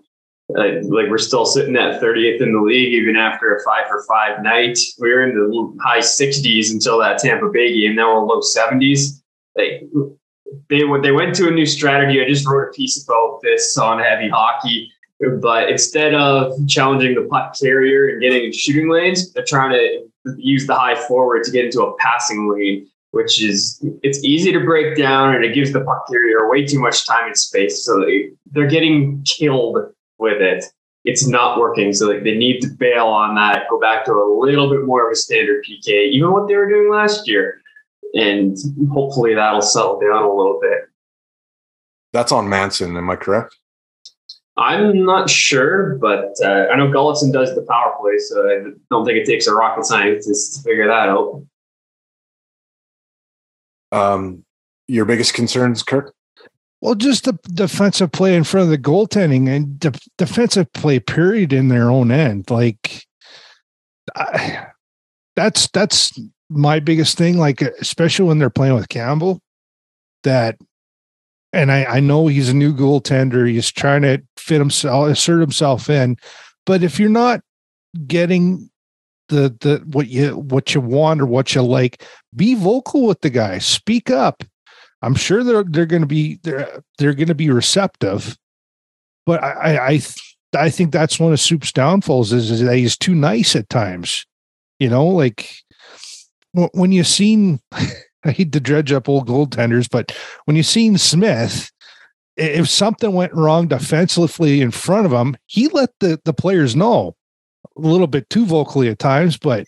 Uh, 0.58 0.82
like 0.84 1.10
we're 1.10 1.18
still 1.18 1.46
sitting 1.46 1.76
at 1.76 2.02
30th 2.02 2.42
in 2.42 2.54
the 2.54 2.62
league, 2.62 2.94
even 2.94 3.16
after 3.16 3.56
a 3.56 3.64
five 3.64 3.88
for 3.88 4.04
five 4.08 4.44
night. 4.44 4.78
We 5.00 5.12
were 5.12 5.24
in 5.24 5.36
the 5.36 5.78
high 5.84 6.00
60s 6.00 6.72
until 6.72 7.00
that 7.00 7.20
Tampa 7.20 7.50
Bay 7.50 7.74
game. 7.74 7.96
Now 7.96 8.14
we're 8.14 8.26
low 8.26 8.42
70s. 8.42 9.22
Like 9.56 9.84
they 10.70 10.84
they 11.02 11.12
went 11.12 11.36
to 11.36 11.48
a 11.48 11.52
new 11.52 11.66
strategy. 11.66 12.22
I 12.22 12.28
just 12.28 12.48
wrote 12.48 12.70
a 12.70 12.72
piece 12.72 13.04
about 13.04 13.40
this 13.42 13.78
on 13.78 14.00
heavy 14.00 14.30
hockey. 14.30 14.92
But 15.42 15.70
instead 15.70 16.14
of 16.14 16.54
challenging 16.68 17.16
the 17.16 17.28
puck 17.30 17.56
carrier 17.60 18.10
and 18.10 18.22
getting 18.22 18.52
shooting 18.52 18.90
lanes, 18.90 19.32
they're 19.32 19.46
trying 19.46 19.72
to 19.72 20.34
use 20.38 20.68
the 20.68 20.76
high 20.76 20.96
forward 20.96 21.44
to 21.46 21.52
get 21.52 21.66
into 21.66 21.82
a 21.82 21.96
passing 21.98 22.52
lane 22.52 22.88
which 23.14 23.40
is 23.44 23.80
it's 24.02 24.24
easy 24.24 24.52
to 24.52 24.60
break 24.60 24.98
down 24.98 25.36
and 25.36 25.46
it 25.46 25.54
gives 25.54 25.72
the 25.72 25.82
puck 25.82 26.04
carrier 26.10 26.50
way 26.50 26.66
too 26.66 26.80
much 26.80 27.06
time 27.06 27.28
and 27.28 27.38
space. 27.38 27.86
So 27.86 28.04
they, 28.04 28.32
they're 28.52 28.68
getting 28.68 29.24
killed 29.24 29.78
with 30.20 30.42
it. 30.42 30.66
It's 31.06 31.28
not 31.28 31.60
working. 31.60 31.92
So 31.94 32.08
like 32.08 32.24
they 32.24 32.36
need 32.36 32.62
to 32.62 32.68
bail 32.68 33.08
on 33.08 33.36
that, 33.36 33.66
go 33.70 33.80
back 33.80 34.06
to 34.06 34.14
a 34.14 34.40
little 34.40 34.70
bit 34.70 34.86
more 34.86 35.06
of 35.06 35.12
a 35.12 35.16
standard 35.16 35.66
PK, 35.66 36.10
even 36.12 36.32
what 36.32 36.48
they 36.48 36.56
were 36.56 36.70
doing 36.70 36.90
last 36.90 37.28
year. 37.28 37.62
And 38.14 38.58
hopefully 38.92 39.34
that'll 39.34 39.62
settle 39.62 40.00
down 40.00 40.24
a 40.24 40.34
little 40.34 40.60
bit. 40.62 40.82
that's 42.14 42.32
on 42.32 42.48
Manson 42.48 42.96
am 42.96 43.10
I 43.10 43.16
correct 43.16 43.56
I'm 44.56 45.04
not 45.04 45.32
sure, 45.32 45.96
but 45.96 46.36
uh, 46.44 46.68
I 46.72 46.76
know 46.78 46.88
Gulutzan 46.88 47.34
does 47.34 47.56
the 47.56 47.66
power 47.68 47.96
play, 48.00 48.20
so 48.20 48.48
I 48.48 48.72
don't 48.92 49.04
think 49.04 49.18
it 49.18 49.26
takes 49.26 49.48
a 49.48 49.54
rocket 49.54 49.84
scientist 49.84 50.58
to 50.58 50.62
figure 50.62 50.88
that 50.88 51.10
out. 51.10 51.44
um 53.92 54.46
your 54.88 55.06
biggest 55.06 55.34
concerns 55.34 55.82
Kirk 55.82 56.14
Well, 56.84 56.96
just 56.96 57.24
the 57.24 57.40
defensive 57.54 58.12
play 58.12 58.36
in 58.36 58.44
front 58.44 58.66
of 58.66 58.70
the 58.70 58.78
goaltending 58.78 59.48
and 59.48 59.80
de- 59.80 59.94
defensive 60.18 60.74
play 60.74 61.00
period 61.00 61.54
in 61.54 61.70
their 61.70 61.90
own 61.90 62.12
end. 62.12 62.50
Like 62.50 63.06
I, 64.18 64.66
that's 65.38 65.70
that's 65.70 66.12
my 66.50 66.82
biggest 66.82 67.18
thing. 67.18 67.38
Like 67.38 67.62
especially 67.62 68.28
when 68.28 68.38
they're 68.38 68.50
playing 68.50 68.74
with 68.74 68.90
Campbell, 68.90 69.40
that 70.24 70.58
and 71.54 71.72
I, 71.72 71.86
I 71.86 72.00
know 72.02 72.28
he's 72.28 72.50
a 72.50 72.54
new 72.54 72.76
goaltender. 72.76 73.50
He's 73.50 73.72
trying 73.72 74.02
to 74.02 74.22
fit 74.36 74.60
himself, 74.60 75.08
assert 75.08 75.40
himself 75.40 75.90
in. 75.90 76.18
But 76.66 76.84
if 76.84 77.00
you're 77.00 77.08
not 77.08 77.40
getting 78.08 78.70
the 79.30 79.56
the 79.62 79.82
what 79.86 80.10
you 80.10 80.32
what 80.32 80.76
you 80.76 80.82
want 80.82 81.22
or 81.22 81.28
what 81.28 81.56
you 81.56 81.62
like, 81.62 82.04
be 82.36 82.56
vocal 82.56 83.08
with 83.08 83.22
the 83.22 83.30
guy. 83.30 83.60
Speak 83.60 84.12
up. 84.12 84.44
I'm 85.04 85.16
sure 85.16 85.44
they're 85.44 85.64
they're 85.64 85.86
going 85.86 86.02
to 86.02 86.08
be 86.08 86.40
they're 86.44 86.82
they're 86.98 87.14
going 87.14 87.28
to 87.28 87.36
be 87.36 87.50
receptive, 87.50 88.38
but 89.26 89.44
I 89.44 89.52
I 89.52 89.86
I, 89.86 89.92
th- 89.98 90.38
I 90.56 90.70
think 90.70 90.92
that's 90.92 91.20
one 91.20 91.34
of 91.34 91.40
Soup's 91.40 91.72
downfalls 91.72 92.32
is, 92.32 92.50
is 92.50 92.62
that 92.62 92.76
he's 92.76 92.98
too 92.98 93.14
nice 93.14 93.56
at 93.56 93.70
times. 93.70 94.26
You 94.80 94.90
know, 94.90 95.06
like 95.06 95.54
when 96.54 96.92
you 96.94 97.04
seen 97.04 97.60
I 98.26 98.32
hate 98.32 98.54
to 98.54 98.62
dredge 98.62 98.94
up 98.94 99.10
old 99.10 99.28
goaltenders, 99.28 99.90
but 99.92 100.16
when 100.46 100.56
you 100.56 100.64
seen 100.64 100.98
Smith, 100.98 101.70
if 102.38 102.70
something 102.70 103.12
went 103.12 103.34
wrong 103.34 103.68
defensively 103.68 104.62
in 104.62 104.72
front 104.72 105.06
of 105.06 105.12
him, 105.12 105.36
he 105.48 105.68
let 105.68 105.90
the 106.00 106.20
the 106.24 106.34
players 106.34 106.78
know 106.78 107.16
a 107.78 107.82
little 107.82 108.08
bit 108.08 108.30
too 108.30 108.46
vocally 108.46 108.90
at 108.90 109.00
times, 109.00 109.38
but 109.38 109.68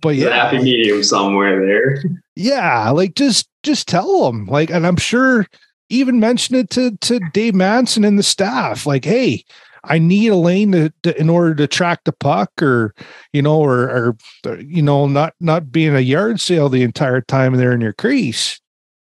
but 0.00 0.16
Yeah. 0.16 0.30
Happy 0.50 0.58
medium 0.58 1.02
somewhere 1.02 1.64
there. 1.64 2.02
yeah, 2.36 2.90
like 2.90 3.14
just 3.14 3.48
just 3.62 3.86
tell 3.88 4.24
them. 4.24 4.46
Like, 4.46 4.70
and 4.70 4.86
I'm 4.86 4.96
sure 4.96 5.46
even 5.88 6.20
mention 6.20 6.56
it 6.56 6.70
to 6.70 6.96
to 7.02 7.20
Dave 7.32 7.54
Manson 7.54 8.04
and 8.04 8.18
the 8.18 8.22
staff. 8.22 8.86
Like, 8.86 9.04
hey, 9.04 9.44
I 9.84 9.98
need 9.98 10.28
a 10.28 10.36
lane 10.36 10.72
to, 10.72 10.92
to 11.02 11.20
in 11.20 11.28
order 11.28 11.54
to 11.56 11.66
track 11.66 12.00
the 12.04 12.12
puck, 12.12 12.50
or 12.62 12.94
you 13.32 13.42
know, 13.42 13.60
or 13.60 14.16
or 14.44 14.58
you 14.60 14.80
know, 14.82 15.06
not 15.06 15.34
not 15.40 15.70
being 15.70 15.94
a 15.94 16.00
yard 16.00 16.40
sale 16.40 16.68
the 16.68 16.82
entire 16.82 17.20
time 17.20 17.54
there 17.56 17.72
in 17.72 17.80
your 17.80 17.92
crease. 17.92 18.60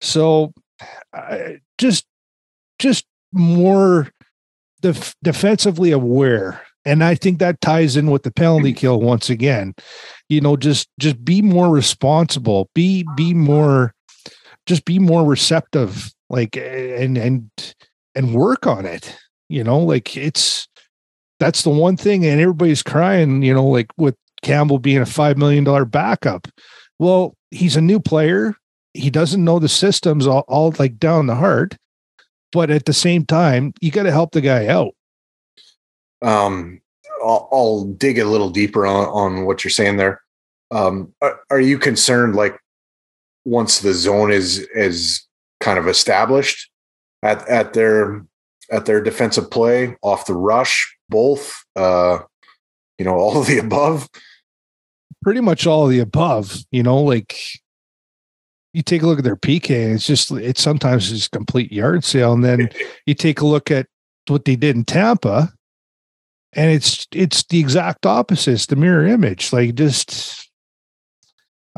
So, 0.01 0.53
I 1.15 1.59
just 1.79 2.05
just 2.79 3.07
more 3.33 4.11
def- 4.83 5.17
defensively 5.23 5.91
aware. 5.93 6.61
And 6.87 7.03
I 7.03 7.17
think 7.17 7.41
that 7.41 7.61
ties 7.61 7.97
in 7.97 8.13
with 8.13 8.23
the 8.23 8.31
penalty 8.31 8.73
mm. 8.73 8.77
kill 8.77 9.01
once 9.01 9.29
again. 9.29 9.75
You 10.29 10.41
know 10.41 10.57
just 10.57 10.89
just 10.99 11.23
be 11.25 11.43
more 11.43 11.69
responsible. 11.69 12.71
Be 12.75 13.05
be 13.17 13.35
more 13.35 13.93
just 14.67 14.85
be 14.85 14.99
more 14.99 15.25
receptive 15.25 16.11
like 16.31 16.57
and 16.57 17.19
and 17.19 17.51
and 18.15 18.35
work 18.35 18.67
on 18.67 18.87
it. 18.87 19.19
You 19.49 19.65
know 19.65 19.79
like 19.79 20.17
it's 20.17 20.69
that's 21.41 21.63
the 21.63 21.71
one 21.71 21.97
thing 21.97 22.25
and 22.25 22.41
everybody's 22.41 22.83
crying 22.83 23.43
you 23.43 23.53
know 23.53 23.67
like 23.67 23.89
with 23.99 24.17
campbell 24.43 24.79
being 24.79 25.03
a 25.03 25.07
five 25.07 25.37
million 25.37 25.65
dollar 25.65 25.85
backup. 25.85 26.47
Well 27.01 27.35
he's 27.51 27.77
a 27.77 27.81
new 27.81 27.99
player. 27.99 28.55
He 28.95 29.11
doesn't 29.11 29.45
know 29.45 29.59
the 29.59 29.69
systems 29.69 30.27
all, 30.27 30.45
all 30.49 30.73
like 30.79 30.99
down 30.99 31.27
the 31.27 31.35
heart. 31.35 31.77
But 32.53 32.71
at 32.71 32.87
the 32.87 32.93
same 32.93 33.27
time 33.27 33.75
you 33.81 33.91
got 33.91 34.05
to 34.05 34.13
help 34.13 34.31
the 34.31 34.41
guy 34.41 34.69
out 34.69 34.95
um 36.23 36.81
I'll, 37.23 37.49
I'll 37.51 37.85
dig 37.85 38.19
a 38.19 38.25
little 38.25 38.51
deeper 38.51 38.87
on, 38.87 39.07
on 39.07 39.45
what 39.47 39.65
you're 39.65 39.71
saying 39.71 39.97
there 39.97 40.21
um 40.71 41.13
are, 41.23 41.41
are 41.51 41.61
you 41.61 41.79
concerned 41.79 42.35
like 42.35 42.59
once 43.45 43.81
the 43.81 43.95
zone 43.95 44.31
is 44.31 44.59
is 44.75 45.27
kind 45.61 45.79
of 45.79 45.89
established 45.89 46.71
at 47.23 47.47
at 47.49 47.73
their 47.73 48.25
at 48.71 48.87
their 48.87 49.01
defensive 49.01 49.51
play 49.51 49.97
off 50.03 50.27
the 50.27 50.35
rush 50.35 50.97
both 51.09 51.65
uh 51.77 52.19
you 52.99 53.05
know 53.05 53.15
all 53.19 53.41
of 53.41 53.47
the 53.47 53.59
above 53.59 54.09
pretty 55.23 55.41
much 55.41 55.67
all 55.67 55.85
of 55.85 55.91
the 55.91 56.01
above 56.01 56.59
you 56.71 56.83
know 56.83 56.99
like 56.99 57.37
you 58.77 58.83
take 58.83 59.01
a 59.01 59.07
look 59.07 59.17
at 59.17 59.25
their 59.25 59.37
PK, 59.37 59.71
it's 59.71 60.07
just 60.07 60.31
it's 60.33 60.61
sometimes 60.61 61.09
just 61.09 61.31
complete 61.31 61.73
yard 61.73 62.05
sale. 62.05 62.35
And 62.35 62.45
then 62.45 62.69
you 63.07 63.15
take 63.15 63.41
a 63.41 63.47
look 63.47 63.71
at 63.71 63.87
what 64.27 64.45
they 64.45 64.55
did 64.55 64.77
in 64.77 64.85
Tampa, 64.85 65.51
and 66.53 66.71
it's 66.71 67.07
it's 67.13 67.45
the 67.45 67.59
exact 67.61 68.07
opposite. 68.07 68.53
It's 68.53 68.67
the 68.67 68.77
mirror 68.77 69.07
image. 69.07 69.53
Like 69.53 69.75
just 69.75 70.51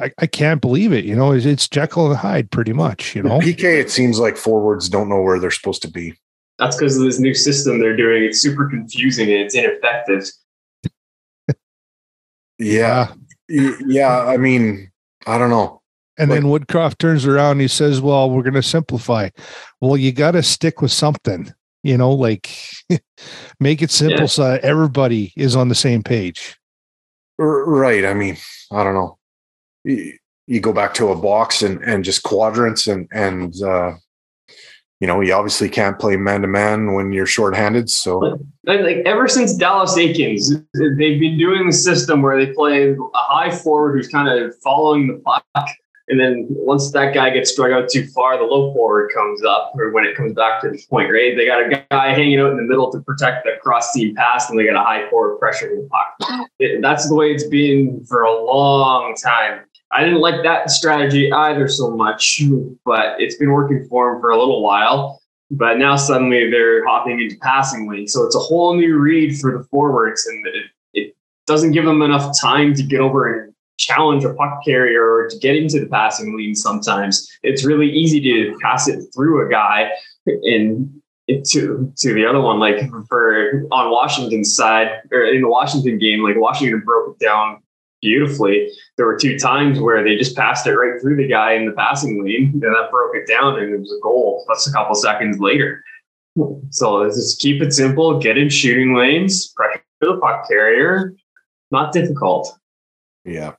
I, 0.00 0.12
I 0.18 0.26
can't 0.26 0.60
believe 0.60 0.92
it. 0.92 1.04
You 1.04 1.16
know, 1.16 1.32
it's, 1.32 1.44
it's 1.44 1.68
Jekyll 1.68 2.06
and 2.10 2.16
Hyde 2.16 2.50
pretty 2.52 2.72
much, 2.72 3.16
you 3.16 3.22
know. 3.22 3.40
PK 3.40 3.64
it 3.80 3.90
seems 3.90 4.20
like 4.20 4.36
forwards 4.36 4.88
don't 4.88 5.08
know 5.08 5.20
where 5.20 5.40
they're 5.40 5.50
supposed 5.50 5.82
to 5.82 5.90
be 5.90 6.14
That's 6.58 6.76
because 6.76 6.96
of 6.96 7.02
this 7.04 7.18
new 7.18 7.34
system 7.34 7.80
they're 7.80 7.96
doing. 7.96 8.22
It's 8.24 8.40
super 8.40 8.68
confusing 8.68 9.28
and 9.30 9.40
it's 9.42 9.54
ineffective. 9.56 10.24
yeah 12.58 13.12
yeah 13.48 14.24
i 14.24 14.36
mean 14.36 14.90
i 15.26 15.38
don't 15.38 15.50
know 15.50 15.80
And 16.18 16.28
Like- 16.30 16.40
then 16.40 16.50
Woodcroft 16.50 16.98
turns 16.98 17.24
around 17.26 17.52
and 17.52 17.60
he 17.60 17.68
says, 17.68 18.00
Well, 18.00 18.28
we're 18.30 18.42
gonna 18.42 18.62
simplify. 18.62 19.28
Well, 19.80 19.96
you 19.96 20.10
gotta 20.10 20.42
stick 20.42 20.82
with 20.82 20.90
something, 20.90 21.52
you 21.88 21.96
know, 21.96 22.12
like 22.12 22.50
make 23.60 23.80
it 23.80 23.90
simple 23.90 24.20
Yeah. 24.20 24.26
so 24.26 24.58
everybody 24.62 25.32
is 25.36 25.56
on 25.56 25.68
the 25.68 25.74
same 25.74 26.02
page. 26.02 26.56
Right. 27.38 28.04
I 28.04 28.12
mean, 28.12 28.36
I 28.70 28.84
don't 28.84 28.94
know. 28.94 29.18
You, 29.84 30.12
you 30.46 30.60
go 30.60 30.72
back 30.72 30.92
to 30.94 31.08
a 31.08 31.16
box 31.16 31.62
and 31.62 31.82
and 31.82 32.04
just 32.04 32.22
quadrants 32.24 32.86
and 32.88 33.08
and 33.12 33.54
uh, 33.62 33.94
you 35.00 35.06
know 35.06 35.20
you 35.20 35.32
obviously 35.32 35.68
can't 35.68 35.98
play 35.98 36.16
man 36.16 36.42
to 36.42 36.48
man 36.48 36.92
when 36.94 37.12
you're 37.12 37.26
shorthanded. 37.26 37.88
So 37.88 38.38
like 38.64 38.96
ever 39.06 39.28
since 39.28 39.54
Dallas 39.54 39.94
Eakins, 39.96 40.50
they've 40.74 41.20
been 41.20 41.38
doing 41.38 41.66
the 41.66 41.72
system 41.72 42.20
where 42.22 42.44
they 42.44 42.52
play 42.52 42.90
a 42.92 42.96
high 43.14 43.50
forward 43.50 43.96
who's 43.96 44.08
kind 44.08 44.28
of 44.28 44.54
following 44.62 45.06
the 45.06 45.20
puck 45.24 45.44
and 46.08 46.18
then 46.18 46.46
once 46.48 46.90
that 46.92 47.14
guy 47.14 47.30
gets 47.30 47.52
struck 47.52 47.70
out 47.70 47.88
too 47.88 48.06
far, 48.06 48.38
the 48.38 48.44
low 48.44 48.72
forward 48.72 49.10
comes 49.14 49.44
up, 49.44 49.72
or 49.76 49.92
when 49.92 50.04
it 50.04 50.16
comes 50.16 50.32
back 50.32 50.60
to 50.62 50.70
the 50.70 50.82
point, 50.88 51.12
right? 51.12 51.36
They 51.36 51.46
got 51.46 51.60
a 51.60 51.86
guy 51.90 52.14
hanging 52.14 52.40
out 52.40 52.50
in 52.50 52.56
the 52.56 52.62
middle 52.62 52.90
to 52.92 53.00
protect 53.00 53.44
the 53.44 53.52
cross 53.62 53.92
team 53.92 54.14
pass, 54.14 54.48
and 54.48 54.58
they 54.58 54.64
got 54.64 54.76
a 54.76 54.84
high 54.84 55.08
forward 55.10 55.38
pressure 55.38 55.70
in 55.70 55.82
the 55.82 55.88
puck. 55.88 56.50
It, 56.58 56.80
that's 56.80 57.08
the 57.08 57.14
way 57.14 57.32
it's 57.32 57.46
been 57.46 58.04
for 58.06 58.22
a 58.22 58.44
long 58.44 59.14
time. 59.22 59.60
I 59.90 60.04
didn't 60.04 60.20
like 60.20 60.42
that 60.42 60.70
strategy 60.70 61.32
either 61.32 61.68
so 61.68 61.90
much, 61.90 62.42
but 62.84 63.20
it's 63.20 63.36
been 63.36 63.52
working 63.52 63.86
for 63.88 64.14
him 64.14 64.20
for 64.20 64.30
a 64.30 64.38
little 64.38 64.62
while. 64.62 65.20
But 65.50 65.78
now 65.78 65.96
suddenly 65.96 66.50
they're 66.50 66.86
hopping 66.86 67.20
into 67.20 67.36
passing 67.40 67.88
lane. 67.88 68.06
So 68.06 68.24
it's 68.24 68.36
a 68.36 68.38
whole 68.38 68.76
new 68.76 68.98
read 68.98 69.38
for 69.38 69.56
the 69.56 69.64
forwards, 69.64 70.26
and 70.26 70.46
it, 70.46 70.64
it 70.92 71.16
doesn't 71.46 71.72
give 71.72 71.86
them 71.86 72.02
enough 72.02 72.38
time 72.38 72.74
to 72.74 72.82
get 72.82 73.00
over 73.00 73.44
and 73.44 73.54
challenge 73.78 74.24
a 74.24 74.34
puck 74.34 74.60
carrier 74.64 75.02
or 75.02 75.28
to 75.28 75.38
get 75.38 75.56
into 75.56 75.80
the 75.80 75.86
passing 75.86 76.36
lane 76.36 76.54
sometimes. 76.54 77.28
It's 77.42 77.64
really 77.64 77.90
easy 77.90 78.20
to 78.20 78.58
pass 78.60 78.88
it 78.88 79.02
through 79.14 79.46
a 79.46 79.50
guy 79.50 79.90
and 80.26 80.92
to 81.28 81.92
to 81.96 82.14
the 82.14 82.26
other 82.26 82.40
one. 82.40 82.58
Like 82.58 82.80
for 83.08 83.64
on 83.70 83.90
Washington's 83.90 84.54
side 84.54 84.88
or 85.12 85.22
in 85.22 85.42
the 85.42 85.48
Washington 85.48 85.98
game, 85.98 86.22
like 86.22 86.36
Washington 86.36 86.82
broke 86.84 87.16
it 87.16 87.24
down 87.24 87.62
beautifully. 88.00 88.70
There 88.96 89.06
were 89.06 89.16
two 89.16 89.38
times 89.38 89.80
where 89.80 90.02
they 90.04 90.16
just 90.16 90.36
passed 90.36 90.66
it 90.66 90.74
right 90.74 91.00
through 91.00 91.16
the 91.16 91.28
guy 91.28 91.52
in 91.52 91.66
the 91.66 91.72
passing 91.72 92.24
lane, 92.24 92.50
and 92.52 92.62
that 92.62 92.90
broke 92.90 93.14
it 93.16 93.26
down, 93.26 93.58
and 93.58 93.74
it 93.74 93.80
was 93.80 93.92
a 93.92 94.00
goal. 94.02 94.44
That's 94.48 94.66
a 94.66 94.72
couple 94.72 94.94
seconds 94.94 95.38
later. 95.38 95.82
So 96.70 97.04
just 97.04 97.40
keep 97.40 97.60
it 97.62 97.72
simple, 97.72 98.18
get 98.20 98.38
in 98.38 98.48
shooting 98.48 98.94
lanes, 98.94 99.48
pressure 99.48 99.82
the 100.00 100.16
puck 100.22 100.48
carrier. 100.48 101.14
Not 101.70 101.92
difficult. 101.92 102.56
Yeah. 103.24 103.54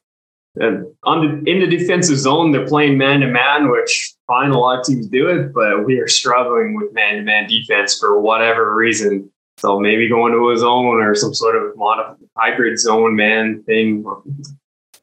And 0.60 0.86
on 1.04 1.44
the, 1.44 1.52
in 1.52 1.60
the 1.60 1.68
defensive 1.68 2.18
zone, 2.18 2.52
they're 2.52 2.68
playing 2.68 2.98
man 2.98 3.22
to 3.22 3.28
man, 3.28 3.72
which 3.72 4.14
fine, 4.28 4.52
a 4.52 4.60
lot 4.60 4.80
of 4.80 4.86
teams 4.86 5.08
do 5.08 5.30
it, 5.30 5.54
but 5.54 5.86
we 5.86 6.00
are 6.00 6.08
struggling 6.08 6.76
with 6.76 6.94
man 6.94 7.16
to 7.16 7.22
man 7.22 7.48
defense 7.48 7.98
for 7.98 8.20
whatever 8.20 8.76
reason. 8.76 9.32
So 9.58 9.80
maybe 9.80 10.10
going 10.10 10.34
to 10.34 10.52
a 10.52 10.58
zone 10.58 11.02
or 11.02 11.16
some 11.16 11.34
sort 11.34 11.56
of 11.56 11.76
mod- 11.78 12.18
hybrid 12.38 12.78
zone 12.78 13.16
man 13.16 13.64
thing. 13.64 14.06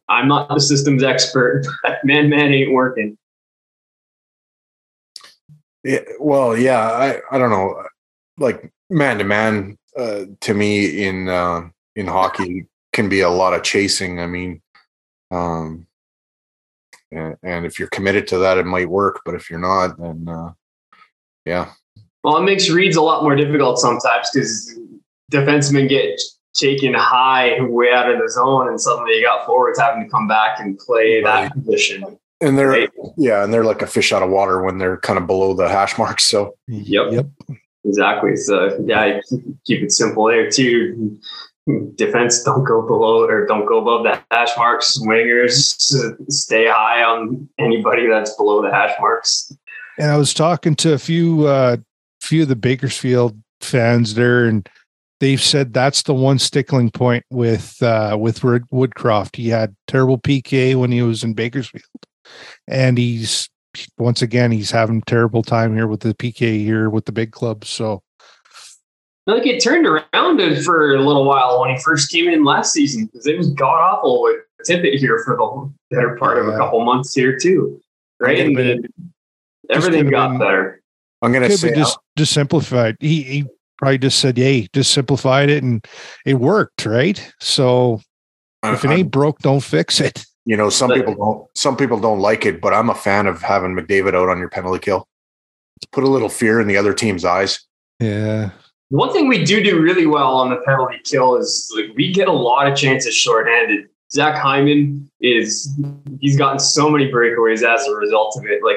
I'm 0.09 0.29
not 0.29 0.49
the 0.49 0.61
systems 0.61 1.03
expert, 1.03 1.67
but 1.83 2.05
man 2.05 2.29
man 2.29 2.53
ain't 2.53 2.73
working. 2.73 3.17
Yeah, 5.85 6.01
well, 6.19 6.57
yeah, 6.57 6.81
I, 6.81 7.21
I 7.31 7.39
don't 7.39 7.51
know. 7.51 7.83
Like 8.39 8.71
man 8.91 9.19
to 9.19 9.25
man, 9.25 9.79
to 9.97 10.55
me 10.55 11.05
in 11.05 11.29
uh, 11.29 11.69
in 11.95 12.07
hockey 12.07 12.67
can 12.93 13.09
be 13.09 13.21
a 13.21 13.31
lot 13.31 13.55
of 13.55 13.63
chasing. 13.63 14.21
I 14.21 14.27
mean, 14.27 14.61
um, 15.31 15.87
and, 17.11 17.37
and, 17.43 17.67
if 17.67 17.79
you're 17.79 17.89
committed 17.89 18.27
to 18.29 18.39
that, 18.39 18.59
it 18.59 18.67
might 18.67 18.89
work. 18.89 19.21
But 19.25 19.35
if 19.35 19.51
you're 19.51 19.59
not, 19.59 19.99
then 19.99 20.27
uh, 20.29 20.53
yeah. 21.45 21.73
Well, 22.23 22.37
it 22.37 22.43
makes 22.43 22.69
reads 22.69 22.97
a 22.97 23.03
lot 23.03 23.23
more 23.23 23.37
difficult 23.37 23.79
sometimes 23.79 24.29
because 24.33 24.79
defensemen 25.33 25.89
get 25.89 26.21
taken 26.55 26.95
high 26.95 27.61
way 27.61 27.93
out 27.93 28.11
of 28.11 28.19
the 28.21 28.29
zone, 28.29 28.69
and 28.69 28.81
suddenly 28.81 29.15
you 29.15 29.23
got 29.23 29.47
forwards 29.47 29.79
having 29.79 30.05
to 30.05 30.11
come 30.11 30.27
back 30.27 30.59
and 30.61 30.79
play 30.79 31.23
right. 31.23 31.49
that 31.49 31.53
position. 31.53 32.19
And 32.41 32.59
they're 32.59 32.69
right? 32.69 32.91
yeah, 33.17 33.45
and 33.45 33.53
they're 33.53 33.65
like 33.65 33.83
a 33.83 33.87
fish 33.87 34.13
out 34.13 34.23
of 34.23 34.31
water 34.31 34.63
when 34.63 34.79
they're 34.79 34.99
kind 34.99 35.19
of 35.19 35.27
below 35.27 35.55
the 35.55 35.69
hash 35.69 35.97
marks. 35.99 36.25
So 36.25 36.57
yep, 36.67 37.07
yep, 37.11 37.27
exactly. 37.85 38.37
So 38.37 38.77
yeah, 38.85 39.21
keep 39.65 39.83
it 39.83 39.93
simple 39.93 40.27
there 40.27 40.51
too 40.51 41.19
defense 41.97 42.43
don't 42.45 42.65
go 42.65 42.83
below 42.83 43.25
or 43.25 43.47
don't 43.47 43.67
go 43.67 43.79
above 43.79 44.05
the 44.05 44.21
hash 44.31 44.57
marks. 44.57 44.99
Wingers 44.99 45.75
stay 46.31 46.67
high 46.69 47.03
on 47.03 47.49
anybody 47.59 48.07
that's 48.07 48.35
below 48.37 48.63
the 48.63 48.73
hash 48.73 48.95
marks. 49.01 49.53
And 49.99 50.11
I 50.11 50.17
was 50.17 50.33
talking 50.33 50.75
to 50.77 50.93
a 50.93 50.99
few 50.99 51.47
uh 51.47 51.79
few 52.21 52.43
of 52.43 52.49
the 52.49 52.57
Bakersfield 52.57 53.41
fans 53.61 54.15
there 54.15 54.47
and 54.47 54.69
they've 55.21 55.43
said 55.43 55.73
that's 55.73 56.03
the 56.03 56.15
one 56.15 56.39
stickling 56.39 56.91
point 56.91 57.25
with 57.31 57.83
uh 57.83 58.17
with 58.19 58.41
Woodcroft. 58.41 59.37
He 59.37 59.49
had 59.49 59.75
terrible 59.89 60.19
PK 60.19 60.77
when 60.77 60.93
he 60.93 61.03
was 61.03 61.25
in 61.25 61.35
Bakersfield. 61.35 61.83
And 62.69 62.97
he's 62.97 63.49
once 63.99 64.23
again 64.23 64.53
he's 64.53 64.71
having 64.71 65.03
terrible 65.03 65.43
time 65.43 65.75
here 65.75 65.87
with 65.87 66.01
the 66.01 66.15
PK 66.15 66.59
here 66.59 66.89
with 66.89 67.07
the 67.07 67.13
big 67.13 67.33
clubs. 67.33 67.69
So 67.69 68.03
like 69.27 69.47
it 69.47 69.63
turned 69.63 69.87
around 69.87 70.65
for 70.65 70.95
a 70.95 71.01
little 71.01 71.25
while 71.25 71.61
when 71.61 71.71
he 71.71 71.83
first 71.83 72.11
came 72.11 72.29
in 72.29 72.45
last 72.45 72.73
season 72.73 73.07
because 73.07 73.27
it 73.27 73.37
was 73.37 73.51
god 73.51 73.81
awful 73.81 74.23
with 74.23 74.41
Tippett 74.67 74.99
here 74.99 75.23
for 75.25 75.37
the 75.37 75.95
better 75.95 76.17
part 76.17 76.39
of 76.39 76.49
a 76.49 76.57
couple 76.57 76.85
months 76.85 77.15
here 77.15 77.39
too, 77.39 77.81
right? 78.19 78.39
And 78.39 78.57
been, 78.57 78.89
everything 79.71 80.11
got 80.11 80.31
been, 80.31 80.39
better. 80.39 80.83
I'm 81.23 81.33
gonna 81.33 81.51
say 81.51 81.75
just 81.75 81.97
uh, 81.97 82.01
just 82.17 82.33
simplified. 82.33 82.97
He 83.01 83.23
he 83.23 83.45
probably 83.79 83.99
just 83.99 84.19
said, 84.19 84.37
"Hey, 84.37 84.69
just 84.73 84.93
simplified 84.93 85.51
it," 85.51 85.63
and 85.63 85.85
it 86.25 86.35
worked, 86.35 86.87
right? 86.87 87.33
So 87.41 88.01
if 88.65 88.85
it 88.85 88.91
ain't 88.91 89.11
broke, 89.11 89.39
don't 89.41 89.63
fix 89.63 90.01
it. 90.01 90.25
You 90.49 90.57
know, 90.57 90.71
some 90.71 90.91
but, 90.91 90.99
people 90.99 91.17
don't. 91.17 91.59
Some 91.59 91.77
people 91.77 91.99
don't 91.99 92.21
like 92.21 92.47
it, 92.47 92.61
but 92.61 92.73
I'm 92.73 92.89
a 92.89 92.95
fan 92.95 93.27
of 93.27 93.43
having 93.43 93.75
McDavid 93.75 94.15
out 94.15 94.29
on 94.29 94.39
your 94.39 94.49
penalty 94.49 94.79
kill. 94.79 95.09
Put 95.91 96.05
a 96.05 96.09
little 96.09 96.29
fear 96.29 96.61
in 96.61 96.69
the 96.69 96.77
other 96.77 96.95
team's 96.95 97.25
eyes. 97.25 97.67
Yeah, 97.99 98.51
one 98.89 99.13
thing 99.13 99.29
we 99.29 99.45
do 99.45 99.63
do 99.63 99.81
really 99.81 100.07
well 100.07 100.37
on 100.37 100.51
the 100.51 100.57
penalty 100.65 101.01
kill 101.05 101.37
is 101.37 101.73
like 101.77 101.97
we 101.97 102.13
get 102.13 102.29
a 102.29 102.33
lot 102.33 102.71
of 102.71 102.77
chances 102.77 103.15
shorthanded. 103.15 103.89
Zach 104.13 104.41
Hyman 104.41 105.11
is 105.21 105.77
he's 106.21 106.37
gotten 106.37 106.61
so 106.61 106.89
many 106.89 107.11
breakaways 107.11 107.63
as 107.63 107.87
a 107.87 107.95
result 107.95 108.37
of 108.37 108.45
it. 108.47 108.63
Like 108.63 108.77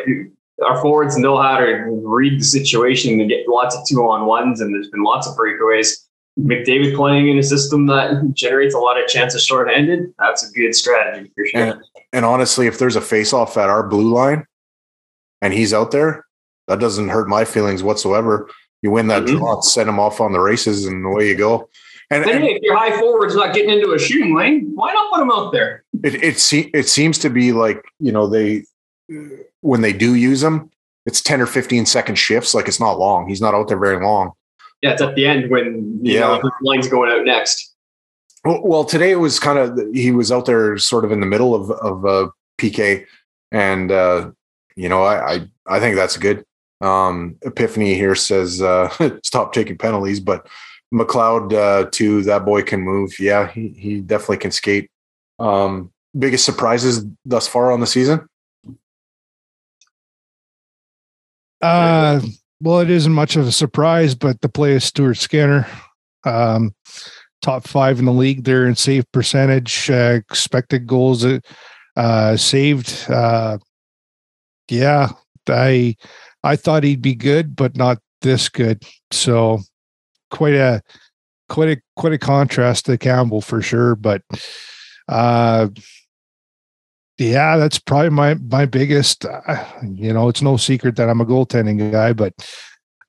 our 0.65 0.81
forwards 0.81 1.17
know 1.17 1.39
how 1.39 1.59
to 1.59 1.85
read 2.03 2.39
the 2.39 2.45
situation 2.45 3.19
and 3.19 3.29
get 3.29 3.47
lots 3.47 3.75
of 3.75 3.85
two 3.87 3.99
on 3.99 4.25
ones, 4.25 4.61
and 4.61 4.73
there's 4.73 4.89
been 4.89 5.03
lots 5.03 5.27
of 5.27 5.35
breakaways. 5.37 6.05
McDavid 6.39 6.95
playing 6.95 7.29
in 7.29 7.37
a 7.37 7.43
system 7.43 7.85
that 7.87 8.33
generates 8.33 8.73
a 8.73 8.79
lot 8.79 9.01
of 9.01 9.07
chances 9.07 9.43
shorthanded, 9.43 10.13
that's 10.19 10.49
a 10.49 10.51
good 10.53 10.73
strategy 10.73 11.29
for 11.35 11.45
sure. 11.45 11.61
And, 11.61 11.83
and 12.13 12.25
honestly, 12.25 12.65
if 12.65 12.79
there's 12.79 12.95
a 12.95 13.01
face 13.01 13.33
off 13.33 13.57
at 13.57 13.69
our 13.69 13.85
blue 13.85 14.13
line 14.13 14.45
and 15.41 15.53
he's 15.53 15.73
out 15.73 15.91
there, 15.91 16.25
that 16.67 16.79
doesn't 16.79 17.09
hurt 17.09 17.27
my 17.27 17.43
feelings 17.43 17.83
whatsoever 17.83 18.49
you 18.81 18.91
win 18.91 19.07
that 19.07 19.23
mm-hmm. 19.23 19.37
draw, 19.37 19.61
set 19.61 19.85
them 19.85 19.99
off 19.99 20.21
on 20.21 20.31
the 20.31 20.39
races, 20.39 20.85
and 20.85 21.05
away 21.05 21.27
you 21.27 21.35
go. 21.35 21.69
And, 22.11 22.25
and 22.25 22.43
hey, 22.43 22.55
if 22.55 22.61
your 22.63 22.75
high 22.75 22.97
forward's 22.99 23.35
not 23.35 23.53
getting 23.53 23.69
into 23.69 23.91
a 23.93 23.99
shooting 23.99 24.35
lane, 24.35 24.71
why 24.73 24.91
not 24.93 25.11
put 25.11 25.19
them 25.19 25.31
out 25.31 25.51
there? 25.51 25.83
It 26.03 26.23
it, 26.23 26.39
se- 26.39 26.71
it 26.73 26.87
seems 26.87 27.19
to 27.19 27.29
be 27.29 27.51
like 27.51 27.83
you 27.99 28.11
know 28.11 28.27
they 28.27 28.65
when 29.61 29.81
they 29.81 29.93
do 29.93 30.15
use 30.15 30.41
them, 30.41 30.71
it's 31.05 31.21
ten 31.21 31.41
or 31.41 31.45
fifteen 31.45 31.85
second 31.85 32.15
shifts. 32.15 32.53
Like 32.53 32.67
it's 32.67 32.79
not 32.79 32.97
long. 32.97 33.27
He's 33.27 33.41
not 33.41 33.53
out 33.53 33.67
there 33.67 33.77
very 33.77 34.03
long. 34.03 34.31
Yeah, 34.81 34.93
it's 34.93 35.01
at 35.01 35.15
the 35.15 35.25
end 35.25 35.51
when 35.51 35.99
you 36.01 36.13
yeah. 36.13 36.21
know 36.21 36.41
the 36.41 36.51
line's 36.61 36.87
going 36.87 37.11
out 37.11 37.25
next. 37.25 37.75
Well, 38.45 38.61
well, 38.63 38.85
today 38.85 39.11
it 39.11 39.17
was 39.17 39.39
kind 39.39 39.59
of 39.59 39.77
he 39.93 40.11
was 40.11 40.31
out 40.31 40.45
there 40.45 40.77
sort 40.77 41.05
of 41.05 41.11
in 41.11 41.19
the 41.19 41.25
middle 41.25 41.53
of 41.53 41.69
of 41.71 42.05
uh, 42.05 42.29
PK, 42.57 43.05
and 43.51 43.91
uh, 43.91 44.31
you 44.75 44.89
know 44.89 45.03
I, 45.03 45.33
I 45.33 45.47
I 45.67 45.79
think 45.79 45.95
that's 45.95 46.17
good. 46.17 46.45
Um, 46.81 47.37
Epiphany 47.41 47.95
here 47.95 48.15
says 48.15 48.61
uh, 48.61 48.89
stop 49.23 49.53
taking 49.53 49.77
penalties, 49.77 50.19
but 50.19 50.47
McLeod 50.93 51.53
uh, 51.53 51.89
too. 51.91 52.23
That 52.23 52.45
boy 52.45 52.63
can 52.63 52.81
move. 52.81 53.19
Yeah, 53.19 53.47
he 53.47 53.69
he 53.69 54.01
definitely 54.01 54.37
can 54.37 54.51
skate. 54.51 54.89
Um, 55.39 55.91
biggest 56.17 56.45
surprises 56.45 57.05
thus 57.25 57.47
far 57.47 57.71
on 57.71 57.79
the 57.79 57.87
season? 57.87 58.27
Uh, 61.61 62.21
well, 62.61 62.79
it 62.79 62.89
isn't 62.89 63.13
much 63.13 63.35
of 63.35 63.47
a 63.47 63.51
surprise, 63.51 64.15
but 64.15 64.41
the 64.41 64.49
play 64.49 64.75
of 64.75 64.83
Stuart 64.83 65.15
Skinner, 65.15 65.67
um, 66.23 66.73
top 67.41 67.67
five 67.67 67.99
in 67.99 68.05
the 68.05 68.13
league 68.13 68.43
there 68.43 68.65
in 68.65 68.75
save 68.75 69.09
percentage, 69.11 69.89
uh, 69.89 70.19
expected 70.29 70.87
goals 70.87 71.25
uh, 71.95 72.37
saved. 72.37 73.09
Uh, 73.09 73.57
yeah, 74.69 75.09
I 75.47 75.95
I 76.43 76.55
thought 76.55 76.83
he'd 76.83 77.01
be 77.01 77.15
good, 77.15 77.55
but 77.55 77.75
not 77.75 77.99
this 78.21 78.49
good. 78.49 78.83
So 79.11 79.59
quite 80.31 80.53
a 80.53 80.81
quite 81.47 81.69
a 81.69 81.81
quite 81.95 82.13
a 82.13 82.17
contrast 82.17 82.85
to 82.85 82.97
Campbell 82.97 83.41
for 83.41 83.61
sure. 83.61 83.95
But 83.95 84.21
uh 85.07 85.69
yeah, 87.19 87.57
that's 87.57 87.79
probably 87.79 88.11
my 88.11 88.35
my 88.35 88.65
biggest. 88.65 89.25
Uh, 89.25 89.65
you 89.83 90.13
know, 90.13 90.29
it's 90.29 90.41
no 90.41 90.55
secret 90.55 90.95
that 90.95 91.09
I'm 91.09 91.21
a 91.21 91.25
goaltending 91.25 91.91
guy, 91.91 92.13
but 92.13 92.33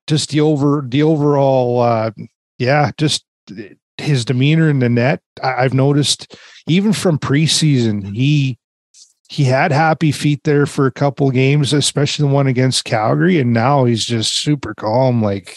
just 0.08 0.30
the 0.30 0.40
over 0.40 0.84
the 0.86 1.04
overall, 1.04 1.80
uh, 1.80 2.10
yeah, 2.58 2.90
just 2.98 3.24
his 3.98 4.24
demeanor 4.24 4.68
in 4.68 4.80
the 4.80 4.88
net, 4.88 5.22
I, 5.42 5.64
I've 5.64 5.74
noticed 5.74 6.36
even 6.66 6.92
from 6.92 7.18
preseason, 7.18 8.14
he 8.14 8.58
he 9.30 9.44
had 9.44 9.70
happy 9.70 10.10
feet 10.10 10.42
there 10.42 10.66
for 10.66 10.86
a 10.86 10.92
couple 10.92 11.30
games, 11.30 11.72
especially 11.72 12.26
the 12.26 12.34
one 12.34 12.48
against 12.48 12.84
Calgary, 12.84 13.38
and 13.38 13.52
now 13.52 13.84
he's 13.84 14.04
just 14.04 14.34
super 14.34 14.74
calm, 14.74 15.22
like 15.22 15.56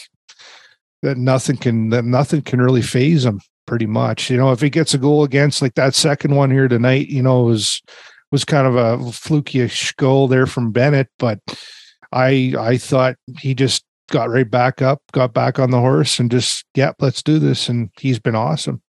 that 1.01 1.17
nothing 1.17 1.57
can 1.57 1.89
that 1.89 2.05
nothing 2.05 2.43
can 2.43 2.61
really 2.61 2.83
phase 2.83 3.25
him 3.25 3.41
pretty 3.65 3.87
much. 3.87 4.29
You 4.29 4.37
know, 4.37 4.51
if 4.51 4.61
he 4.61 4.69
gets 4.69 4.93
a 4.93 4.99
goal 4.99 5.23
against 5.23 5.59
like 5.59 5.73
that 5.73 5.95
second 5.95 6.35
one 6.35 6.51
here 6.51 6.67
tonight, 6.67 7.07
you 7.09 7.23
know, 7.23 7.41
was 7.41 7.81
was 8.31 8.45
kind 8.45 8.67
of 8.67 8.75
a 8.75 9.11
fluky 9.11 9.67
goal 9.97 10.27
there 10.27 10.45
from 10.45 10.71
Bennett, 10.71 11.09
but 11.17 11.39
I 12.11 12.53
I 12.59 12.77
thought 12.77 13.15
he 13.39 13.55
just 13.55 13.83
got 14.11 14.29
right 14.29 14.49
back 14.49 14.83
up, 14.83 15.01
got 15.13 15.33
back 15.33 15.57
on 15.57 15.71
the 15.71 15.79
horse, 15.79 16.19
and 16.19 16.29
just 16.29 16.63
yep, 16.75 16.95
yeah, 16.99 17.05
let's 17.05 17.23
do 17.23 17.39
this. 17.39 17.69
And 17.69 17.89
he's 17.99 18.19
been 18.19 18.35
awesome. 18.35 18.83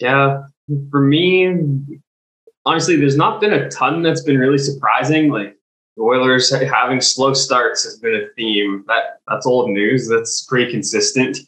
Yeah, 0.00 0.44
for 0.90 1.00
me, 1.00 2.00
honestly, 2.64 2.96
there's 2.96 3.16
not 3.16 3.40
been 3.40 3.52
a 3.52 3.68
ton 3.70 4.02
that's 4.02 4.22
been 4.22 4.38
really 4.38 4.58
surprising. 4.58 5.30
Like 5.30 5.56
the 5.96 6.02
Oilers 6.02 6.50
having 6.50 7.00
slow 7.00 7.34
starts 7.34 7.84
has 7.84 7.98
been 7.98 8.14
a 8.14 8.28
theme. 8.36 8.84
That 8.88 9.20
that's 9.28 9.46
old 9.46 9.70
news. 9.70 10.08
That's 10.08 10.44
pretty 10.44 10.70
consistent. 10.70 11.38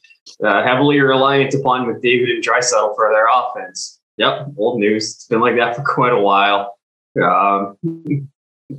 Uh, 0.43 0.63
heavily 0.65 1.01
reliant 1.01 1.55
upon 1.55 1.87
McDavid 1.87 2.31
and 2.31 2.43
Draisaitl 2.43 2.95
for 2.97 3.11
their 3.13 3.27
offense. 3.29 4.01
Yep, 4.17 4.49
old 4.57 4.81
news. 4.81 5.15
It's 5.15 5.27
been 5.27 5.41
like 5.41 5.57
that 5.57 5.77
for 5.77 5.83
quite 5.83 6.13
a 6.13 6.21
while. 6.21 6.79
Um, 7.23 7.77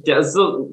yeah, 0.05 0.21
so 0.21 0.71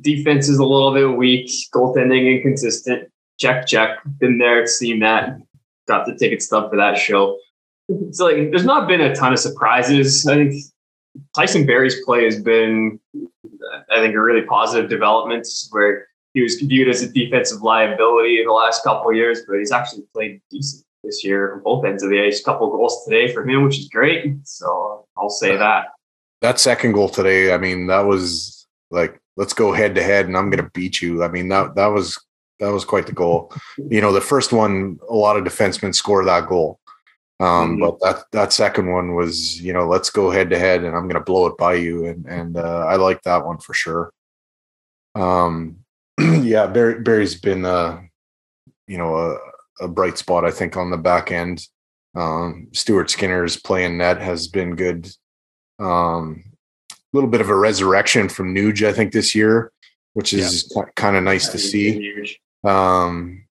defense 0.00 0.48
is 0.48 0.58
a 0.58 0.64
little 0.64 0.92
bit 0.92 1.16
weak. 1.16 1.50
Goaltending 1.74 2.36
inconsistent. 2.36 3.08
Check, 3.38 3.66
check. 3.66 3.98
Been 4.18 4.38
there, 4.38 4.66
seen 4.66 5.00
that. 5.00 5.38
Got 5.86 6.06
the 6.06 6.14
ticket 6.14 6.42
stub 6.42 6.70
for 6.70 6.76
that 6.76 6.98
show. 6.98 7.38
So 8.12 8.26
like, 8.26 8.50
there's 8.50 8.64
not 8.64 8.86
been 8.86 9.00
a 9.00 9.14
ton 9.14 9.32
of 9.32 9.38
surprises. 9.38 10.26
I 10.26 10.34
think 10.34 10.54
Tyson 11.34 11.66
Barrie's 11.66 12.04
play 12.04 12.24
has 12.24 12.40
been, 12.40 13.00
I 13.90 14.00
think, 14.00 14.14
a 14.14 14.20
really 14.20 14.42
positive 14.42 14.90
development 14.90 15.46
where 15.70 16.06
he 16.34 16.42
was 16.42 16.56
viewed 16.56 16.88
as 16.88 17.02
a 17.02 17.08
defensive 17.08 17.62
liability 17.62 18.40
in 18.40 18.46
the 18.46 18.52
last 18.52 18.84
couple 18.84 19.10
of 19.10 19.16
years, 19.16 19.42
but 19.48 19.58
he's 19.58 19.72
actually 19.72 20.04
played 20.12 20.40
decent 20.50 20.84
this 21.02 21.24
year 21.24 21.54
on 21.54 21.62
both 21.62 21.84
ends 21.84 22.02
of 22.02 22.10
the 22.10 22.20
ice. 22.20 22.40
A 22.40 22.44
couple 22.44 22.70
goals 22.70 23.04
today 23.04 23.32
for 23.32 23.48
him, 23.48 23.64
which 23.64 23.78
is 23.78 23.88
great. 23.88 24.36
So 24.44 25.06
I'll 25.16 25.30
say 25.30 25.56
that. 25.56 25.86
That 26.42 26.60
second 26.60 26.92
goal 26.92 27.08
today, 27.08 27.54
I 27.54 27.58
mean, 27.58 27.86
that 27.86 28.00
was 28.00 28.66
like, 28.90 29.20
let's 29.36 29.52
go 29.52 29.72
head 29.72 29.94
to 29.94 30.02
head 30.02 30.26
and 30.26 30.36
I'm 30.36 30.50
going 30.50 30.62
to 30.62 30.70
beat 30.74 31.00
you. 31.00 31.24
I 31.24 31.28
mean, 31.28 31.48
that, 31.48 31.74
that 31.76 31.86
was, 31.86 32.22
that 32.60 32.70
was 32.70 32.84
quite 32.84 33.06
the 33.06 33.12
goal. 33.12 33.52
You 33.78 34.00
know, 34.00 34.12
the 34.12 34.20
first 34.20 34.52
one, 34.52 34.98
a 35.08 35.14
lot 35.14 35.36
of 35.36 35.44
defensemen 35.44 35.94
score 35.94 36.24
that 36.24 36.46
goal. 36.48 36.80
Um, 37.40 37.78
mm-hmm. 37.78 37.80
but 37.80 38.00
that 38.00 38.24
that 38.32 38.52
second 38.52 38.90
one 38.90 39.14
was, 39.14 39.60
you 39.60 39.72
know, 39.72 39.86
let's 39.86 40.10
go 40.10 40.30
head 40.30 40.50
to 40.50 40.58
head, 40.58 40.82
and 40.82 40.96
I'm 40.96 41.04
going 41.04 41.14
to 41.14 41.20
blow 41.20 41.46
it 41.46 41.56
by 41.56 41.74
you, 41.74 42.06
and 42.06 42.26
and 42.26 42.56
uh, 42.56 42.86
I 42.86 42.96
like 42.96 43.22
that 43.22 43.46
one 43.46 43.58
for 43.58 43.74
sure. 43.74 44.12
Um, 45.14 45.78
yeah, 46.20 46.66
Barrie 46.66 47.00
Barrie's 47.00 47.36
been, 47.40 47.64
uh, 47.64 48.00
you 48.86 48.98
know, 48.98 49.16
a, 49.16 49.84
a, 49.84 49.88
bright 49.88 50.18
spot 50.18 50.44
I 50.44 50.50
think 50.50 50.76
on 50.76 50.90
the 50.90 50.96
back 50.96 51.30
end. 51.30 51.66
Um, 52.14 52.68
Stuart 52.72 53.10
Skinner's 53.10 53.56
playing 53.56 53.98
net 53.98 54.20
has 54.20 54.48
been 54.48 54.74
good. 54.74 55.08
Um, 55.78 56.44
a 56.90 56.96
little 57.12 57.30
bit 57.30 57.40
of 57.40 57.48
a 57.48 57.56
resurrection 57.56 58.28
from 58.28 58.54
Nuge, 58.54 58.86
I 58.86 58.92
think, 58.92 59.12
this 59.12 59.34
year, 59.34 59.72
which 60.14 60.34
is 60.34 60.70
yeah. 60.74 60.82
kind 60.96 61.16
of 61.16 61.22
nice 61.22 61.48
to 61.48 61.58
see. 61.58 62.36
Um, 62.64 63.44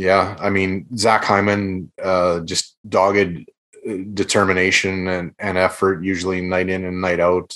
yeah, 0.00 0.34
I 0.40 0.48
mean 0.48 0.86
Zach 0.96 1.24
Hyman, 1.24 1.92
uh, 2.02 2.40
just 2.40 2.74
dogged 2.88 3.50
uh, 3.86 3.96
determination 4.14 5.06
and, 5.08 5.34
and 5.38 5.58
effort, 5.58 6.02
usually 6.02 6.40
night 6.40 6.70
in 6.70 6.86
and 6.86 7.02
night 7.02 7.20
out. 7.20 7.54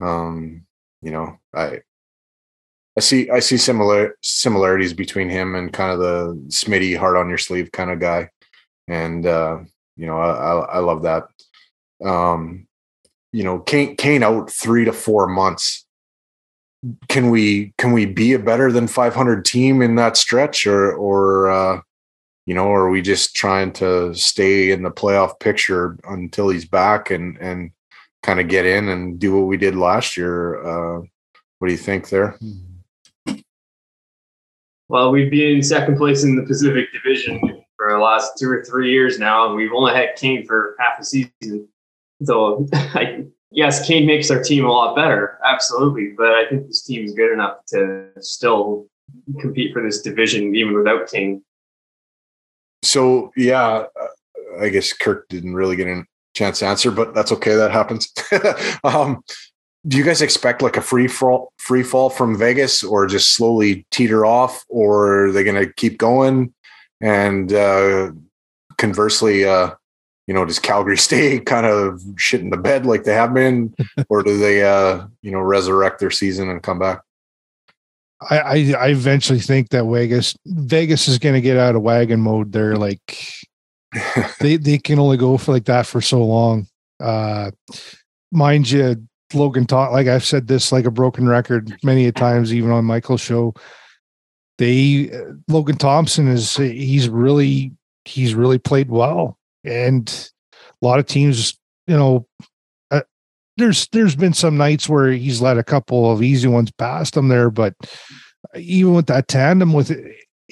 Um, 0.00 0.66
you 1.02 1.10
know, 1.10 1.36
I 1.52 1.80
I 2.96 3.00
see 3.00 3.28
I 3.28 3.40
see 3.40 3.56
similar 3.56 4.16
similarities 4.22 4.94
between 4.94 5.28
him 5.28 5.56
and 5.56 5.72
kind 5.72 5.90
of 5.90 5.98
the 5.98 6.40
Smitty 6.46 6.96
heart 6.96 7.16
on 7.16 7.28
your 7.28 7.38
sleeve 7.38 7.72
kind 7.72 7.90
of 7.90 7.98
guy, 7.98 8.30
and 8.86 9.26
uh, 9.26 9.58
you 9.96 10.06
know 10.06 10.18
I, 10.20 10.30
I, 10.30 10.64
I 10.76 10.78
love 10.78 11.02
that. 11.02 11.24
Um, 12.04 12.68
you 13.32 13.42
know, 13.42 13.58
Kane 13.58 13.96
Kane 13.96 14.22
out 14.22 14.48
three 14.48 14.84
to 14.84 14.92
four 14.92 15.26
months 15.26 15.83
can 17.08 17.30
we 17.30 17.72
can 17.78 17.92
we 17.92 18.06
be 18.06 18.34
a 18.34 18.38
better 18.38 18.70
than 18.70 18.86
500 18.86 19.44
team 19.44 19.82
in 19.82 19.94
that 19.96 20.16
stretch? 20.16 20.66
Or 20.66 20.94
or 20.94 21.50
uh, 21.50 21.80
you 22.46 22.54
know 22.54 22.72
are 22.72 22.90
we 22.90 23.02
just 23.02 23.34
trying 23.34 23.72
to 23.74 24.14
stay 24.14 24.70
in 24.70 24.82
the 24.82 24.90
playoff 24.90 25.38
picture 25.40 25.98
until 26.04 26.48
he's 26.48 26.66
back 26.66 27.10
and 27.10 27.38
and 27.38 27.70
kind 28.22 28.40
of 28.40 28.48
get 28.48 28.66
in 28.66 28.88
and 28.88 29.18
do 29.18 29.36
what 29.36 29.46
we 29.46 29.56
did 29.56 29.76
last 29.76 30.16
year? 30.16 30.62
Uh, 30.64 31.02
what 31.58 31.68
do 31.68 31.72
you 31.72 31.78
think 31.78 32.08
there? 32.08 32.38
Well 34.88 35.10
we've 35.10 35.30
been 35.30 35.56
in 35.56 35.62
second 35.62 35.96
place 35.96 36.24
in 36.24 36.36
the 36.36 36.42
pacific 36.42 36.86
division 36.92 37.40
for 37.76 37.92
the 37.92 37.98
last 37.98 38.38
two 38.38 38.50
or 38.50 38.64
three 38.64 38.90
years 38.90 39.18
now 39.18 39.46
and 39.46 39.56
we've 39.56 39.72
only 39.72 39.94
had 39.94 40.16
Kane 40.16 40.46
for 40.46 40.76
half 40.78 40.98
a 40.98 41.04
season. 41.04 41.68
So 42.22 42.66
I, 42.74 43.24
yes, 43.54 43.86
Kane 43.86 44.06
makes 44.06 44.30
our 44.30 44.42
team 44.42 44.64
a 44.64 44.72
lot 44.72 44.94
better, 44.94 45.38
absolutely. 45.44 46.14
But 46.16 46.34
I 46.34 46.46
think 46.48 46.66
this 46.66 46.82
team 46.82 47.04
is 47.04 47.14
good 47.14 47.32
enough 47.32 47.58
to 47.68 48.08
still 48.20 48.86
compete 49.40 49.72
for 49.72 49.82
this 49.82 50.02
division 50.02 50.54
even 50.54 50.74
without 50.74 51.10
Kane. 51.10 51.42
So 52.82 53.32
yeah, 53.36 53.84
I 54.60 54.68
guess 54.68 54.92
Kirk 54.92 55.28
didn't 55.28 55.54
really 55.54 55.76
get 55.76 55.88
a 55.88 56.04
chance 56.34 56.58
to 56.58 56.66
answer, 56.66 56.90
but 56.90 57.14
that's 57.14 57.32
okay. 57.32 57.54
That 57.54 57.70
happens. 57.70 58.12
um, 58.84 59.22
do 59.86 59.96
you 59.96 60.04
guys 60.04 60.22
expect 60.22 60.62
like 60.62 60.76
a 60.76 60.82
free 60.82 61.08
fall, 61.08 61.52
free 61.58 61.82
fall 61.82 62.10
from 62.10 62.38
Vegas, 62.38 62.82
or 62.82 63.06
just 63.06 63.34
slowly 63.34 63.86
teeter 63.90 64.24
off, 64.24 64.64
or 64.68 65.26
are 65.26 65.32
they 65.32 65.44
going 65.44 65.62
to 65.62 65.72
keep 65.74 65.98
going? 65.98 66.54
And 67.00 67.52
uh, 67.52 68.12
conversely, 68.78 69.44
uh, 69.44 69.72
you 70.26 70.34
know, 70.34 70.44
does 70.44 70.58
Calgary 70.58 70.96
stay 70.98 71.38
kind 71.40 71.66
of 71.66 72.02
shit 72.16 72.40
in 72.40 72.50
the 72.50 72.56
bed 72.56 72.86
like 72.86 73.04
they 73.04 73.14
have 73.14 73.34
been, 73.34 73.74
or 74.08 74.22
do 74.22 74.38
they, 74.38 74.62
uh, 74.62 75.06
you 75.22 75.30
know, 75.30 75.40
resurrect 75.40 76.00
their 76.00 76.10
season 76.10 76.48
and 76.48 76.62
come 76.62 76.78
back? 76.78 77.02
I, 78.30 78.38
I, 78.38 78.74
I 78.78 78.88
eventually 78.88 79.40
think 79.40 79.70
that 79.70 79.84
Vegas 79.84 80.36
Vegas 80.46 81.08
is 81.08 81.18
going 81.18 81.34
to 81.34 81.40
get 81.40 81.58
out 81.58 81.74
of 81.74 81.82
wagon 81.82 82.20
mode. 82.20 82.52
They're 82.52 82.76
like 82.76 83.28
they 84.40 84.56
they 84.56 84.78
can 84.78 84.98
only 84.98 85.16
go 85.16 85.36
for 85.36 85.52
like 85.52 85.66
that 85.66 85.86
for 85.86 86.00
so 86.00 86.24
long. 86.24 86.66
Uh, 87.00 87.50
mind 88.32 88.70
you, 88.70 88.96
Logan 89.34 89.66
taught 89.66 89.92
like 89.92 90.06
I've 90.06 90.24
said 90.24 90.46
this 90.46 90.72
like 90.72 90.86
a 90.86 90.90
broken 90.90 91.28
record 91.28 91.76
many 91.82 92.06
a 92.06 92.12
times, 92.12 92.54
even 92.54 92.70
on 92.70 92.84
Michael's 92.84 93.20
show. 93.20 93.52
They 94.58 95.10
uh, 95.10 95.34
Logan 95.48 95.76
Thompson 95.76 96.28
is 96.28 96.56
he's 96.56 97.08
really 97.08 97.72
he's 98.04 98.34
really 98.34 98.58
played 98.58 98.88
well 98.88 99.36
and 99.64 100.30
a 100.52 100.86
lot 100.86 100.98
of 100.98 101.06
teams, 101.06 101.58
you 101.86 101.96
know, 101.96 102.26
uh, 102.90 103.02
there's 103.56 103.88
there's 103.88 104.16
been 104.16 104.34
some 104.34 104.56
nights 104.56 104.88
where 104.88 105.10
he's 105.12 105.40
let 105.40 105.58
a 105.58 105.64
couple 105.64 106.10
of 106.10 106.22
easy 106.22 106.48
ones 106.48 106.70
past 106.72 107.16
him 107.16 107.28
there, 107.28 107.50
but 107.50 107.74
even 108.56 108.94
with 108.94 109.06
that 109.06 109.28
tandem 109.28 109.72
with 109.72 109.90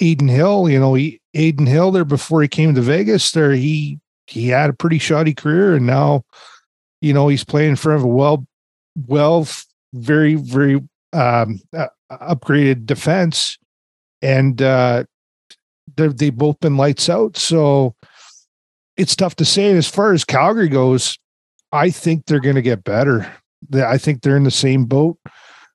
Adin 0.00 0.28
Hill, 0.28 0.68
you 0.68 0.80
know, 0.80 0.94
he, 0.94 1.20
Adin 1.34 1.66
Hill 1.66 1.90
there 1.90 2.04
before 2.04 2.42
he 2.42 2.48
came 2.48 2.74
to 2.74 2.80
Vegas, 2.80 3.30
there 3.32 3.52
he 3.52 3.98
he 4.26 4.48
had 4.48 4.70
a 4.70 4.74
pretty 4.74 4.98
shoddy 4.98 5.34
career, 5.34 5.74
and 5.74 5.86
now, 5.86 6.24
you 7.00 7.12
know, 7.12 7.28
he's 7.28 7.44
playing 7.44 7.70
in 7.70 7.76
front 7.76 7.98
of 7.98 8.04
a 8.04 8.08
well, 8.08 8.46
well, 9.06 9.46
very 9.92 10.34
very 10.34 10.80
um, 11.12 11.60
uh, 11.76 11.88
upgraded 12.10 12.86
defense, 12.86 13.58
and 14.22 14.62
uh, 14.62 15.04
they've 15.96 16.36
both 16.36 16.58
been 16.60 16.76
lights 16.76 17.08
out. 17.08 17.36
So 17.36 17.94
it's 19.02 19.16
tough 19.16 19.34
to 19.36 19.44
say. 19.44 19.76
As 19.76 19.88
far 19.88 20.12
as 20.12 20.24
Calgary 20.24 20.68
goes, 20.68 21.18
I 21.72 21.90
think 21.90 22.24
they're 22.24 22.40
going 22.40 22.54
to 22.54 22.62
get 22.62 22.84
better. 22.84 23.30
I 23.74 23.98
think 23.98 24.22
they're 24.22 24.36
in 24.36 24.44
the 24.44 24.50
same 24.50 24.84
boat. 24.84 25.18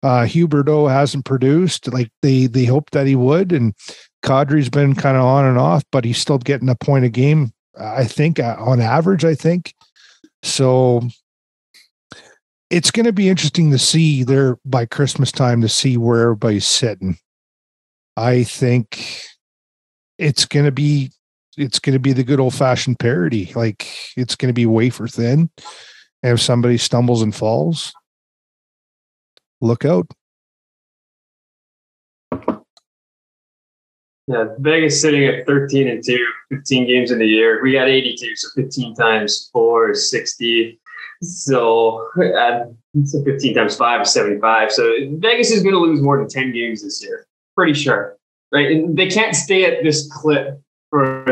Uh, 0.01 0.23
Huberdeau 0.23 0.89
hasn't 0.89 1.25
produced 1.25 1.91
like 1.91 2.09
they 2.21 2.47
they 2.47 2.65
hoped 2.65 2.93
that 2.93 3.07
he 3.07 3.15
would, 3.15 3.51
and 3.51 3.73
Kadri's 4.23 4.69
been 4.69 4.95
kind 4.95 5.17
of 5.17 5.23
on 5.23 5.45
and 5.45 5.57
off, 5.57 5.83
but 5.91 6.05
he's 6.05 6.19
still 6.19 6.37
getting 6.37 6.69
a 6.69 6.75
point 6.75 7.05
a 7.05 7.09
game. 7.09 7.51
I 7.77 8.05
think 8.05 8.39
uh, 8.39 8.55
on 8.59 8.79
average. 8.79 9.25
I 9.25 9.35
think 9.35 9.73
so. 10.43 11.01
It's 12.69 12.91
going 12.91 13.05
to 13.05 13.13
be 13.13 13.29
interesting 13.29 13.71
to 13.71 13.77
see 13.77 14.23
there 14.23 14.57
by 14.65 14.85
Christmas 14.85 15.31
time 15.31 15.61
to 15.61 15.69
see 15.69 15.97
where 15.97 16.23
everybody's 16.23 16.67
sitting. 16.67 17.17
I 18.15 18.43
think 18.43 19.23
it's 20.17 20.45
going 20.45 20.65
to 20.65 20.71
be 20.71 21.11
it's 21.57 21.79
going 21.79 21.93
to 21.93 21.99
be 21.99 22.13
the 22.13 22.23
good 22.23 22.39
old 22.39 22.53
fashioned 22.53 22.99
parody. 22.99 23.51
Like 23.55 23.87
it's 24.15 24.35
going 24.35 24.49
to 24.49 24.53
be 24.53 24.65
wafer 24.65 25.07
thin. 25.07 25.49
And 26.23 26.33
if 26.33 26.41
somebody 26.41 26.77
stumbles 26.77 27.21
and 27.21 27.35
falls, 27.35 27.93
look 29.59 29.83
out. 29.83 30.07
Yeah, 34.29 34.45
Vegas 34.59 35.01
sitting 35.01 35.23
at 35.25 35.47
13 35.47 35.87
and 35.87 36.03
2, 36.03 36.17
15 36.49 36.87
games 36.87 37.11
in 37.11 37.19
the 37.19 37.25
year. 37.25 37.63
We 37.63 37.71
got 37.71 37.87
82, 37.87 38.35
so 38.35 38.49
15 38.55 38.93
times 38.95 39.49
4 39.53 39.91
is 39.91 40.11
60. 40.11 40.79
So, 41.21 42.09
uh, 42.17 42.65
so 43.05 43.23
15 43.23 43.55
times 43.55 43.77
5 43.77 44.01
is 44.01 44.11
75. 44.11 44.71
So 44.73 44.93
Vegas 45.13 45.51
is 45.51 45.63
going 45.63 45.75
to 45.75 45.79
lose 45.79 46.01
more 46.01 46.17
than 46.17 46.27
10 46.27 46.51
games 46.51 46.83
this 46.83 47.01
year. 47.01 47.25
Pretty 47.55 47.73
sure. 47.73 48.17
Right. 48.51 48.71
And 48.71 48.97
they 48.97 49.07
can't 49.07 49.35
stay 49.35 49.65
at 49.65 49.81
this 49.83 50.11
clip 50.11 50.61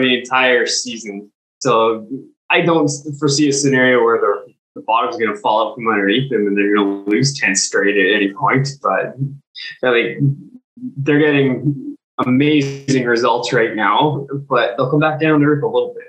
the 0.01 0.19
entire 0.19 0.65
season. 0.65 1.31
So 1.59 2.07
I 2.49 2.61
don't 2.61 2.89
foresee 3.19 3.49
a 3.49 3.53
scenario 3.53 4.03
where 4.03 4.19
the, 4.19 4.53
the 4.75 4.81
bottom's 4.81 5.17
going 5.17 5.33
to 5.33 5.39
fall 5.39 5.67
out 5.67 5.75
from 5.75 5.87
underneath 5.87 6.29
them 6.29 6.47
and 6.47 6.57
they're 6.57 6.75
going 6.75 7.05
to 7.05 7.09
lose 7.09 7.37
10 7.39 7.55
straight 7.55 7.97
at 7.97 8.15
any 8.15 8.33
point. 8.33 8.69
But 8.81 9.15
I 9.83 9.91
think 9.91 10.37
they're 10.97 11.19
getting 11.19 11.97
amazing 12.25 13.05
results 13.05 13.51
right 13.51 13.75
now, 13.75 14.27
but 14.47 14.75
they'll 14.77 14.89
come 14.89 14.99
back 14.99 15.19
down 15.19 15.39
to 15.39 15.45
earth 15.45 15.63
a 15.63 15.67
little 15.67 15.93
bit. 15.93 16.03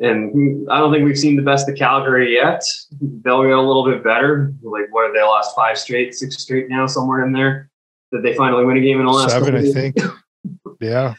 And 0.00 0.70
I 0.70 0.78
don't 0.78 0.92
think 0.92 1.04
we've 1.04 1.18
seen 1.18 1.34
the 1.34 1.42
best 1.42 1.68
of 1.68 1.76
Calgary 1.76 2.34
yet. 2.34 2.62
They'll 3.00 3.42
get 3.42 3.52
a 3.52 3.60
little 3.60 3.84
bit 3.84 4.04
better. 4.04 4.52
Like 4.62 4.92
what 4.92 5.10
are 5.10 5.12
they 5.12 5.22
lost 5.22 5.56
five 5.56 5.76
straight, 5.76 6.14
six 6.14 6.36
straight 6.36 6.68
now, 6.68 6.86
somewhere 6.86 7.26
in 7.26 7.32
there? 7.32 7.68
Did 8.12 8.22
they 8.22 8.34
finally 8.34 8.64
win 8.64 8.76
a 8.76 8.80
game 8.80 9.00
in 9.00 9.06
the 9.06 9.12
last 9.12 9.32
seven? 9.32 9.56
I 9.56 9.72
think. 9.72 9.96
yeah. 10.80 11.14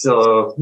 So, 0.00 0.56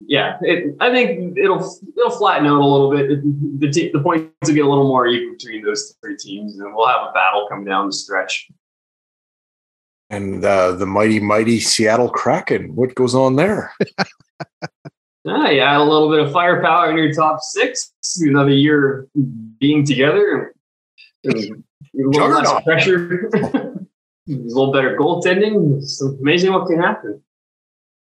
yeah, 0.00 0.38
it, 0.42 0.76
I 0.78 0.92
think 0.92 1.36
it'll 1.36 1.68
it'll 1.96 2.10
flatten 2.10 2.46
out 2.46 2.60
a 2.60 2.64
little 2.64 2.90
bit. 2.92 3.20
The 3.58 3.90
the 3.92 4.00
points 4.00 4.30
will 4.42 4.54
get 4.54 4.64
a 4.64 4.68
little 4.68 4.86
more 4.86 5.08
equal 5.08 5.34
between 5.34 5.64
those 5.64 5.96
three 6.00 6.16
teams, 6.16 6.60
and 6.60 6.72
we'll 6.72 6.86
have 6.86 7.08
a 7.08 7.12
battle 7.12 7.48
coming 7.48 7.64
down 7.64 7.86
the 7.86 7.92
stretch 7.92 8.48
and 10.12 10.44
uh, 10.44 10.72
the 10.72 10.86
mighty, 10.86 11.18
mighty 11.18 11.58
Seattle 11.58 12.10
Kraken. 12.10 12.76
What 12.76 12.94
goes 12.94 13.14
on 13.14 13.36
there? 13.36 13.72
ah, 15.26 15.48
you 15.48 15.60
add 15.60 15.80
a 15.80 15.82
little 15.82 16.10
bit 16.10 16.20
of 16.20 16.30
firepower 16.30 16.90
in 16.90 16.98
your 16.98 17.12
top 17.14 17.40
six. 17.40 17.92
Another 18.20 18.50
year 18.50 19.08
of 19.16 19.58
being 19.58 19.84
together. 19.86 20.54
And 21.24 21.34
a 21.34 21.58
little 21.94 22.28
less 22.28 22.62
pressure. 22.62 23.30
a 23.34 23.78
little 24.28 24.70
better 24.70 24.98
goaltending. 24.98 25.78
It's 25.78 26.02
amazing 26.02 26.52
what 26.52 26.68
can 26.68 26.80
happen. 26.80 27.22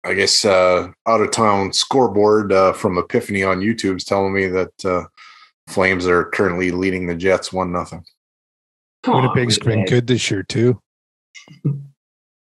I 0.05 0.13
guess 0.13 0.43
uh, 0.43 0.89
out 1.07 1.21
of 1.21 1.31
town 1.31 1.71
scoreboard 1.71 2.51
uh, 2.51 2.73
from 2.73 2.97
Epiphany 2.97 3.43
on 3.43 3.61
YouTube 3.61 3.97
is 3.97 4.03
telling 4.03 4.33
me 4.33 4.47
that 4.47 4.85
uh, 4.85 5.03
Flames 5.67 6.05
are 6.07 6.25
currently 6.25 6.71
leading 6.71 7.07
the 7.07 7.15
Jets 7.15 7.53
one 7.53 7.71
nothing. 7.71 8.03
Winnipeg's 9.07 9.59
been 9.59 9.85
good 9.85 10.07
this 10.07 10.29
year 10.29 10.43
too. 10.43 10.81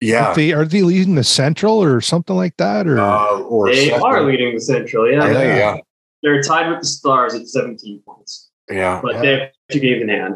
Yeah, 0.02 0.28
are 0.28 0.36
they 0.36 0.52
are 0.52 0.66
they 0.66 0.82
leading 0.82 1.16
the 1.16 1.24
Central 1.24 1.82
or 1.82 2.02
something 2.02 2.36
like 2.36 2.58
that, 2.58 2.88
or 2.88 3.00
uh, 3.00 3.40
or 3.40 3.70
they 3.70 3.90
second. 3.90 4.04
are 4.04 4.22
leading 4.24 4.54
the 4.54 4.62
Central. 4.62 5.10
Yeah, 5.10 5.32
yeah, 5.32 5.56
yeah. 5.56 5.78
They're 6.22 6.42
tied 6.42 6.70
with 6.70 6.82
the 6.82 6.86
Stars 6.86 7.34
at 7.34 7.48
17 7.48 8.02
points. 8.06 8.52
Yeah, 8.70 9.00
but 9.02 9.16
yeah. 9.16 9.22
they 9.22 9.28
have 9.28 9.50
two 9.72 9.80
games 9.80 10.02
in 10.02 10.10
hand. 10.10 10.36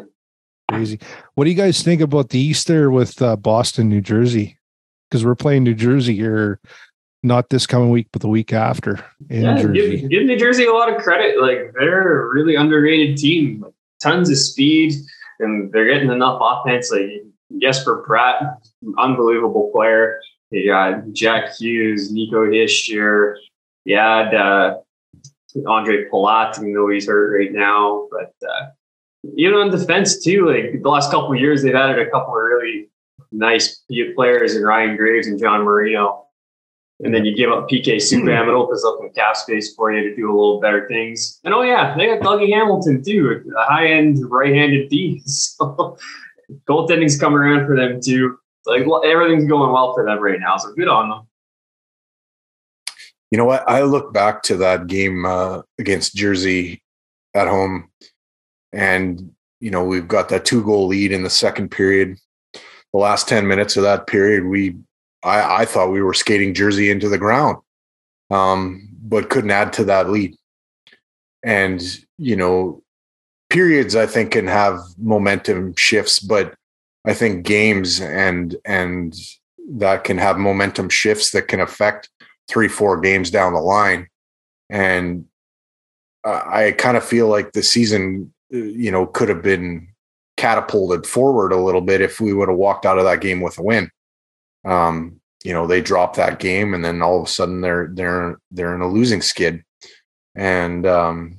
Crazy. 0.70 1.00
What 1.36 1.44
do 1.44 1.50
you 1.50 1.58
guys 1.58 1.84
think 1.84 2.00
about 2.02 2.30
the 2.30 2.40
Easter 2.40 2.90
with 2.90 3.22
uh, 3.22 3.36
Boston, 3.36 3.90
New 3.90 4.02
Jersey? 4.02 4.58
Because 5.10 5.26
we're 5.26 5.36
playing 5.36 5.64
New 5.64 5.74
Jersey 5.74 6.16
here, 6.16 6.60
not 7.24 7.50
this 7.50 7.66
coming 7.66 7.90
week, 7.90 8.08
but 8.12 8.22
the 8.22 8.28
week 8.28 8.54
after 8.54 9.04
in 9.30 9.44
yeah, 9.44 9.62
Jersey. 9.62 10.02
Give, 10.02 10.10
give 10.10 10.24
New 10.24 10.38
Jersey 10.38 10.66
a 10.66 10.72
lot 10.72 10.94
of 10.94 11.02
credit. 11.02 11.42
Like 11.42 11.74
they're 11.78 12.24
a 12.24 12.30
really 12.30 12.56
underrated 12.56 13.18
team. 13.18 13.62
Like, 13.62 13.74
tons 14.02 14.30
of 14.30 14.38
speed, 14.38 14.94
and 15.40 15.72
they're 15.72 15.88
getting 15.88 16.12
enough 16.12 16.40
offense. 16.42 16.92
Like 16.92 17.10
Jesper 17.62 18.06
Bratt, 18.08 18.58
unbelievable 18.98 19.72
player. 19.74 20.20
You 20.52 20.72
got 20.72 21.12
Jack 21.12 21.56
Hughes, 21.58 22.12
Nico 22.12 22.46
Hischier. 22.46 23.36
You 23.86 23.98
had 23.98 24.34
uh, 24.34 24.78
Andre 25.68 26.06
Palat, 26.10 26.58
even 26.58 26.74
though 26.74 26.90
he's 26.90 27.08
hurt 27.08 27.38
right 27.38 27.52
now. 27.52 28.08
But 28.12 28.34
uh, 28.48 28.68
even 29.36 29.56
on 29.56 29.72
defense 29.72 30.24
too, 30.24 30.48
like 30.48 30.82
the 30.82 30.90
last 30.90 31.12
couple 31.12 31.34
of 31.34 31.40
years, 31.40 31.62
they've 31.62 31.76
added 31.76 32.00
a 32.00 32.10
couple 32.10 32.34
of 32.34 32.42
really 32.42 32.90
nice 33.32 33.84
players 34.16 34.56
in 34.56 34.64
Ryan 34.64 34.96
Graves 34.96 35.28
and 35.28 35.40
John 35.40 35.64
Marino. 35.64 36.26
And 37.02 37.14
then 37.14 37.24
you 37.24 37.36
give 37.36 37.50
up 37.50 37.70
PK 37.70 37.96
Subban, 37.96 38.44
it 38.44 38.50
opens 38.50 38.84
up 38.84 38.98
some 38.98 39.10
cap 39.12 39.38
space 39.38 39.74
for 39.74 39.94
you 39.94 40.04
to 40.10 40.16
do 40.16 40.30
a 40.30 40.36
little 40.36 40.60
better 40.60 40.86
things. 40.90 41.40
And 41.46 41.54
oh 41.54 41.62
yeah, 41.62 41.96
they 41.98 42.08
got 42.08 42.20
Dougie 42.20 42.54
Hamilton 42.54 43.02
too, 43.02 43.42
a 43.58 43.64
high 43.64 43.88
end 43.88 44.30
right 44.30 44.54
handed 44.54 44.90
D. 44.90 45.22
So 45.26 45.98
goaltending's 46.68 47.20
coming 47.20 47.40
around 47.40 47.68
for 47.68 47.76
them 47.76 48.02
too. 48.02 48.38
Like 48.66 48.84
everything's 49.06 49.48
going 49.48 49.72
well 49.72 49.94
for 49.94 50.04
them 50.04 50.20
right 50.20 50.40
now, 50.40 50.58
so 50.58 50.74
good 50.74 50.88
on 50.88 51.10
them. 51.10 51.28
You 53.32 53.38
know 53.38 53.46
what? 53.46 53.68
I 53.70 53.84
look 53.84 54.12
back 54.12 54.42
to 54.44 54.58
that 54.58 54.88
game 54.88 55.26
uh, 55.26 55.62
against 55.78 56.16
Jersey 56.16 56.82
at 57.34 57.48
home, 57.48 57.90
and 58.74 59.32
you 59.60 59.72
know 59.72 59.84
we've 59.84 60.08
got 60.08 60.30
that 60.30 60.46
two 60.46 60.64
goal 60.64 60.88
lead 60.88 61.12
in 61.12 61.24
the 61.24 61.30
second 61.30 61.70
period. 61.70 62.18
The 62.54 63.00
last 63.00 63.28
ten 63.28 63.48
minutes 63.48 63.78
of 63.78 63.84
that 63.84 64.08
period, 64.08 64.46
we 64.46 64.78
I, 65.24 65.62
I 65.62 65.66
thought 65.66 65.92
we 65.92 66.02
were 66.02 66.14
skating 66.14 66.54
Jersey 66.54 66.90
into 66.90 67.10
the 67.10 67.18
ground, 67.18 67.58
um, 68.30 68.90
but 69.02 69.30
couldn't 69.30 69.52
add 69.52 69.74
to 69.74 69.84
that 69.86 70.10
lead. 70.10 70.36
And 71.44 71.82
you 72.18 72.36
know, 72.36 72.84
periods 73.50 73.96
I 73.96 74.06
think 74.06 74.32
can 74.32 74.48
have 74.48 74.80
momentum 74.98 75.74
shifts, 75.76 76.20
but 76.20 76.56
I 77.06 77.14
think 77.14 77.46
games 77.46 78.02
and 78.02 78.56
and 78.66 79.16
that 79.72 80.04
can 80.04 80.18
have 80.18 80.38
momentum 80.38 80.90
shifts 80.90 81.32
that 81.32 81.48
can 81.48 81.60
affect 81.60 82.10
three 82.48 82.68
four 82.68 83.00
games 83.00 83.32
down 83.32 83.54
the 83.54 83.60
line, 83.60 84.08
and 84.70 85.26
I 86.26 86.76
kind 86.78 86.98
of 86.98 87.04
feel 87.04 87.28
like 87.28 87.54
the 87.54 87.64
season 87.64 88.34
uh, 88.54 88.58
you 88.58 88.92
know 88.92 89.06
could 89.06 89.30
have 89.30 89.42
been 89.42 89.88
catapulted 90.38 91.06
forward 91.06 91.52
a 91.52 91.58
little 91.58 91.82
bit 91.82 92.02
if 92.02 92.22
we 92.22 92.34
would 92.34 92.50
have 92.50 92.58
walked 92.58 92.86
out 92.86 92.98
of 92.98 93.06
that 93.06 93.22
game 93.22 93.42
with 93.42 93.58
a 93.58 93.64
win. 93.64 93.90
Um, 94.66 95.20
you 95.44 95.54
know, 95.54 95.68
they 95.68 95.82
dropped 95.82 96.18
that 96.18 96.40
game, 96.40 96.74
and 96.74 96.84
then 96.84 97.02
all 97.02 97.20
of 97.22 97.28
a 97.28 97.32
sudden 97.32 97.62
they're 97.62 97.90
they're 97.94 98.38
they're 98.52 98.76
in 98.76 98.82
a 98.82 98.88
losing 98.88 99.22
skid, 99.22 99.64
and 100.36 100.86
um, 100.86 101.38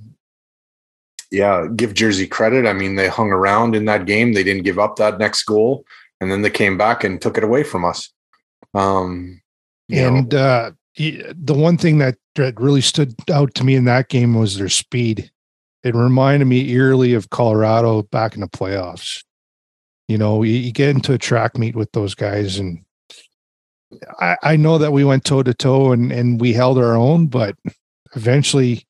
yeah, 1.30 1.66
give 1.74 1.94
Jersey 1.94 2.26
credit. 2.26 2.66
I 2.66 2.72
mean, 2.72 2.96
they 2.96 3.08
hung 3.08 3.30
around 3.30 3.74
in 3.74 3.84
that 3.86 4.06
game. 4.06 4.32
They 4.32 4.42
didn't 4.42 4.64
give 4.64 4.78
up 4.78 4.96
that 4.96 5.18
next 5.18 5.44
goal, 5.44 5.84
and 6.20 6.30
then 6.30 6.42
they 6.42 6.50
came 6.50 6.76
back 6.78 7.04
and 7.04 7.20
took 7.20 7.36
it 7.36 7.44
away 7.44 7.62
from 7.62 7.84
us. 7.84 8.10
Um, 8.74 9.40
and 9.92 10.34
uh, 10.34 10.72
the 10.96 11.54
one 11.54 11.76
thing 11.76 11.98
that, 11.98 12.16
that 12.36 12.60
really 12.60 12.80
stood 12.80 13.14
out 13.30 13.54
to 13.54 13.64
me 13.64 13.74
in 13.74 13.84
that 13.84 14.08
game 14.08 14.34
was 14.34 14.56
their 14.56 14.68
speed. 14.68 15.30
It 15.82 15.94
reminded 15.94 16.46
me 16.46 16.70
eerily 16.70 17.14
of 17.14 17.30
Colorado 17.30 18.02
back 18.02 18.34
in 18.34 18.40
the 18.40 18.48
playoffs. 18.48 19.24
You 20.08 20.18
know, 20.18 20.42
you, 20.42 20.54
you 20.54 20.72
get 20.72 20.90
into 20.90 21.12
a 21.12 21.18
track 21.18 21.56
meet 21.56 21.76
with 21.76 21.92
those 21.92 22.14
guys, 22.14 22.58
and 22.58 22.84
I, 24.20 24.36
I 24.42 24.56
know 24.56 24.78
that 24.78 24.92
we 24.92 25.04
went 25.04 25.24
toe 25.24 25.42
to 25.42 25.54
toe 25.54 25.92
and 25.92 26.12
and 26.12 26.40
we 26.40 26.52
held 26.52 26.78
our 26.78 26.96
own, 26.96 27.26
but 27.26 27.56
eventually 28.14 28.86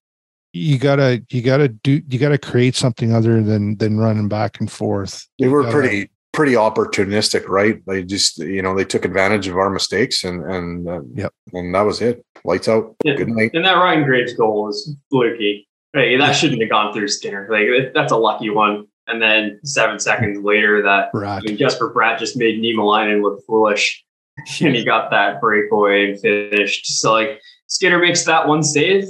you 0.52 0.78
gotta 0.78 1.22
you 1.30 1.42
gotta 1.42 1.68
do 1.68 2.02
you 2.08 2.18
gotta 2.18 2.38
create 2.38 2.74
something 2.74 3.12
other 3.12 3.42
than 3.42 3.76
than 3.76 3.98
running 3.98 4.28
back 4.28 4.60
and 4.60 4.70
forth. 4.70 5.26
They 5.38 5.48
were 5.48 5.64
pretty 5.70 6.10
pretty 6.32 6.52
opportunistic, 6.52 7.48
right? 7.48 7.80
They 7.86 8.02
just 8.02 8.38
you 8.38 8.62
know 8.62 8.74
they 8.74 8.84
took 8.84 9.04
advantage 9.04 9.48
of 9.48 9.56
our 9.56 9.70
mistakes 9.70 10.24
and 10.24 10.44
and 10.44 10.88
uh, 10.88 11.00
yep. 11.14 11.32
and 11.52 11.74
that 11.74 11.82
was 11.82 12.00
it. 12.00 12.24
Lights 12.44 12.68
out. 12.68 12.96
Yeah. 13.04 13.14
Good 13.14 13.28
night. 13.28 13.50
And 13.54 13.64
that 13.64 13.74
Ryan 13.74 14.04
Graves 14.04 14.34
goal 14.34 14.64
was 14.64 14.94
fluky. 15.10 15.68
Hey, 15.92 16.16
that 16.16 16.32
shouldn't 16.32 16.60
have 16.60 16.70
gone 16.70 16.92
through 16.92 17.08
Skinner. 17.08 17.48
Like 17.50 17.92
that's 17.94 18.12
a 18.12 18.16
lucky 18.16 18.50
one. 18.50 18.86
And 19.06 19.20
then 19.20 19.58
seven 19.64 19.98
seconds 19.98 20.38
later, 20.44 20.82
that 20.82 21.10
I 21.14 21.40
mean, 21.40 21.56
Jesper 21.56 21.92
Bratt 21.92 22.18
just 22.18 22.36
made 22.36 22.60
Niemelainen 22.60 23.22
look 23.22 23.44
foolish, 23.44 24.04
and 24.60 24.74
he 24.74 24.84
got 24.84 25.10
that 25.10 25.40
breakaway 25.40 26.10
and 26.10 26.20
finished. 26.20 26.86
So 27.00 27.12
like 27.12 27.40
Skinner 27.66 27.98
makes 27.98 28.24
that 28.24 28.48
one 28.48 28.62
save, 28.62 29.04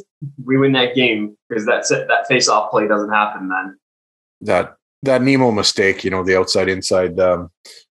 we 0.45 0.59
win 0.59 0.73
that 0.73 0.95
game 0.95 1.37
because 1.49 1.65
that 1.67 1.87
that 2.09 2.27
face 2.29 2.49
off 2.49 2.71
play 2.71 2.87
doesn't 2.87 3.11
happen 3.11 3.49
then. 3.49 3.79
That 4.43 4.77
that 5.03 5.23
Nemo 5.23 5.51
mistake, 5.51 6.05
you 6.05 6.11
know, 6.11 6.23
the 6.23 6.39
outside 6.39 6.69
inside. 6.69 7.19
Um, 7.19 7.51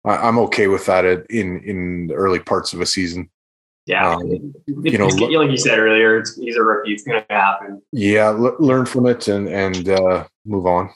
I, 0.04 0.28
am 0.28 0.38
okay 0.38 0.68
with 0.68 0.86
that 0.86 1.04
in 1.04 1.62
in 1.64 2.06
the 2.08 2.14
early 2.14 2.38
parts 2.38 2.72
of 2.72 2.80
a 2.80 2.86
season. 2.86 3.28
Yeah, 3.86 4.14
um, 4.14 4.54
you 4.66 4.96
know, 4.96 5.08
like 5.08 5.50
you 5.50 5.56
said 5.56 5.78
earlier, 5.78 6.22
he's 6.38 6.56
a 6.56 6.62
rookie. 6.62 6.92
It's 6.92 7.02
going 7.02 7.20
to 7.20 7.34
happen. 7.34 7.82
Yeah, 7.90 8.28
l- 8.28 8.56
learn 8.60 8.86
from 8.86 9.06
it 9.06 9.26
and 9.26 9.48
and 9.48 9.88
uh, 9.88 10.26
move 10.44 10.66
on. 10.66 10.90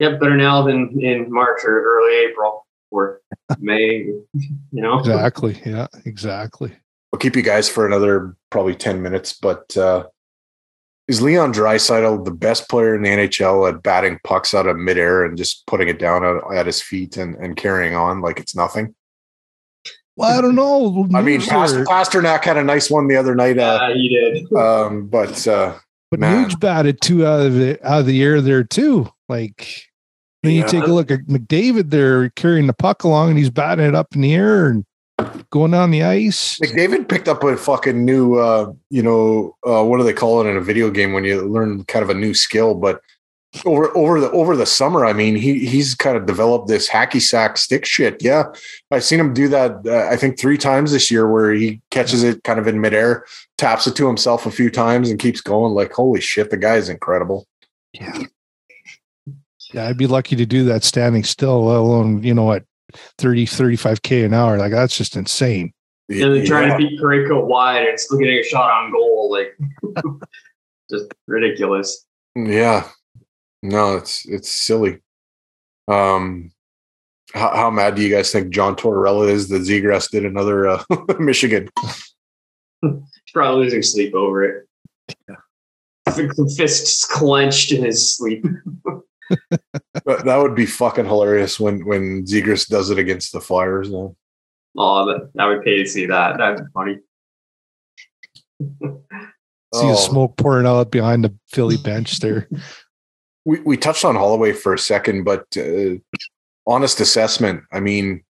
Yep, 0.00 0.18
better 0.18 0.36
now 0.36 0.62
than 0.62 1.00
in 1.00 1.32
March 1.32 1.60
or 1.64 1.80
early 1.80 2.26
April 2.26 2.66
or 2.90 3.20
May. 3.58 4.06
You 4.34 4.58
know, 4.72 4.98
exactly. 4.98 5.60
Yeah, 5.64 5.86
exactly. 6.04 6.72
I'll 7.12 7.18
keep 7.18 7.36
you 7.36 7.42
guys 7.42 7.68
for 7.68 7.86
another 7.86 8.36
probably 8.50 8.74
10 8.74 9.02
minutes, 9.02 9.32
but 9.32 9.76
uh, 9.76 10.04
is 11.08 11.20
Leon 11.20 11.52
Draisaitl 11.52 12.24
the 12.24 12.30
best 12.30 12.68
player 12.68 12.94
in 12.94 13.02
the 13.02 13.08
NHL 13.08 13.68
at 13.68 13.82
batting 13.82 14.20
pucks 14.22 14.54
out 14.54 14.66
of 14.66 14.76
midair 14.76 15.24
and 15.24 15.36
just 15.36 15.66
putting 15.66 15.88
it 15.88 15.98
down 15.98 16.24
at, 16.24 16.36
at 16.54 16.66
his 16.66 16.80
feet 16.80 17.16
and, 17.16 17.34
and 17.36 17.56
carrying 17.56 17.96
on 17.96 18.20
like 18.20 18.38
it's 18.38 18.54
nothing? 18.54 18.94
Well, 20.14 20.38
I 20.38 20.40
don't 20.40 20.54
know. 20.54 21.08
I 21.14 21.22
mean, 21.22 21.40
Nuge 21.40 21.48
Pastor, 21.48 21.84
Pastrnak 21.84 22.44
had 22.44 22.56
a 22.56 22.62
nice 22.62 22.90
one 22.90 23.08
the 23.08 23.16
other 23.16 23.34
night. 23.34 23.58
Uh, 23.58 23.80
Uh, 23.82 23.94
he 23.94 24.08
did. 24.08 24.52
um, 24.56 25.08
but 25.08 25.46
uh, 25.48 25.76
but 26.10 26.20
man. 26.20 26.48
Nuge 26.48 26.60
batted 26.60 27.00
two 27.00 27.26
out 27.26 27.40
of 27.40 27.54
the 27.54 27.84
out 27.84 28.00
of 28.00 28.06
the 28.06 28.22
air 28.22 28.40
there 28.40 28.62
too. 28.62 29.10
Like 29.28 29.89
then 30.42 30.52
you 30.52 30.66
take 30.66 30.84
a 30.84 30.92
look 30.92 31.10
at 31.10 31.20
McDavid 31.20 31.90
there 31.90 32.30
carrying 32.30 32.66
the 32.66 32.72
puck 32.72 33.04
along 33.04 33.30
and 33.30 33.38
he's 33.38 33.50
batting 33.50 33.84
it 33.84 33.94
up 33.94 34.14
in 34.14 34.22
the 34.22 34.34
air 34.34 34.68
and 34.68 34.84
going 35.50 35.72
down 35.72 35.90
the 35.90 36.02
ice. 36.02 36.58
McDavid 36.60 37.08
picked 37.08 37.28
up 37.28 37.44
a 37.44 37.56
fucking 37.56 38.04
new, 38.04 38.36
uh, 38.36 38.72
you 38.88 39.02
know, 39.02 39.56
uh, 39.66 39.84
what 39.84 39.98
do 39.98 40.04
they 40.04 40.12
call 40.12 40.40
it 40.40 40.48
in 40.48 40.56
a 40.56 40.62
video 40.62 40.90
game 40.90 41.12
when 41.12 41.24
you 41.24 41.42
learn 41.42 41.84
kind 41.84 42.02
of 42.02 42.10
a 42.10 42.14
new 42.14 42.32
skill? 42.32 42.74
But 42.74 43.02
over 43.66 43.94
over 43.96 44.20
the 44.20 44.30
over 44.30 44.56
the 44.56 44.64
summer, 44.64 45.04
I 45.04 45.12
mean, 45.12 45.34
he 45.34 45.66
he's 45.66 45.94
kind 45.94 46.16
of 46.16 46.24
developed 46.24 46.68
this 46.68 46.88
hacky 46.88 47.20
sack 47.20 47.58
stick 47.58 47.84
shit. 47.84 48.22
Yeah, 48.22 48.44
I've 48.90 49.04
seen 49.04 49.18
him 49.18 49.34
do 49.34 49.48
that. 49.48 49.84
Uh, 49.84 50.08
I 50.08 50.16
think 50.16 50.38
three 50.38 50.56
times 50.56 50.92
this 50.92 51.10
year, 51.10 51.28
where 51.28 51.52
he 51.52 51.80
catches 51.90 52.22
it 52.22 52.44
kind 52.44 52.60
of 52.60 52.68
in 52.68 52.80
midair, 52.80 53.24
taps 53.58 53.86
it 53.86 53.96
to 53.96 54.06
himself 54.06 54.46
a 54.46 54.50
few 54.50 54.70
times, 54.70 55.10
and 55.10 55.18
keeps 55.18 55.40
going. 55.40 55.74
Like, 55.74 55.92
holy 55.92 56.20
shit, 56.20 56.50
the 56.50 56.56
guy 56.56 56.76
is 56.76 56.88
incredible. 56.88 57.46
Yeah. 57.92 58.22
Yeah, 59.72 59.86
I'd 59.86 59.96
be 59.98 60.06
lucky 60.06 60.36
to 60.36 60.46
do 60.46 60.64
that 60.64 60.84
standing 60.84 61.22
still, 61.24 61.64
let 61.66 61.76
alone, 61.78 62.22
you 62.22 62.34
know, 62.34 62.52
at 62.52 62.64
30, 63.18 63.46
35K 63.46 64.24
an 64.24 64.34
hour. 64.34 64.58
Like 64.58 64.72
that's 64.72 64.96
just 64.96 65.16
insane. 65.16 65.72
And 66.08 66.34
then 66.34 66.44
trying 66.44 66.68
Yeah. 66.68 66.76
to 66.76 66.88
beat 66.88 67.00
Parayko 67.00 67.44
wide 67.46 67.86
and 67.86 67.98
still 68.00 68.18
getting 68.18 68.38
a 68.38 68.42
shot 68.42 68.70
on 68.70 68.90
goal. 68.90 69.30
Like, 69.30 69.56
just 70.90 71.12
ridiculous. 71.28 72.04
Yeah. 72.34 72.88
No, 73.62 73.96
it's 73.96 74.26
it's 74.28 74.48
silly. 74.50 74.98
Um 75.86 76.50
how, 77.32 77.54
how 77.54 77.70
mad 77.70 77.94
do 77.94 78.02
you 78.02 78.12
guys 78.12 78.32
think 78.32 78.50
John 78.50 78.74
Tortorella 78.74 79.28
is 79.30 79.48
that 79.50 79.62
Zegras 79.62 80.10
did 80.10 80.24
another 80.24 80.66
uh, 80.66 80.82
Michigan? 81.20 81.68
He's 82.82 82.92
probably 83.32 83.64
losing 83.64 83.82
sleep 83.84 84.14
over 84.14 84.42
it. 84.44 84.66
Yeah. 85.28 85.36
Fists 86.56 87.04
clenched 87.06 87.70
in 87.70 87.84
his 87.84 88.16
sleep. 88.16 88.44
That 90.04 90.22
that 90.24 90.36
would 90.36 90.54
be 90.54 90.66
fucking 90.66 91.06
hilarious 91.06 91.58
when 91.60 91.84
when 91.86 92.24
Zegras 92.24 92.68
does 92.68 92.90
it 92.90 92.98
against 92.98 93.32
the 93.32 93.40
Flyers. 93.40 93.90
Though. 93.90 94.16
Oh, 94.76 95.06
that, 95.06 95.30
I 95.38 95.46
would 95.48 95.62
pay 95.62 95.78
to 95.82 95.88
see 95.88 96.06
that. 96.06 96.38
That'd 96.38 96.58
be 96.58 96.70
funny. 96.72 96.98
See 99.72 99.86
the 99.86 99.92
Oh, 99.92 99.94
smoke 99.94 100.36
pouring 100.36 100.66
out 100.66 100.90
behind 100.90 101.22
the 101.24 101.32
Philly 101.48 101.76
bench 101.84 102.18
there. 102.20 102.48
we 103.44 103.60
we 103.60 103.76
touched 103.76 104.04
on 104.04 104.16
Holloway 104.16 104.52
for 104.52 104.74
a 104.74 104.78
second, 104.78 105.24
but 105.24 105.46
uh, 105.56 105.94
honest 106.66 107.00
assessment. 107.00 107.62
I 107.72 107.78
mean, 107.80 108.24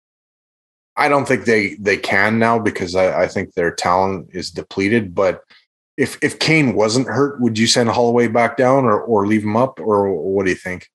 I 0.98 1.08
don't 1.08 1.26
think 1.28 1.46
they 1.46 1.76
they 1.76 1.96
can 1.98 2.40
now 2.40 2.60
because 2.60 2.94
I, 2.96 3.24
I 3.24 3.28
think 3.28 3.54
their 3.54 3.72
talent 3.72 4.30
is 4.34 4.52
depleted. 4.52 5.16
But 5.16 5.42
if 6.00 6.18
if 6.24 6.40
Kane 6.40 6.74
wasn't 6.74 7.08
hurt, 7.08 7.42
would 7.42 7.60
you 7.60 7.68
send 7.68 7.90
Holloway 7.90 8.30
back 8.30 8.56
down 8.56 8.86
or 8.86 9.02
or 9.02 9.28
leave 9.28 9.44
him 9.44 9.58
up, 9.58 9.80
or 9.82 10.10
what 10.10 10.46
do 10.46 10.50
you 10.50 10.56
think? 10.56 10.90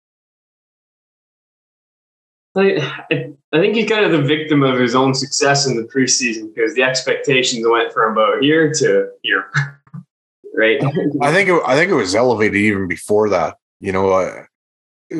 I, 2.56 3.04
I 3.52 3.58
think 3.58 3.74
he's 3.74 3.88
kind 3.88 4.04
of 4.04 4.12
the 4.12 4.22
victim 4.22 4.62
of 4.62 4.78
his 4.78 4.94
own 4.94 5.12
success 5.12 5.66
in 5.66 5.76
the 5.76 5.82
preseason 5.82 6.54
because 6.54 6.74
the 6.74 6.84
expectations 6.84 7.66
went 7.68 7.92
from 7.92 8.12
about 8.12 8.42
here 8.42 8.72
to 8.72 9.08
here, 9.22 9.50
right? 10.54 10.82
I 11.20 11.32
think 11.32 11.50
it, 11.50 11.62
I 11.66 11.74
think 11.74 11.90
it 11.90 11.96
was 11.96 12.14
elevated 12.14 12.56
even 12.56 12.88
before 12.88 13.28
that. 13.28 13.56
You 13.80 13.92
know, 13.92 14.10
uh, 14.10 14.44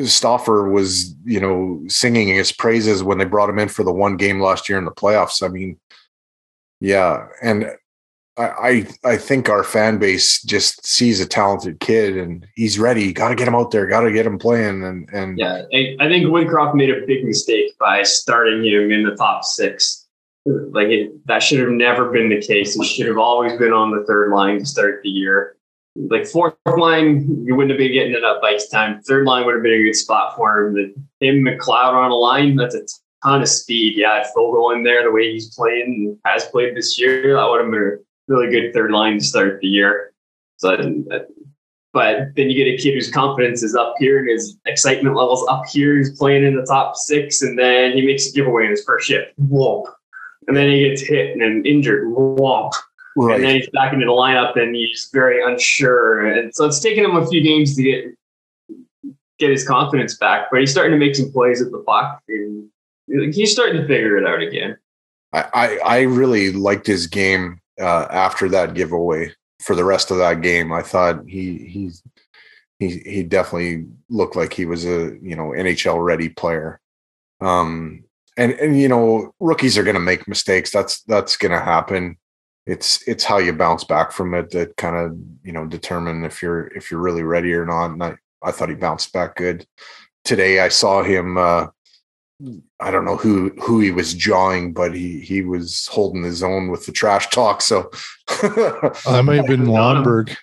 Stauffer 0.05 0.67
was 0.67 1.13
you 1.25 1.39
know 1.39 1.83
singing 1.87 2.29
his 2.29 2.51
praises 2.51 3.03
when 3.03 3.19
they 3.19 3.25
brought 3.25 3.49
him 3.49 3.59
in 3.59 3.69
for 3.69 3.83
the 3.83 3.93
one 3.93 4.17
game 4.17 4.41
last 4.41 4.67
year 4.67 4.79
in 4.79 4.85
the 4.85 4.91
playoffs. 4.91 5.43
I 5.43 5.49
mean, 5.49 5.77
yeah, 6.79 7.27
and 7.43 7.69
I 8.37 8.85
I, 9.05 9.17
think 9.17 9.49
our 9.49 9.63
fan 9.63 9.97
base 9.97 10.41
just 10.43 10.85
sees 10.85 11.21
a 11.21 11.25
talented 11.25 11.79
kid 11.79 12.17
and 12.17 12.45
he's 12.55 12.77
ready. 12.77 13.13
Got 13.13 13.29
to 13.29 13.35
get 13.35 13.47
him 13.47 13.55
out 13.55 13.71
there. 13.71 13.87
Got 13.87 14.01
to 14.01 14.11
get 14.11 14.25
him 14.25 14.37
playing. 14.37 14.83
And 14.83 15.09
and 15.13 15.37
Yeah, 15.37 15.63
I, 15.73 15.95
I 15.99 16.09
think 16.09 16.25
Woodcroft 16.25 16.75
made 16.75 16.89
a 16.89 17.05
big 17.05 17.23
mistake 17.23 17.77
by 17.79 18.03
starting 18.03 18.63
him 18.65 18.91
in 18.91 19.03
the 19.03 19.15
top 19.15 19.45
six. 19.45 20.05
Like 20.45 20.89
it, 20.89 21.25
that 21.27 21.43
should 21.43 21.59
have 21.59 21.69
never 21.69 22.11
been 22.11 22.29
the 22.29 22.41
case. 22.41 22.75
He 22.75 22.85
should 22.85 23.07
have 23.07 23.17
always 23.17 23.53
been 23.53 23.73
on 23.73 23.91
the 23.91 24.03
third 24.05 24.31
line 24.31 24.59
to 24.59 24.65
start 24.65 25.01
the 25.01 25.09
year. 25.09 25.55
Like 25.95 26.27
fourth 26.27 26.55
line, 26.65 27.45
you 27.45 27.55
wouldn't 27.55 27.71
have 27.71 27.79
been 27.79 27.93
getting 27.93 28.15
enough 28.15 28.43
ice 28.43 28.67
time. 28.67 29.01
Third 29.03 29.25
line 29.25 29.45
would 29.45 29.55
have 29.55 29.63
been 29.63 29.79
a 29.79 29.83
good 29.83 29.95
spot 29.95 30.35
for 30.35 30.67
him. 30.67 31.07
Him 31.21 31.35
McLeod 31.45 31.93
on 31.93 32.11
a 32.11 32.15
line, 32.15 32.57
that's 32.57 32.75
a 32.75 32.81
ton 33.23 33.41
of 33.41 33.47
speed. 33.47 33.93
Yeah, 33.95 34.27
Foegele 34.35 34.75
in 34.75 34.83
there 34.83 35.03
the 35.03 35.11
way 35.11 35.31
he's 35.31 35.55
playing 35.55 35.85
and 35.85 36.17
has 36.25 36.45
played 36.45 36.75
this 36.75 36.99
year, 36.99 37.35
that 37.35 37.49
would 37.49 37.61
have 37.61 37.71
been 37.71 37.99
really 38.27 38.49
good 38.49 38.73
third 38.73 38.91
line 38.91 39.19
to 39.19 39.23
start 39.23 39.59
the 39.61 39.67
year. 39.67 40.13
So 40.57 41.03
but 41.95 42.35
then 42.35 42.49
you 42.49 42.55
get 42.61 42.73
a 42.73 42.77
kid 42.77 42.93
whose 42.93 43.09
confidence 43.09 43.63
is 43.63 43.73
up 43.73 43.95
here 43.97 44.19
and 44.19 44.29
his 44.29 44.57
excitement 44.65 45.15
levels 45.15 45.45
up 45.47 45.63
here. 45.65 45.95
He's 45.95 46.11
playing 46.17 46.43
in 46.43 46.53
the 46.53 46.65
top 46.65 46.97
six, 46.97 47.41
and 47.41 47.57
then 47.57 47.93
he 47.93 48.05
makes 48.05 48.27
a 48.27 48.33
giveaway 48.33 48.65
in 48.65 48.71
his 48.71 48.83
first 48.83 49.07
shift. 49.07 49.31
Whoa. 49.37 49.85
And 50.47 50.57
then 50.57 50.69
he 50.69 50.89
gets 50.89 51.01
hit 51.01 51.37
and 51.39 51.65
injured. 51.65 52.11
Whoa. 52.11 52.69
right. 53.15 53.35
And 53.35 53.43
then 53.45 53.55
he's 53.55 53.69
back 53.69 53.93
into 53.93 54.05
the 54.05 54.11
lineup 54.11 54.61
and 54.61 54.75
he's 54.75 55.09
very 55.13 55.41
unsure. 55.41 56.27
And 56.27 56.53
so 56.53 56.65
it's 56.65 56.79
taken 56.79 57.05
him 57.05 57.15
a 57.15 57.25
few 57.25 57.41
games 57.41 57.77
to 57.77 57.83
get 57.83 58.05
get 59.39 59.51
his 59.51 59.65
confidence 59.65 60.17
back, 60.17 60.47
but 60.51 60.59
he's 60.59 60.71
starting 60.71 60.91
to 60.91 60.97
make 60.97 61.15
some 61.15 61.31
plays 61.31 61.61
at 61.61 61.71
the 61.71 61.79
puck. 61.79 62.21
And 62.27 62.69
he's 63.33 63.53
starting 63.53 63.81
to 63.81 63.87
figure 63.87 64.17
it 64.17 64.27
out 64.27 64.41
again. 64.41 64.77
I, 65.31 65.45
I 65.53 65.79
I 65.85 66.01
really 66.01 66.51
liked 66.51 66.87
his 66.87 67.07
game 67.07 67.61
uh, 67.79 68.07
after 68.09 68.49
that 68.49 68.73
giveaway. 68.73 69.33
For 69.61 69.75
the 69.75 69.85
rest 69.85 70.11
of 70.11 70.17
that 70.17 70.41
game, 70.41 70.71
I 70.71 70.81
thought 70.81 71.23
he 71.27 71.57
he's 71.57 72.03
he 72.77 72.99
he 72.99 73.23
definitely 73.23 73.85
looked 74.09 74.35
like 74.35 74.53
he 74.53 74.65
was 74.65 74.85
a 74.85 75.17
you 75.21 75.35
know 75.35 75.49
NHL 75.49 76.03
ready 76.03 76.29
player. 76.29 76.79
Um, 77.41 78.03
and 78.37 78.51
and 78.53 78.79
you 78.79 78.87
know 78.87 79.33
rookies 79.39 79.77
are 79.77 79.83
going 79.83 79.95
to 79.95 80.01
make 80.01 80.27
mistakes. 80.27 80.71
That's 80.71 81.01
that's 81.03 81.37
going 81.37 81.51
to 81.51 81.59
happen. 81.59 82.17
It's 82.65 83.07
it's 83.07 83.23
how 83.23 83.37
you 83.37 83.53
bounce 83.53 83.83
back 83.83 84.11
from 84.11 84.33
it 84.33 84.51
that 84.51 84.75
kind 84.77 84.95
of 84.95 85.17
you 85.43 85.53
know 85.53 85.65
determine 85.65 86.25
if 86.25 86.41
you're 86.41 86.67
if 86.67 86.91
you're 86.91 87.01
really 87.01 87.23
ready 87.23 87.53
or 87.53 87.65
not. 87.65 87.91
And 87.91 88.03
I 88.03 88.17
I 88.43 88.51
thought 88.51 88.69
he 88.69 88.75
bounced 88.75 89.13
back 89.13 89.37
good 89.37 89.65
today. 90.23 90.59
I 90.59 90.69
saw 90.69 91.01
him. 91.01 91.37
Uh, 91.37 91.67
I 92.81 92.91
don't 92.91 93.05
know 93.05 93.15
who 93.15 93.49
who 93.61 93.79
he 93.79 93.91
was 93.91 94.13
jawing, 94.13 94.73
but 94.73 94.93
he 94.93 95.19
he 95.19 95.41
was 95.41 95.87
holding 95.87 96.23
his 96.23 96.43
own 96.43 96.69
with 96.69 96.85
the 96.85 96.91
trash 96.91 97.29
talk. 97.29 97.61
So 97.61 97.89
I 99.07 99.21
might 99.23 99.37
have 99.37 99.47
been 99.47 99.65
Got. 99.65 100.05
Lomberg. 100.05 100.35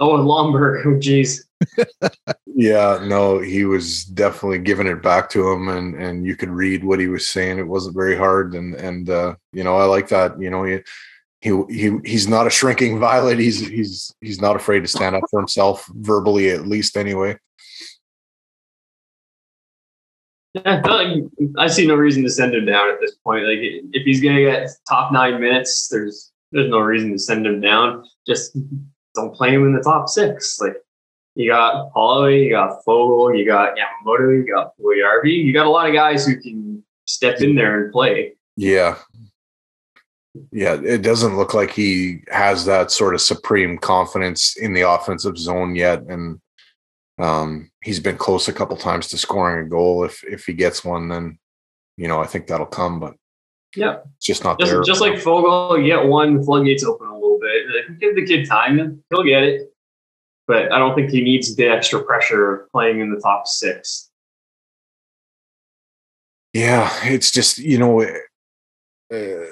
Oh, 0.00 0.16
and 0.16 0.26
Lomberg. 0.26 0.86
Oh, 0.86 0.98
geez. 0.98 1.46
yeah, 2.46 3.00
no, 3.02 3.40
he 3.40 3.64
was 3.64 4.04
definitely 4.04 4.58
giving 4.58 4.86
it 4.86 5.02
back 5.02 5.30
to 5.30 5.50
him, 5.50 5.68
and 5.68 5.94
and 6.00 6.26
you 6.26 6.36
could 6.36 6.50
read 6.50 6.84
what 6.84 7.00
he 7.00 7.08
was 7.08 7.26
saying. 7.26 7.58
It 7.58 7.66
wasn't 7.66 7.96
very 7.96 8.16
hard, 8.16 8.54
and 8.54 8.74
and 8.74 9.10
uh, 9.10 9.34
you 9.52 9.64
know 9.64 9.76
I 9.76 9.84
like 9.84 10.08
that. 10.08 10.40
You 10.40 10.50
know 10.50 10.62
he 10.62 10.80
he 11.40 11.50
he 11.68 11.98
he's 12.04 12.28
not 12.28 12.46
a 12.46 12.50
shrinking 12.50 13.00
violet. 13.00 13.38
He's 13.38 13.66
he's 13.66 14.14
he's 14.20 14.40
not 14.40 14.56
afraid 14.56 14.80
to 14.80 14.88
stand 14.88 15.16
up 15.16 15.24
for 15.30 15.40
himself 15.40 15.86
verbally, 15.94 16.50
at 16.50 16.68
least 16.68 16.96
anyway. 16.96 17.36
Yeah, 20.54 20.82
like, 20.84 21.24
I 21.58 21.66
see 21.66 21.86
no 21.86 21.96
reason 21.96 22.22
to 22.22 22.30
send 22.30 22.54
him 22.54 22.64
down 22.64 22.88
at 22.88 23.00
this 23.00 23.16
point. 23.24 23.44
Like, 23.44 23.58
if 23.60 24.04
he's 24.04 24.22
gonna 24.22 24.40
get 24.40 24.70
top 24.88 25.12
nine 25.12 25.40
minutes, 25.40 25.88
there's 25.88 26.32
there's 26.52 26.70
no 26.70 26.78
reason 26.78 27.12
to 27.12 27.18
send 27.18 27.46
him 27.46 27.60
down. 27.60 28.04
Just 28.26 28.56
don't 29.14 29.34
play 29.34 29.52
him 29.52 29.66
in 29.66 29.72
the 29.72 29.82
top 29.82 30.08
six. 30.08 30.60
Like, 30.60 30.76
you 31.34 31.50
got 31.50 31.90
Holloway, 31.92 32.44
you 32.44 32.50
got 32.50 32.84
Foegele, 32.86 33.36
you 33.36 33.44
got 33.44 33.74
Yamamoto, 33.76 34.36
you 34.36 34.46
got 34.54 34.72
Puljujarvi. 34.78 35.44
You 35.44 35.52
got 35.52 35.66
a 35.66 35.70
lot 35.70 35.88
of 35.88 35.94
guys 35.94 36.24
who 36.24 36.40
can 36.40 36.84
step 37.06 37.40
in 37.40 37.56
there 37.56 37.84
and 37.84 37.92
play. 37.92 38.34
Yeah. 38.56 38.98
Yeah, 40.52 40.80
it 40.82 41.02
doesn't 41.02 41.36
look 41.36 41.54
like 41.54 41.70
he 41.70 42.22
has 42.28 42.64
that 42.66 42.90
sort 42.90 43.14
of 43.14 43.20
supreme 43.20 43.78
confidence 43.78 44.56
in 44.56 44.72
the 44.72 44.82
offensive 44.82 45.38
zone 45.38 45.74
yet. 45.76 46.02
And 46.02 46.40
um, 47.18 47.70
he's 47.82 48.00
been 48.00 48.16
close 48.16 48.48
a 48.48 48.52
couple 48.52 48.76
times 48.76 49.08
to 49.08 49.18
scoring 49.18 49.66
a 49.66 49.68
goal. 49.68 50.04
If 50.04 50.24
if 50.24 50.46
he 50.46 50.52
gets 50.52 50.84
one, 50.84 51.08
then 51.08 51.38
you 51.96 52.08
know, 52.08 52.20
I 52.20 52.26
think 52.26 52.46
that'll 52.46 52.66
come, 52.66 52.98
but 52.98 53.14
Yeah, 53.76 53.98
it's 54.16 54.26
just 54.26 54.42
not 54.44 54.58
just 54.58 54.72
there. 54.72 54.82
just 54.82 55.00
like 55.00 55.14
Foegele, 55.14 55.84
get 55.84 56.06
one, 56.06 56.36
the 56.38 56.44
floodgates 56.44 56.84
open 56.84 57.06
a 57.06 57.14
little 57.14 57.38
bit. 57.40 58.00
Give 58.00 58.14
the 58.16 58.26
kid 58.26 58.48
time, 58.48 59.02
he'll 59.10 59.22
get 59.22 59.42
it. 59.44 59.70
But 60.46 60.72
I 60.72 60.78
don't 60.78 60.94
think 60.94 61.10
he 61.10 61.22
needs 61.22 61.54
the 61.56 61.66
extra 61.68 62.02
pressure 62.02 62.54
of 62.54 62.70
playing 62.72 63.00
in 63.00 63.10
the 63.14 63.20
top 63.20 63.46
six. 63.46 64.10
Yeah, 66.52 66.90
it's 67.04 67.30
just 67.30 67.58
you 67.58 67.78
know, 67.78 68.02
uh, 68.02 69.46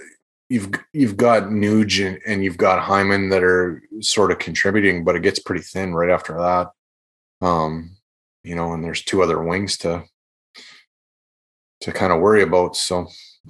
you've 0.48 0.70
you've 0.92 1.16
got 1.16 1.44
Nuge 1.44 2.06
and, 2.06 2.20
and 2.26 2.44
you've 2.44 2.58
got 2.58 2.80
Hyman 2.80 3.30
that 3.30 3.42
are 3.42 3.82
sort 4.00 4.30
of 4.30 4.38
contributing, 4.38 5.02
but 5.04 5.16
it 5.16 5.22
gets 5.22 5.38
pretty 5.38 5.62
thin 5.62 5.94
right 5.94 6.10
after 6.10 6.34
that. 6.34 6.70
Um, 7.42 7.96
you 8.44 8.54
know, 8.54 8.72
and 8.72 8.82
there's 8.82 9.02
two 9.02 9.22
other 9.22 9.42
wings 9.42 9.76
to 9.78 10.04
to 11.82 11.92
kind 11.92 12.12
of 12.12 12.20
worry 12.20 12.42
about. 12.42 12.76
So 12.76 13.08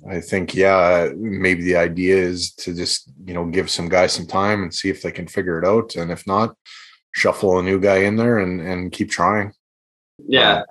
I 0.09 0.21
think, 0.21 0.55
yeah, 0.55 1.11
maybe 1.17 1.63
the 1.63 1.77
idea 1.77 2.17
is 2.17 2.53
to 2.55 2.75
just, 2.75 3.13
you 3.25 3.35
know, 3.35 3.45
give 3.45 3.71
some 3.71 3.91
guys 3.91 4.13
some 4.13 4.27
time 4.27 4.63
and 4.63 4.75
see 4.75 4.89
if 4.89 5.03
they 5.03 5.13
can 5.13 5.27
figure 5.27 5.59
it 5.59 5.67
out. 5.67 5.97
And 5.97 6.11
if 6.11 6.27
not, 6.27 6.57
shuffle 7.13 7.59
a 7.59 7.63
new 7.63 7.79
guy 7.79 7.99
in 7.99 8.17
there 8.17 8.39
and, 8.39 8.61
and 8.61 8.91
keep 8.91 9.11
trying. 9.11 9.53
Yeah. 10.27 10.63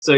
So 0.00 0.14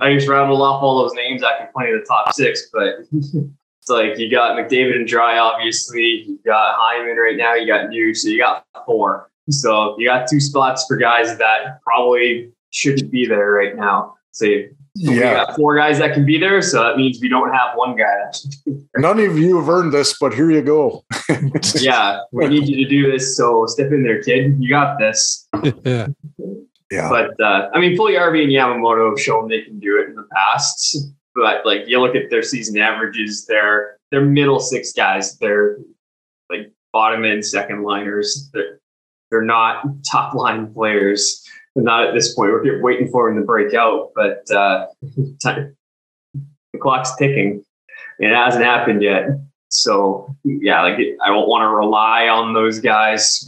I 0.00 0.14
just 0.14 0.28
rattled 0.28 0.60
off 0.60 0.82
all 0.82 1.02
those 1.02 1.14
names 1.14 1.42
after 1.42 1.68
playing 1.74 1.98
the 1.98 2.04
top 2.06 2.32
six, 2.34 2.68
but 2.72 2.98
it's 3.12 3.88
like 3.88 4.16
you 4.16 4.30
got 4.30 4.56
McDavid 4.56 4.94
and 4.94 5.08
Dry, 5.08 5.38
obviously. 5.38 6.24
You 6.28 6.38
got 6.46 6.76
Hyman 6.78 7.16
right 7.16 7.36
now. 7.36 7.54
You 7.54 7.66
got 7.66 7.88
New, 7.88 8.14
so 8.14 8.28
you 8.28 8.38
got 8.38 8.64
four. 8.86 9.31
So 9.50 9.96
you 9.98 10.08
got 10.08 10.28
two 10.28 10.40
spots 10.40 10.84
for 10.86 10.96
guys 10.96 11.36
that 11.38 11.82
probably 11.82 12.52
shouldn't 12.70 13.10
be 13.10 13.26
there 13.26 13.50
right 13.50 13.76
now. 13.76 14.14
So 14.30 14.46
you, 14.46 14.74
yeah. 14.94 15.10
we 15.10 15.20
got 15.20 15.56
four 15.56 15.76
guys 15.76 15.98
that 15.98 16.14
can 16.14 16.24
be 16.24 16.38
there. 16.38 16.62
So 16.62 16.82
that 16.82 16.96
means 16.96 17.18
we 17.20 17.28
don't 17.28 17.52
have 17.52 17.76
one 17.76 17.96
guy. 17.96 18.30
None 18.96 19.18
of 19.18 19.38
you 19.38 19.58
have 19.58 19.68
earned 19.68 19.92
this, 19.92 20.16
but 20.18 20.32
here 20.34 20.50
you 20.50 20.62
go. 20.62 21.04
yeah, 21.74 22.20
we 22.30 22.48
need 22.48 22.68
you 22.68 22.84
to 22.84 22.88
do 22.88 23.10
this. 23.10 23.36
So 23.36 23.66
step 23.66 23.90
in 23.92 24.02
there, 24.02 24.22
kid. 24.22 24.56
You 24.58 24.68
got 24.68 24.98
this. 24.98 25.48
yeah. 25.84 26.08
Yeah. 26.92 27.08
But 27.08 27.40
uh, 27.40 27.70
I 27.72 27.80
mean, 27.80 27.96
fully 27.96 28.12
Puljujarvi 28.12 28.42
and 28.42 28.52
Yamamoto 28.52 29.10
have 29.10 29.20
shown 29.20 29.48
they 29.48 29.62
can 29.62 29.80
do 29.80 29.98
it 29.98 30.10
in 30.10 30.14
the 30.14 30.28
past. 30.34 30.98
But 31.34 31.64
like 31.64 31.88
you 31.88 31.98
look 31.98 32.14
at 32.14 32.28
their 32.28 32.42
season 32.42 32.78
averages, 32.78 33.46
they're 33.46 33.96
they're 34.10 34.24
middle 34.24 34.60
six 34.60 34.92
guys. 34.92 35.38
They're 35.38 35.78
like 36.50 36.70
bottom 36.92 37.24
end 37.24 37.46
second 37.46 37.82
liners. 37.82 38.50
They're 38.52 38.78
they're 39.32 39.42
not 39.42 39.82
top 40.08 40.34
line 40.34 40.72
players. 40.72 41.42
They're 41.74 41.82
not 41.82 42.06
at 42.06 42.14
this 42.14 42.34
point. 42.34 42.52
We're 42.52 42.82
waiting 42.82 43.08
for 43.08 43.28
them 43.28 43.40
to 43.40 43.46
break 43.46 43.72
out, 43.72 44.10
but 44.14 44.48
uh, 44.50 44.88
time, 45.42 45.74
the 46.34 46.78
clock's 46.78 47.16
ticking. 47.16 47.64
It 48.18 48.34
hasn't 48.34 48.62
happened 48.62 49.02
yet. 49.02 49.28
So 49.70 50.36
yeah, 50.44 50.82
like 50.82 50.98
I 51.24 51.30
won't 51.30 51.48
want 51.48 51.62
to 51.62 51.68
rely 51.74 52.28
on 52.28 52.52
those 52.52 52.78
guys. 52.78 53.42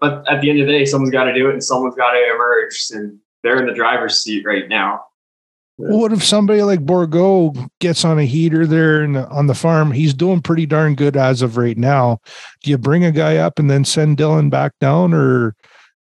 But 0.00 0.28
at 0.28 0.40
the 0.40 0.50
end 0.50 0.60
of 0.60 0.66
the 0.66 0.72
day, 0.72 0.84
someone's 0.84 1.12
got 1.12 1.24
to 1.24 1.34
do 1.34 1.48
it, 1.48 1.52
and 1.52 1.62
someone's 1.62 1.94
got 1.94 2.10
to 2.10 2.34
emerge, 2.34 2.88
and 2.90 3.16
they're 3.44 3.60
in 3.60 3.66
the 3.66 3.74
driver's 3.74 4.20
seat 4.20 4.44
right 4.44 4.68
now. 4.68 5.04
What 5.76 6.12
if 6.12 6.22
somebody 6.22 6.62
like 6.62 6.84
Bourgault 6.84 7.68
gets 7.80 8.04
on 8.04 8.18
a 8.18 8.24
heater 8.24 8.66
there 8.66 9.02
and 9.02 9.16
on 9.16 9.46
the 9.46 9.54
farm? 9.54 9.90
He's 9.90 10.14
doing 10.14 10.42
pretty 10.42 10.66
darn 10.66 10.94
good 10.94 11.16
as 11.16 11.42
of 11.42 11.56
right 11.56 11.76
now. 11.76 12.20
Do 12.62 12.70
you 12.70 12.78
bring 12.78 13.04
a 13.04 13.10
guy 13.10 13.38
up 13.38 13.58
and 13.58 13.70
then 13.70 13.84
send 13.84 14.18
Dylan 14.18 14.50
back 14.50 14.72
down, 14.80 15.14
or 15.14 15.56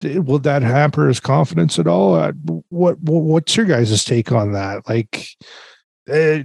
will 0.01 0.39
that 0.39 0.61
hamper 0.61 1.07
his 1.07 1.20
confidence 1.20 1.78
at 1.80 1.88
all? 1.88 2.15
Uh, 2.15 2.32
what, 2.70 2.97
what's 3.01 3.55
your 3.55 3.65
guys' 3.65 4.03
take 4.05 4.32
on 4.32 4.53
that? 4.53 4.88
Like, 4.88 5.28
uh, 6.09 6.39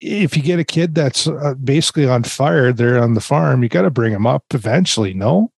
if 0.00 0.36
you 0.36 0.42
get 0.42 0.58
a 0.58 0.64
kid 0.64 0.94
that's 0.94 1.26
uh, 1.26 1.54
basically 1.62 2.08
on 2.08 2.22
fire 2.22 2.72
there 2.72 3.02
on 3.02 3.14
the 3.14 3.20
farm, 3.20 3.62
you 3.62 3.68
got 3.68 3.82
to 3.82 3.90
bring 3.90 4.12
him 4.12 4.26
up 4.26 4.44
eventually. 4.52 5.14
No. 5.14 5.50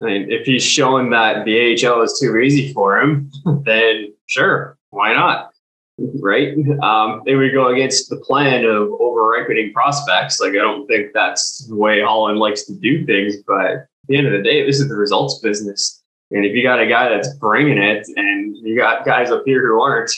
I 0.00 0.06
mean, 0.06 0.30
if 0.30 0.46
he's 0.46 0.62
showing 0.62 1.10
that 1.10 1.44
the 1.44 1.86
AHL 1.86 2.02
is 2.02 2.18
too 2.20 2.38
easy 2.38 2.72
for 2.72 3.00
him, 3.00 3.30
then 3.64 4.14
sure, 4.26 4.77
why 4.90 5.12
not? 5.14 5.50
Right? 5.98 6.54
Um, 6.82 7.22
they 7.26 7.34
would 7.34 7.52
go 7.52 7.68
against 7.68 8.08
the 8.08 8.18
plan 8.18 8.64
of 8.64 8.88
over 9.00 9.22
ripening 9.28 9.72
prospects. 9.72 10.40
Like, 10.40 10.52
I 10.52 10.58
don't 10.58 10.86
think 10.86 11.12
that's 11.12 11.66
the 11.66 11.76
way 11.76 12.00
Holland 12.00 12.38
likes 12.38 12.64
to 12.66 12.74
do 12.74 13.04
things. 13.04 13.36
But 13.46 13.66
at 13.66 13.88
the 14.06 14.16
end 14.16 14.26
of 14.26 14.32
the 14.32 14.42
day, 14.42 14.64
this 14.64 14.78
is 14.78 14.88
the 14.88 14.94
results 14.94 15.40
business. 15.40 16.02
And 16.30 16.44
if 16.44 16.54
you 16.54 16.62
got 16.62 16.80
a 16.80 16.86
guy 16.86 17.08
that's 17.08 17.34
bringing 17.34 17.78
it 17.78 18.06
and 18.16 18.56
you 18.56 18.76
got 18.76 19.04
guys 19.04 19.30
up 19.30 19.42
here 19.44 19.66
who 19.66 19.80
aren't, 19.80 20.12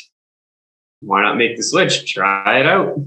why 1.01 1.23
not 1.23 1.37
make 1.37 1.57
the 1.57 1.63
switch? 1.63 2.13
Try 2.13 2.61
it 2.61 2.67
out. 2.67 3.01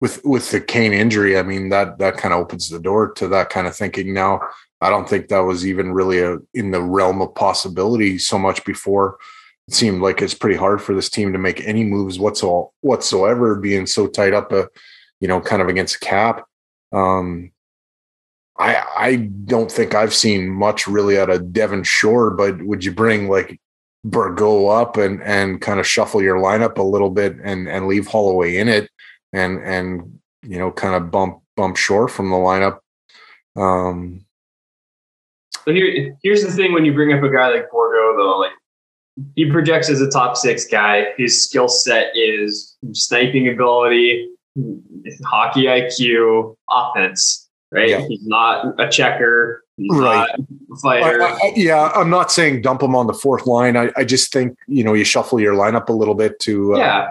With 0.00 0.24
with 0.24 0.50
the 0.52 0.60
Kane 0.60 0.92
injury, 0.92 1.36
I 1.36 1.42
mean 1.42 1.70
that 1.70 1.98
that 1.98 2.16
kind 2.16 2.32
of 2.32 2.40
opens 2.40 2.68
the 2.68 2.78
door 2.78 3.12
to 3.14 3.26
that 3.28 3.50
kind 3.50 3.66
of 3.66 3.76
thinking 3.76 4.14
now. 4.14 4.40
I 4.80 4.90
don't 4.90 5.08
think 5.08 5.26
that 5.28 5.40
was 5.40 5.66
even 5.66 5.92
really 5.92 6.20
a, 6.20 6.38
in 6.54 6.70
the 6.70 6.80
realm 6.80 7.20
of 7.20 7.34
possibility 7.34 8.16
so 8.16 8.38
much 8.38 8.64
before 8.64 9.18
it 9.68 9.74
seemed 9.74 10.00
like 10.00 10.22
it's 10.22 10.32
pretty 10.32 10.56
hard 10.56 10.80
for 10.80 10.94
this 10.94 11.10
team 11.10 11.34
to 11.34 11.38
make 11.38 11.60
any 11.66 11.84
moves 11.84 12.18
whatsoever, 12.18 12.68
whatsoever 12.80 13.54
being 13.54 13.86
so 13.86 14.06
tight 14.06 14.32
up, 14.32 14.50
a, 14.50 14.62
uh, 14.62 14.66
you 15.20 15.28
know, 15.28 15.42
kind 15.42 15.60
of 15.60 15.68
against 15.68 15.96
a 15.96 16.00
cap. 16.00 16.46
Um, 16.90 17.52
I 18.58 18.82
I 18.96 19.16
don't 19.16 19.70
think 19.70 19.94
I've 19.94 20.14
seen 20.14 20.48
much 20.48 20.86
really 20.86 21.18
out 21.18 21.28
of 21.28 21.52
Devin 21.52 21.82
Shore, 21.82 22.30
but 22.30 22.62
would 22.62 22.82
you 22.82 22.92
bring 22.92 23.28
like 23.28 23.60
Bourgault 24.06 24.80
up 24.80 24.96
and 24.96 25.22
and 25.22 25.60
kind 25.60 25.78
of 25.78 25.86
shuffle 25.86 26.22
your 26.22 26.38
lineup 26.38 26.78
a 26.78 26.82
little 26.82 27.10
bit 27.10 27.36
and 27.44 27.68
and 27.68 27.88
leave 27.88 28.06
Holloway 28.06 28.56
in 28.56 28.68
it 28.68 28.90
and 29.34 29.62
and 29.62 30.18
you 30.42 30.58
know 30.58 30.72
kind 30.72 30.94
of 30.94 31.10
bump 31.10 31.42
bump 31.58 31.76
Shore 31.76 32.08
from 32.08 32.30
the 32.30 32.36
lineup? 32.36 32.78
Um, 33.54 34.24
so 35.66 35.74
here, 35.74 36.16
here's 36.22 36.42
the 36.42 36.50
thing: 36.50 36.72
when 36.72 36.86
you 36.86 36.94
bring 36.94 37.12
up 37.12 37.22
a 37.22 37.30
guy 37.30 37.50
like 37.50 37.70
Bourgault, 37.70 38.16
though, 38.16 38.38
like 38.38 38.52
he 39.36 39.50
projects 39.50 39.88
as 39.88 40.00
a 40.00 40.08
top 40.08 40.36
six 40.36 40.66
guy. 40.66 41.06
His 41.16 41.44
skill 41.44 41.68
set 41.68 42.12
is 42.14 42.76
sniping 42.92 43.48
ability, 43.48 44.28
hockey 45.24 45.64
IQ, 45.64 46.56
offense. 46.70 47.48
Right? 47.70 47.90
Yeah. 47.90 48.06
He's 48.06 48.26
not 48.26 48.80
a 48.80 48.88
checker. 48.88 49.64
He's 49.76 49.96
right. 49.96 50.28
fighter. 50.82 51.22
I, 51.22 51.32
I, 51.32 51.52
yeah, 51.54 51.92
I'm 51.94 52.10
not 52.10 52.32
saying 52.32 52.62
dump 52.62 52.82
him 52.82 52.96
on 52.96 53.06
the 53.06 53.14
fourth 53.14 53.46
line. 53.46 53.76
I, 53.76 53.90
I 53.96 54.04
just 54.04 54.32
think 54.32 54.56
you 54.66 54.82
know 54.82 54.94
you 54.94 55.04
shuffle 55.04 55.38
your 55.38 55.54
lineup 55.54 55.88
a 55.88 55.92
little 55.92 56.14
bit 56.14 56.40
to. 56.40 56.74
Uh, 56.74 56.78
yeah. 56.78 57.08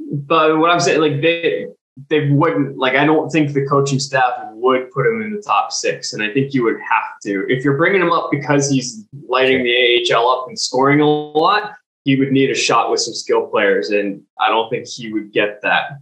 But 0.00 0.58
what 0.58 0.70
I'm 0.70 0.80
saying, 0.80 1.00
like 1.00 1.20
they 1.20 1.66
they 2.08 2.30
wouldn't 2.30 2.76
like. 2.76 2.94
I 2.94 3.04
don't 3.04 3.30
think 3.30 3.52
the 3.52 3.66
coaching 3.66 4.00
staff 4.00 4.32
would 4.52 4.90
put 4.90 5.06
him 5.06 5.22
in 5.22 5.32
the 5.32 5.42
top 5.42 5.72
six, 5.72 6.12
and 6.12 6.22
I 6.22 6.32
think 6.32 6.52
you 6.52 6.64
would 6.64 6.80
have 6.80 7.20
to 7.22 7.46
if 7.48 7.64
you're 7.64 7.76
bringing 7.76 8.00
him 8.00 8.10
up 8.10 8.30
because 8.30 8.68
he's 8.68 9.04
lighting 9.28 9.62
the 9.62 10.12
AHL 10.12 10.28
up 10.28 10.48
and 10.48 10.58
scoring 10.58 11.00
a 11.00 11.06
lot. 11.06 11.74
He 12.04 12.16
would 12.16 12.32
need 12.32 12.50
a 12.50 12.54
shot 12.54 12.90
with 12.90 13.00
some 13.00 13.14
skill 13.14 13.46
players, 13.46 13.90
and 13.90 14.22
I 14.38 14.48
don't 14.48 14.68
think 14.70 14.86
he 14.86 15.12
would 15.12 15.32
get 15.32 15.62
that. 15.62 16.00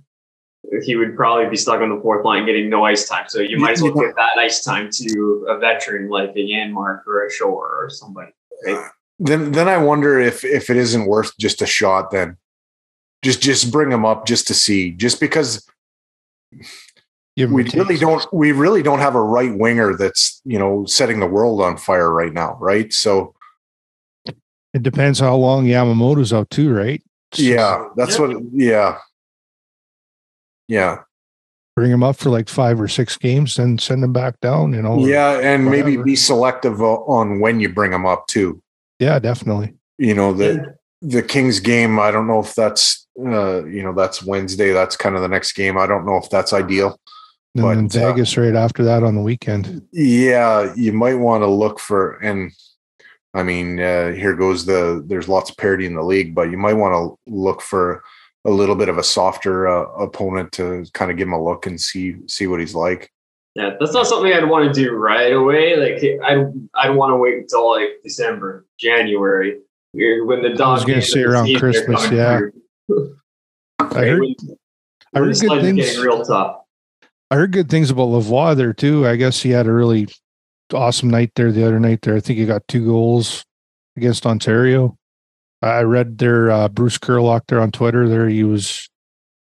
He 0.82 0.97
would 0.97 1.14
probably 1.14 1.49
be 1.49 1.57
stuck 1.57 1.80
on 1.80 1.95
the 1.95 2.01
fourth 2.01 2.24
line 2.24 2.47
getting 2.47 2.70
no 2.70 2.84
ice 2.84 3.09
time. 3.09 3.26
So 3.28 3.40
you 3.40 3.59
might 3.59 3.72
as 3.72 3.82
well 3.82 3.93
give 3.93 4.14
that 4.16 4.38
ice 4.38 4.64
time 4.64 4.88
to 4.93 5.47
a 5.49 5.59
veteran 5.59 6.09
like 6.09 6.30
a 6.30 6.38
Janmark 6.38 7.07
or 7.07 7.26
a 7.26 7.30
Shore 7.30 7.84
or 7.84 7.90
somebody. 7.90 8.32
Right? 8.64 8.88
Then, 9.18 9.53
then 9.53 9.68
I 9.68 9.76
wonder 9.76 10.18
if 10.18 10.45
if 10.45 10.70
it 10.70 10.76
isn't 10.76 11.07
worth 11.07 11.36
just 11.38 11.62
a 11.62 11.66
shot. 11.66 12.11
Then, 12.11 12.38
just 13.22 13.43
just 13.43 13.70
bring 13.70 13.93
him 13.93 14.07
up 14.07 14.26
just 14.26 14.49
to 14.49 14.55
see, 14.55 14.90
just 14.90 15.20
because 15.20 15.68
we 17.37 17.47
really 17.47 17.97
don't 17.97 18.27
we 18.33 18.53
really 18.53 18.83
don't 18.83 18.99
have 18.99 19.15
a 19.15 19.23
right 19.23 19.57
winger 19.57 19.97
that's 19.97 20.41
you 20.45 20.59
know 20.59 20.85
setting 20.87 21.21
the 21.21 21.27
world 21.27 21.61
on 21.61 21.77
fire 21.77 22.11
right 22.11 22.33
now 22.33 22.57
right? 22.61 22.93
So 22.93 23.35
it 24.75 24.83
depends 24.83 25.19
how 25.19 25.37
long 25.37 25.67
yamamoto's 25.67 26.33
out 26.33 26.51
too 26.51 26.73
right? 26.73 27.03
Yeah 27.35 27.89
that's 27.97 28.19
what 28.19 28.37
yeah. 28.53 28.99
Yeah. 30.69 31.01
Bring 31.75 31.91
him 31.91 32.03
up 32.03 32.17
for 32.17 32.31
like 32.31 32.49
five 32.49 32.81
or 32.81 32.89
six 32.89 33.17
games 33.17 33.57
then 33.57 33.79
send 33.79 34.05
him 34.05 34.13
back 34.13 34.41
down 34.41 34.75
you 34.75 34.83
know 34.83 35.05
yeah 35.07 35.39
and 35.41 35.67
whatever. 35.67 35.89
maybe 35.89 36.03
be 36.03 36.17
selective 36.17 36.83
uh, 36.83 36.95
on 37.05 37.41
when 37.41 37.61
you 37.61 37.69
bring 37.69 37.93
him 37.93 38.07
up 38.07 38.27
too. 38.27 38.63
Yeah 38.99 39.19
definitely. 39.19 39.75
You 39.99 40.15
know 40.15 40.33
the 40.33 40.77
the 41.03 41.23
kings 41.23 41.59
game 41.59 41.99
i 41.99 42.11
don't 42.11 42.29
know 42.29 42.39
if 42.39 42.55
that's 42.55 43.02
uh 43.21 43.65
you 43.65 43.83
know 43.83 43.93
that's 43.93 44.23
wednesday 44.23 44.73
that's 44.73 44.97
kind 44.97 45.15
of 45.15 45.23
the 45.23 45.29
next 45.29 45.53
game 45.53 45.77
i 45.77 45.87
don't 45.87 46.07
know 46.07 46.17
if 46.17 46.31
that's 46.31 46.53
ideal 46.53 46.99
and 47.55 47.63
but, 47.63 47.75
then 47.75 48.05
uh, 48.05 48.13
Vegas 48.13 48.39
uh, 48.39 48.41
right 48.41 48.55
after 48.55 48.83
that 48.85 49.03
on 49.03 49.15
the 49.15 49.21
weekend. 49.21 49.87
Yeah, 49.93 50.73
you 50.75 50.95
might 50.95 51.17
want 51.17 51.43
to 51.43 51.47
look 51.47 51.79
for 51.79 52.15
and 52.23 52.51
I 53.35 53.43
mean, 53.43 53.81
uh, 53.81 54.13
here 54.13 54.35
goes 54.35 54.67
the 54.67 55.03
there's 55.07 55.29
lots 55.29 55.51
of 55.51 55.57
parity 55.57 55.87
in 55.87 55.95
the 55.95 56.03
league, 56.03 56.35
but 56.35 56.51
you 56.51 56.59
might 56.59 56.75
want 56.75 56.93
to 56.93 57.33
look 57.33 57.63
for 57.63 58.03
a 58.45 58.51
little 58.51 58.75
bit 58.75 58.89
of 58.89 58.99
a 58.99 59.03
softer 59.03 59.69
uh, 59.69 59.85
opponent 60.03 60.53
to 60.53 60.85
kind 60.93 61.11
of 61.11 61.17
give 61.17 61.29
him 61.29 61.35
a 61.35 61.43
look 61.43 61.67
and 61.67 61.81
see 61.81 62.17
see 62.27 62.47
what 62.47 62.61
he's 62.61 62.75
like. 62.75 63.11
Yeah, 63.55 63.71
that's 63.79 63.93
not 63.93 64.07
something 64.07 64.33
I'd 64.33 64.49
want 64.49 64.73
to 64.73 64.81
do 64.81 64.93
right 64.93 65.33
away. 65.33 65.77
Like 65.77 66.03
I 66.25 66.45
I'd 66.75 66.95
want 66.95 67.13
to 67.13 67.17
wait 67.17 67.39
until 67.39 67.71
like 67.71 67.89
December, 68.03 68.67
January, 68.79 69.61
when 69.93 70.43
the 70.43 70.51
dogs. 70.51 70.61
I 70.61 70.73
was 70.73 70.85
going 70.85 71.01
to 71.01 71.07
say 71.07 71.23
around 71.23 71.55
Christmas. 71.57 72.11
Yeah. 72.11 72.41
I 73.78 74.07
heard. 74.07 74.22
I 75.14 75.18
heard 75.18 75.38
good 75.38 75.62
things. 75.62 75.99
Real 75.99 76.24
tough. 76.24 76.59
I 77.30 77.36
heard 77.36 77.53
good 77.53 77.70
things 77.70 77.90
about 77.90 78.09
Lavoie 78.09 78.57
there 78.57 78.72
too. 78.72 79.07
I 79.07 79.16
guess 79.16 79.43
he 79.43 79.51
had 79.51 79.66
a 79.66 79.72
really 79.72 80.09
awesome 80.72 81.11
night 81.11 81.32
there 81.34 81.53
the 81.53 81.66
other 81.66 81.80
night 81.80 82.03
there. 82.03 82.16
I 82.16 82.20
think 82.20 82.38
he 82.38 82.47
got 82.47 82.66
two 82.68 82.84
goals 82.86 83.45
against 83.97 84.26
Ontario. 84.26 84.97
I 85.62 85.82
read 85.82 86.18
there 86.18 86.51
uh, 86.51 86.68
Bruce 86.68 86.99
Kerlock 86.99 87.43
there 87.49 87.61
on 87.61 87.70
Twitter 87.70 88.09
there. 88.09 88.28
He 88.28 88.45
was 88.45 88.88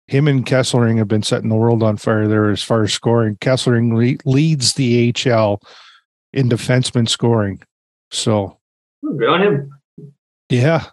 him 0.09 0.27
and 0.27 0.45
Kesselring 0.45 0.99
have 0.99 1.09
been 1.09 1.23
setting 1.23 1.49
the 1.49 1.57
world 1.57 1.83
on 1.85 1.97
fire 1.97 2.27
there 2.27 2.51
as 2.51 2.63
far 2.63 2.83
as 2.83 2.93
scoring. 2.93 3.37
Kesselring 3.37 3.95
le- 3.95 4.31
leads 4.31 4.75
the 4.75 5.13
HL 5.13 5.63
in 6.33 6.49
defenseman 6.49 7.09
scoring. 7.09 7.63
So 8.11 8.59
good 9.03 9.29
on 9.29 9.43
him. 9.43 9.71
Yeah. 10.49 10.87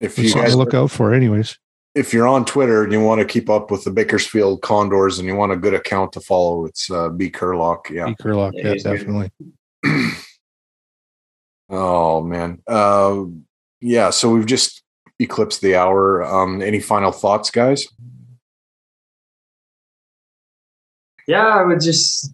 If 0.00 0.18
you 0.18 0.32
guys 0.32 0.54
look 0.54 0.74
out 0.74 0.90
for 0.90 1.14
anyways. 1.14 1.58
If 1.94 2.12
you're 2.12 2.28
on 2.28 2.44
Twitter 2.44 2.84
and 2.84 2.92
you 2.92 3.00
want 3.00 3.20
to 3.20 3.24
keep 3.24 3.48
up 3.50 3.70
with 3.70 3.84
the 3.84 3.90
Bakersfield 3.90 4.62
Condors 4.62 5.18
and 5.18 5.26
you 5.26 5.34
want 5.34 5.52
a 5.52 5.56
good 5.56 5.74
account 5.74 6.12
to 6.12 6.20
follow, 6.20 6.66
it's 6.66 6.90
uh, 6.90 7.08
B 7.08 7.30
Curlock. 7.30 7.90
Yeah, 7.90 8.06
B 8.06 8.14
Curlock. 8.20 8.52
Yeah, 8.54 8.74
Yeah, 8.74 8.94
definitely. 8.94 9.30
oh 11.70 12.22
man. 12.22 12.62
Uh, 12.66 13.24
yeah. 13.80 14.10
So 14.10 14.30
we've 14.30 14.46
just 14.46 14.82
eclipsed 15.18 15.60
the 15.60 15.76
hour. 15.76 16.24
Um, 16.24 16.62
any 16.62 16.80
final 16.80 17.12
thoughts, 17.12 17.50
guys? 17.50 17.86
Yeah, 21.26 21.46
I 21.46 21.62
would 21.62 21.80
just, 21.80 22.32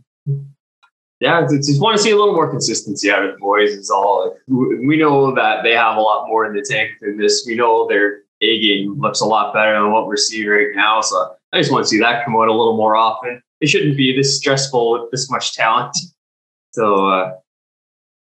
yeah, 1.18 1.40
just, 1.50 1.68
just 1.68 1.80
want 1.80 1.96
to 1.96 2.02
see 2.02 2.12
a 2.12 2.16
little 2.16 2.34
more 2.34 2.48
consistency 2.48 3.10
out 3.10 3.24
of 3.24 3.32
the 3.32 3.38
boys. 3.38 3.70
Is 3.70 3.90
all. 3.90 4.36
We 4.46 4.86
we 4.86 4.96
know 4.96 5.34
that 5.34 5.62
they 5.64 5.72
have 5.72 5.96
a 5.96 6.00
lot 6.00 6.28
more 6.28 6.46
in 6.46 6.54
the 6.54 6.62
tank 6.62 6.92
than 7.00 7.16
this. 7.16 7.44
We 7.46 7.56
know 7.56 7.88
their 7.88 8.23
A 8.40 8.60
game 8.60 9.00
looks 9.00 9.20
a 9.20 9.26
lot 9.26 9.54
better 9.54 9.72
than 9.74 9.92
what 9.92 10.06
we're 10.06 10.16
seeing 10.16 10.48
right 10.48 10.68
now. 10.74 11.00
So 11.00 11.34
I 11.52 11.58
just 11.58 11.70
want 11.72 11.84
to 11.84 11.88
see 11.88 12.00
that 12.00 12.24
come 12.24 12.34
out 12.34 12.48
a 12.48 12.52
little 12.52 12.76
more 12.76 12.96
often. 12.96 13.40
It 13.60 13.68
shouldn't 13.68 13.96
be 13.96 14.14
this 14.14 14.36
stressful 14.36 14.92
with 14.92 15.10
this 15.10 15.30
much 15.30 15.54
talent. 15.54 15.96
So 16.72 17.06
uh, 17.06 17.32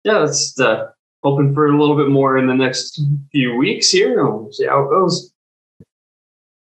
yeah, 0.04 0.20
that's 0.20 0.60
uh, 0.60 0.88
hoping 1.24 1.54
for 1.54 1.68
a 1.68 1.80
little 1.80 1.96
bit 1.96 2.10
more 2.10 2.38
in 2.38 2.48
the 2.48 2.54
next 2.54 3.02
few 3.32 3.56
weeks 3.56 3.90
here. 3.90 4.26
We'll 4.26 4.52
see 4.52 4.66
how 4.66 4.84
it 4.84 4.90
goes. 4.90 5.32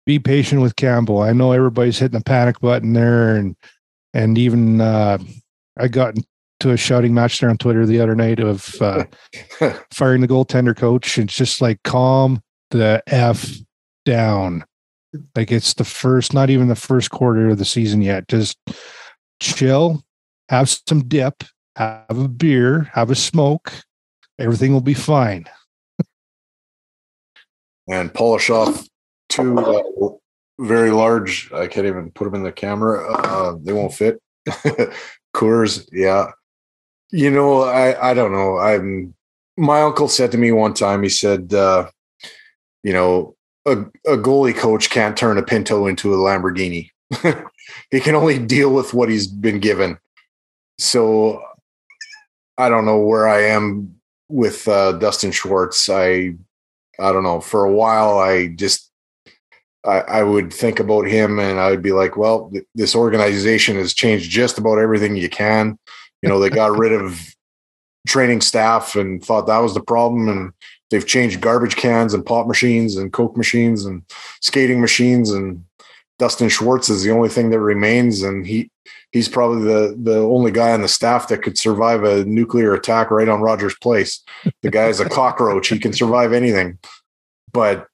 Be 0.07 0.19
patient 0.19 0.61
with 0.61 0.77
Campbell. 0.77 1.23
I 1.23 1.33
know 1.33 1.53
everybody's 1.53 1.99
hitting 1.99 2.19
the 2.19 2.25
panic 2.25 2.61
button 2.61 2.93
there, 2.93 3.37
and 3.37 3.55
and 4.13 4.37
even 4.37 4.81
uh, 4.81 5.19
I 5.79 5.89
got 5.89 6.17
into 6.17 6.73
a 6.73 6.77
shouting 6.77 7.15
match 7.15 7.39
there 7.39 7.51
on 7.51 7.59
Twitter 7.59 7.87
the 7.87 8.01
other 8.01 8.17
night 8.17 8.41
of 8.41 8.75
uh, 8.83 9.05
firing 9.93 10.21
the 10.21 10.29
goaltender 10.29 10.77
coach. 10.77 11.17
It's 11.19 11.37
just 11.37 11.61
like 11.61 11.83
calm 11.85 12.43
the 12.71 13.03
f 13.07 13.57
down. 14.05 14.65
Like 15.35 15.51
it's 15.51 15.75
the 15.75 15.85
first, 15.85 16.33
not 16.33 16.51
even 16.51 16.69
the 16.69 16.77
first 16.77 17.11
quarter 17.11 17.49
of 17.49 17.59
the 17.59 17.65
season 17.65 18.01
yet. 18.01 18.29
Just 18.29 18.59
chill, 19.41 20.05
have 20.49 20.69
some 20.69 21.09
dip, 21.09 21.43
have 21.77 22.05
a 22.11 22.29
beer, 22.29 22.91
have 22.95 23.11
a 23.11 23.17
smoke. 23.17 23.73
Everything 24.39 24.73
will 24.73 24.81
be 24.81 24.95
fine. 24.95 25.47
and 27.89 28.15
polish 28.15 28.51
off 28.51 28.87
two 29.29 29.59
uh, 29.59 29.83
very 30.61 30.91
large. 30.91 31.51
I 31.53 31.67
can't 31.67 31.87
even 31.87 32.11
put 32.11 32.25
them 32.25 32.35
in 32.35 32.43
the 32.43 32.53
camera. 32.53 33.13
Uh, 33.13 33.57
they 33.61 33.73
won't 33.73 33.95
fit. 33.95 34.21
Coors, 35.35 35.89
yeah. 35.93 36.31
You 37.11 37.31
know, 37.31 37.63
I 37.63 38.11
I 38.11 38.15
don't 38.15 38.33
know. 38.33 38.59
I'm. 38.59 39.15
My 39.57 39.83
uncle 39.83 40.09
said 40.09 40.33
to 40.33 40.39
me 40.39 40.53
one 40.53 40.75
time. 40.75 41.03
He 41.03 41.09
said, 41.09 41.53
uh, 41.53 41.91
you 42.83 42.93
know, 42.93 43.37
a, 43.67 43.73
a 44.07 44.17
goalie 44.17 44.57
coach 44.57 44.91
can't 44.91 45.17
turn 45.17 45.39
a 45.39 45.43
Pinto 45.43 45.87
into 45.87 46.15
a 46.15 46.17
Lamborghini. 46.17 46.91
he 47.91 48.01
can 48.01 48.15
only 48.15 48.39
deal 48.39 48.73
with 48.73 48.95
what 48.95 49.09
he's 49.09 49.27
been 49.27 49.61
given. 49.61 49.99
So 50.79 51.43
I 52.57 52.69
don't 52.69 52.87
know 52.87 52.99
where 52.99 53.29
I 53.29 53.43
am 53.43 53.95
with 54.29 54.67
uh, 54.69 54.93
Dustin 54.93 55.33
Schwartz. 55.33 55.89
I 55.89 56.35
I 56.99 57.13
don't 57.13 57.23
know. 57.23 57.41
For 57.41 57.65
a 57.65 57.73
while, 57.73 58.19
I 58.19 58.49
just 58.49 58.91
I, 59.85 60.01
I 60.01 60.23
would 60.23 60.53
think 60.53 60.79
about 60.79 61.07
him, 61.07 61.39
and 61.39 61.59
I 61.59 61.71
would 61.71 61.83
be 61.83 61.93
like, 61.93 62.17
"Well, 62.17 62.51
th- 62.51 62.67
this 62.75 62.95
organization 62.95 63.77
has 63.77 63.95
changed 63.95 64.31
just 64.31 64.59
about 64.59 64.79
everything 64.79 65.17
you 65.17 65.29
can." 65.29 65.79
You 66.23 66.29
know, 66.29 66.39
they 66.39 66.51
got 66.51 66.79
rid 66.79 66.93
of 66.93 67.19
training 68.07 68.43
staff 68.43 68.97
and 68.97 69.25
thought 69.25 69.47
that 69.47 69.59
was 69.59 69.75
the 69.75 69.83
problem, 69.83 70.29
and 70.29 70.53
they've 70.91 71.07
changed 71.07 71.41
garbage 71.41 71.77
cans 71.77 72.15
and 72.15 72.27
pop 72.27 72.47
machines 72.47 72.97
and 72.97 73.13
coke 73.13 73.37
machines 73.37 73.85
and 73.85 74.03
skating 74.41 74.81
machines, 74.81 75.31
and 75.31 75.65
Dustin 76.19 76.49
Schwartz 76.49 76.91
is 76.91 77.03
the 77.03 77.11
only 77.11 77.29
thing 77.29 77.51
that 77.51 77.61
remains, 77.61 78.23
and 78.23 78.47
he 78.47 78.71
he's 79.13 79.29
probably 79.29 79.65
the 79.65 79.97
the 80.01 80.21
only 80.21 80.51
guy 80.51 80.73
on 80.73 80.83
the 80.83 80.89
staff 80.89 81.29
that 81.29 81.43
could 81.43 81.59
survive 81.59 82.05
a 82.05 82.25
nuclear 82.25 82.75
attack 82.75 83.11
right 83.11 83.29
on 83.29 83.41
Rogers 83.41 83.77
Place. 83.81 84.23
The 84.63 84.71
guy 84.71 84.87
is 84.87 85.01
a 85.01 85.09
cockroach; 85.09 85.69
he 85.69 85.79
can 85.79 85.93
survive 85.93 86.33
anything. 86.33 86.79
But 87.53 87.89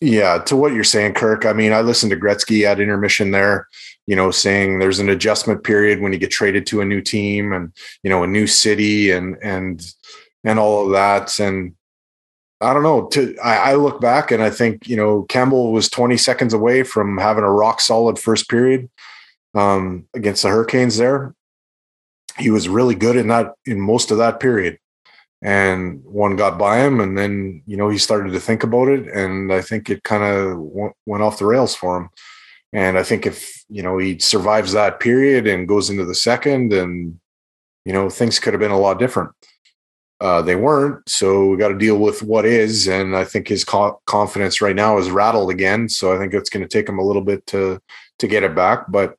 yeah, 0.00 0.38
to 0.38 0.56
what 0.56 0.72
you're 0.72 0.84
saying, 0.84 1.14
Kirk. 1.14 1.46
I 1.46 1.52
mean, 1.52 1.72
I 1.72 1.80
listened 1.80 2.10
to 2.10 2.18
Gretzky 2.18 2.64
at 2.64 2.80
intermission 2.80 3.30
there, 3.30 3.68
you 4.06 4.16
know, 4.16 4.30
saying 4.30 4.78
there's 4.78 4.98
an 4.98 5.08
adjustment 5.08 5.64
period 5.64 6.00
when 6.00 6.12
you 6.12 6.18
get 6.18 6.30
traded 6.30 6.66
to 6.66 6.80
a 6.80 6.84
new 6.84 7.00
team 7.00 7.52
and 7.52 7.72
you 8.02 8.10
know 8.10 8.22
a 8.22 8.26
new 8.26 8.46
city 8.46 9.10
and 9.10 9.36
and 9.42 9.86
and 10.44 10.58
all 10.58 10.86
of 10.86 10.92
that. 10.92 11.38
And 11.40 11.75
I 12.60 12.72
don't 12.72 12.82
know. 12.82 13.06
To 13.08 13.36
I, 13.42 13.72
I 13.72 13.74
look 13.74 14.00
back 14.00 14.30
and 14.30 14.42
I 14.42 14.50
think 14.50 14.88
you 14.88 14.96
know 14.96 15.24
Campbell 15.24 15.72
was 15.72 15.90
20 15.90 16.16
seconds 16.16 16.54
away 16.54 16.82
from 16.82 17.18
having 17.18 17.44
a 17.44 17.52
rock 17.52 17.80
solid 17.80 18.18
first 18.18 18.48
period 18.48 18.88
um, 19.54 20.06
against 20.14 20.42
the 20.42 20.48
Hurricanes. 20.48 20.96
There, 20.96 21.34
he 22.38 22.50
was 22.50 22.68
really 22.68 22.94
good 22.94 23.16
in 23.16 23.28
that 23.28 23.54
in 23.64 23.80
most 23.80 24.10
of 24.10 24.18
that 24.18 24.40
period 24.40 24.78
and 25.42 26.02
one 26.04 26.36
got 26.36 26.58
by 26.58 26.78
him 26.78 27.00
and 27.00 27.16
then 27.16 27.62
you 27.66 27.76
know 27.76 27.88
he 27.88 27.98
started 27.98 28.32
to 28.32 28.40
think 28.40 28.62
about 28.62 28.88
it 28.88 29.06
and 29.08 29.52
i 29.52 29.60
think 29.60 29.90
it 29.90 30.02
kind 30.02 30.22
of 30.22 30.50
w- 30.52 30.92
went 31.04 31.22
off 31.22 31.38
the 31.38 31.44
rails 31.44 31.74
for 31.74 31.98
him 31.98 32.08
and 32.72 32.98
i 32.98 33.02
think 33.02 33.26
if 33.26 33.64
you 33.68 33.82
know 33.82 33.98
he 33.98 34.18
survives 34.18 34.72
that 34.72 34.98
period 34.98 35.46
and 35.46 35.68
goes 35.68 35.90
into 35.90 36.04
the 36.04 36.14
second 36.14 36.72
and 36.72 37.18
you 37.84 37.92
know 37.92 38.08
things 38.08 38.38
could 38.38 38.54
have 38.54 38.60
been 38.60 38.70
a 38.70 38.78
lot 38.78 38.98
different 38.98 39.30
uh, 40.20 40.40
they 40.40 40.56
weren't 40.56 41.06
so 41.08 41.46
we 41.46 41.56
got 41.56 41.68
to 41.68 41.78
deal 41.78 41.98
with 41.98 42.22
what 42.22 42.46
is 42.46 42.88
and 42.88 43.16
i 43.16 43.24
think 43.24 43.48
his 43.48 43.64
co- 43.64 44.00
confidence 44.06 44.60
right 44.60 44.76
now 44.76 44.96
is 44.96 45.10
rattled 45.10 45.50
again 45.50 45.88
so 45.88 46.14
i 46.14 46.18
think 46.18 46.32
it's 46.32 46.50
going 46.50 46.62
to 46.62 46.68
take 46.68 46.88
him 46.88 46.98
a 46.98 47.04
little 47.04 47.22
bit 47.22 47.46
to 47.46 47.80
to 48.18 48.26
get 48.26 48.42
it 48.42 48.54
back 48.54 48.86
but 48.88 49.16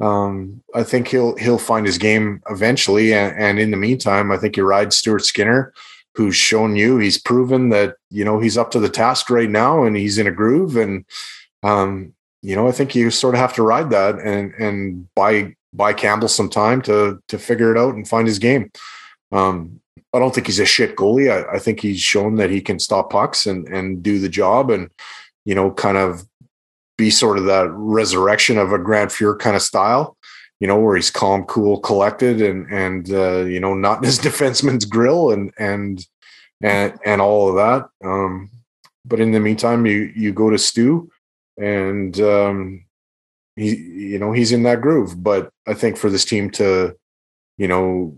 um, 0.00 0.62
I 0.74 0.82
think 0.82 1.08
he'll 1.08 1.36
he'll 1.36 1.58
find 1.58 1.86
his 1.86 1.98
game 1.98 2.42
eventually. 2.50 3.14
And, 3.14 3.36
and, 3.38 3.58
in 3.58 3.70
the 3.70 3.76
meantime, 3.76 4.32
I 4.32 4.36
think 4.36 4.56
you 4.56 4.64
ride 4.64 4.92
Stuart 4.92 5.24
Skinner, 5.24 5.72
who's 6.14 6.36
shown 6.36 6.76
you 6.76 6.98
he's 6.98 7.18
proven 7.18 7.68
that 7.70 7.96
you 8.10 8.24
know 8.24 8.40
he's 8.40 8.58
up 8.58 8.70
to 8.72 8.80
the 8.80 8.88
task 8.88 9.30
right 9.30 9.50
now 9.50 9.84
and 9.84 9.96
he's 9.96 10.18
in 10.18 10.26
a 10.26 10.32
groove. 10.32 10.76
And 10.76 11.04
um, 11.62 12.12
you 12.42 12.56
know, 12.56 12.66
I 12.66 12.72
think 12.72 12.94
you 12.94 13.10
sort 13.10 13.34
of 13.34 13.40
have 13.40 13.54
to 13.54 13.62
ride 13.62 13.90
that 13.90 14.18
and 14.18 14.52
and 14.54 15.08
buy 15.14 15.54
buy 15.72 15.92
Campbell 15.92 16.28
some 16.28 16.50
time 16.50 16.82
to 16.82 17.20
to 17.28 17.38
figure 17.38 17.74
it 17.74 17.78
out 17.78 17.94
and 17.94 18.08
find 18.08 18.26
his 18.26 18.38
game. 18.38 18.72
Um, 19.30 19.80
I 20.14 20.18
don't 20.18 20.34
think 20.34 20.46
he's 20.46 20.60
a 20.60 20.64
shit 20.64 20.96
goalie. 20.96 21.30
I, 21.30 21.56
I 21.56 21.58
think 21.58 21.80
he's 21.80 22.00
shown 22.00 22.36
that 22.36 22.50
he 22.50 22.60
can 22.60 22.78
stop 22.78 23.10
pucks 23.10 23.46
and 23.46 23.66
and 23.68 24.02
do 24.02 24.18
the 24.18 24.28
job 24.28 24.70
and 24.70 24.90
you 25.44 25.54
know 25.54 25.70
kind 25.72 25.98
of 25.98 26.26
be 26.96 27.10
sort 27.10 27.38
of 27.38 27.44
that 27.44 27.68
resurrection 27.70 28.58
of 28.58 28.72
a 28.72 28.78
Grant 28.78 29.10
Fuhr 29.10 29.38
kind 29.38 29.56
of 29.56 29.62
style, 29.62 30.16
you 30.60 30.68
know, 30.68 30.78
where 30.78 30.96
he's 30.96 31.10
calm, 31.10 31.44
cool, 31.44 31.80
collected, 31.80 32.40
and 32.40 32.70
and 32.70 33.10
uh, 33.12 33.44
you 33.44 33.60
know, 33.60 33.74
not 33.74 33.98
in 33.98 34.04
his 34.04 34.18
defenseman's 34.20 34.84
grill 34.84 35.30
and 35.30 35.52
and 35.58 36.06
and 36.62 36.98
and 37.04 37.20
all 37.20 37.48
of 37.48 37.56
that. 37.56 37.88
Um, 38.06 38.50
but 39.04 39.20
in 39.20 39.32
the 39.32 39.40
meantime, 39.40 39.86
you 39.86 40.12
you 40.14 40.32
go 40.32 40.50
to 40.50 40.58
Stu, 40.58 41.10
and 41.58 42.18
um, 42.20 42.84
he 43.56 43.76
you 43.76 44.18
know 44.18 44.32
he's 44.32 44.52
in 44.52 44.62
that 44.64 44.80
groove. 44.80 45.22
But 45.22 45.50
I 45.66 45.74
think 45.74 45.96
for 45.96 46.10
this 46.10 46.24
team 46.24 46.50
to 46.52 46.96
you 47.56 47.68
know 47.68 48.16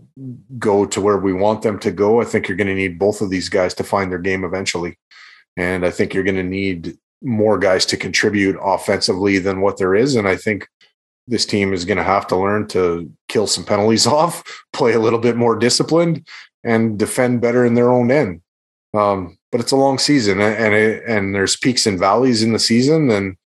go 0.57 0.85
to 0.85 1.01
where 1.01 1.17
we 1.17 1.33
want 1.33 1.61
them 1.61 1.79
to 1.79 1.91
go, 1.91 2.21
I 2.21 2.25
think 2.25 2.47
you're 2.47 2.57
going 2.57 2.67
to 2.67 2.75
need 2.75 2.99
both 2.99 3.21
of 3.21 3.29
these 3.29 3.49
guys 3.49 3.73
to 3.75 3.83
find 3.83 4.11
their 4.11 4.19
game 4.19 4.43
eventually. 4.43 4.97
And 5.55 5.85
I 5.85 5.91
think 5.91 6.13
you're 6.13 6.23
going 6.23 6.35
to 6.35 6.43
need 6.43 6.97
more 7.21 7.57
guys 7.57 7.85
to 7.87 7.97
contribute 7.97 8.57
offensively 8.61 9.39
than 9.39 9.61
what 9.61 9.77
there 9.77 9.95
is. 9.95 10.15
And 10.15 10.27
I 10.27 10.35
think 10.35 10.67
this 11.27 11.45
team 11.45 11.73
is 11.73 11.85
going 11.85 11.97
to 11.97 12.03
have 12.03 12.27
to 12.27 12.37
learn 12.37 12.67
to 12.69 13.11
kill 13.27 13.47
some 13.47 13.65
penalties 13.65 14.07
off, 14.19 14.43
play 14.73 14.93
a 14.93 14.99
little 14.99 15.19
bit 15.19 15.35
more 15.35 15.55
disciplined, 15.55 16.27
and 16.63 16.97
defend 16.97 17.41
better 17.41 17.65
in 17.65 17.73
their 17.73 17.91
own 17.91 18.11
end. 18.11 18.41
Um, 18.93 19.37
but 19.51 19.61
it's 19.61 19.71
a 19.71 19.77
long 19.77 19.97
season, 19.97 20.41
and 20.41 20.73
it, 20.73 21.03
and 21.07 21.33
there's 21.33 21.55
peaks 21.55 21.85
and 21.85 21.99
valleys 21.99 22.43
in 22.43 22.53
the 22.53 22.59
season, 22.59 23.09
and 23.09 23.37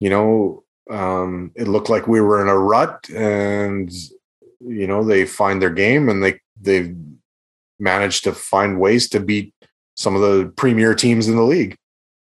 you 0.00 0.10
know 0.10 0.64
um, 0.90 1.52
it 1.54 1.68
looked 1.68 1.88
like 1.88 2.08
we 2.08 2.20
were 2.20 2.42
in 2.42 2.48
a 2.48 2.58
rut, 2.58 3.08
and 3.10 3.90
you 4.60 4.86
know 4.86 5.04
they 5.04 5.24
find 5.24 5.60
their 5.60 5.70
game, 5.70 6.08
and 6.08 6.22
they 6.22 6.40
they've 6.60 6.96
managed 7.78 8.24
to 8.24 8.32
find 8.32 8.80
ways 8.80 9.08
to 9.10 9.20
beat 9.20 9.54
some 9.96 10.14
of 10.14 10.22
the 10.22 10.52
premier 10.56 10.94
teams 10.94 11.28
in 11.28 11.36
the 11.36 11.42
league 11.42 11.76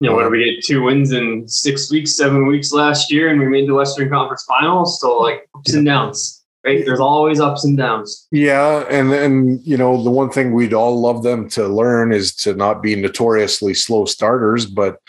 you 0.01 0.09
know, 0.09 0.17
what 0.17 0.23
did 0.23 0.33
we 0.33 0.45
get 0.45 0.65
two 0.65 0.83
wins 0.83 1.13
in 1.13 1.47
six 1.47 1.93
weeks, 1.93 2.17
seven 2.17 2.47
weeks 2.47 2.73
last 2.73 3.13
year, 3.13 3.29
and 3.29 3.39
we 3.39 3.47
made 3.47 3.69
the 3.69 3.75
Western 3.75 4.09
Conference 4.09 4.45
Finals. 4.45 4.99
So 4.99 5.19
like 5.19 5.47
ups 5.55 5.75
and 5.75 5.85
downs, 5.85 6.43
right? 6.65 6.83
There's 6.87 7.01
always 7.01 7.39
ups 7.39 7.65
and 7.65 7.77
downs. 7.77 8.27
Yeah, 8.33 8.87
and 8.89 9.13
and 9.13 9.61
you 9.63 9.77
know 9.77 10.03
the 10.03 10.11
one 10.11 10.31
thing 10.31 10.53
we'd 10.53 10.73
all 10.73 10.99
love 10.99 11.23
them 11.23 11.51
to 11.51 11.69
learn 11.69 12.15
is 12.15 12.35
to 12.37 12.55
not 12.55 12.83
be 12.83 12.97
notoriously 12.97 13.75
slow 13.75 14.07
starters, 14.07 14.65
but 14.65 15.01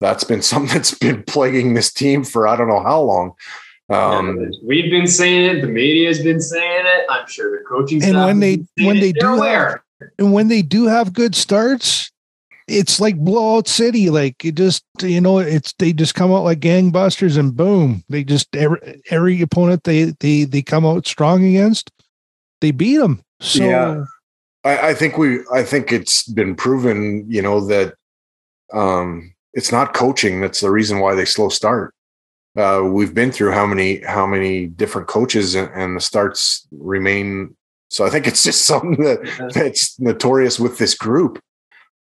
that's 0.00 0.24
been 0.24 0.40
something 0.42 0.72
that's 0.72 0.94
been 0.94 1.22
plaguing 1.24 1.74
this 1.74 1.92
team 1.92 2.24
for 2.24 2.48
I 2.48 2.56
don't 2.56 2.68
know 2.68 2.82
how 2.82 3.02
long. 3.02 3.34
Um, 3.90 4.40
yeah, 4.40 4.48
we've 4.62 4.90
been 4.90 5.08
saying 5.08 5.56
it. 5.56 5.60
The 5.62 5.66
media's 5.66 6.22
been 6.22 6.40
saying 6.40 6.84
it. 6.86 7.06
I'm 7.10 7.26
sure 7.26 7.50
the 7.50 7.64
coaching 7.64 8.02
and 8.04 8.24
when 8.24 8.38
they 8.38 8.64
when 8.84 9.00
they 9.00 9.12
do 9.12 9.40
have, 9.42 9.80
and 10.18 10.32
when 10.32 10.48
they 10.48 10.62
do 10.62 10.86
have 10.86 11.12
good 11.12 11.34
starts, 11.34 12.10
it's 12.68 13.00
like 13.00 13.18
blowout 13.18 13.66
city. 13.66 14.08
Like 14.08 14.44
it 14.44 14.54
just, 14.54 14.84
you 15.02 15.20
know, 15.20 15.38
it's 15.38 15.74
they 15.78 15.92
just 15.92 16.14
come 16.14 16.32
out 16.32 16.44
like 16.44 16.60
gangbusters 16.60 17.36
and 17.36 17.56
boom, 17.56 18.04
they 18.08 18.22
just 18.22 18.54
every 18.54 19.02
every 19.10 19.42
opponent 19.42 19.84
they 19.84 20.14
they 20.20 20.44
they 20.44 20.62
come 20.62 20.86
out 20.86 21.06
strong 21.06 21.44
against, 21.44 21.90
they 22.60 22.70
beat 22.70 22.98
them. 22.98 23.22
So 23.40 23.64
Yeah. 23.64 24.04
I, 24.62 24.90
I 24.90 24.94
think 24.94 25.18
we 25.18 25.40
I 25.52 25.64
think 25.64 25.90
it's 25.90 26.28
been 26.28 26.54
proven, 26.54 27.24
you 27.28 27.42
know, 27.42 27.66
that 27.66 27.94
um 28.72 29.34
it's 29.52 29.72
not 29.72 29.94
coaching 29.94 30.40
that's 30.40 30.60
the 30.60 30.70
reason 30.70 31.00
why 31.00 31.14
they 31.14 31.24
slow 31.24 31.48
start. 31.48 31.92
Uh 32.56 32.82
we've 32.84 33.14
been 33.14 33.30
through 33.32 33.52
how 33.52 33.66
many 33.66 34.00
how 34.00 34.26
many 34.26 34.66
different 34.66 35.06
coaches 35.08 35.54
and, 35.54 35.70
and 35.74 35.96
the 35.96 36.00
starts 36.00 36.66
remain 36.72 37.56
so 37.88 38.04
I 38.06 38.10
think 38.10 38.26
it's 38.26 38.42
just 38.44 38.64
something 38.66 38.96
that 39.02 39.50
that's 39.54 39.98
notorious 40.00 40.58
with 40.58 40.78
this 40.78 40.94
group. 40.94 41.40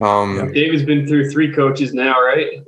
Um 0.00 0.52
David's 0.52 0.84
been 0.84 1.06
through 1.06 1.30
three 1.30 1.52
coaches 1.52 1.92
now, 1.92 2.22
right? 2.22 2.62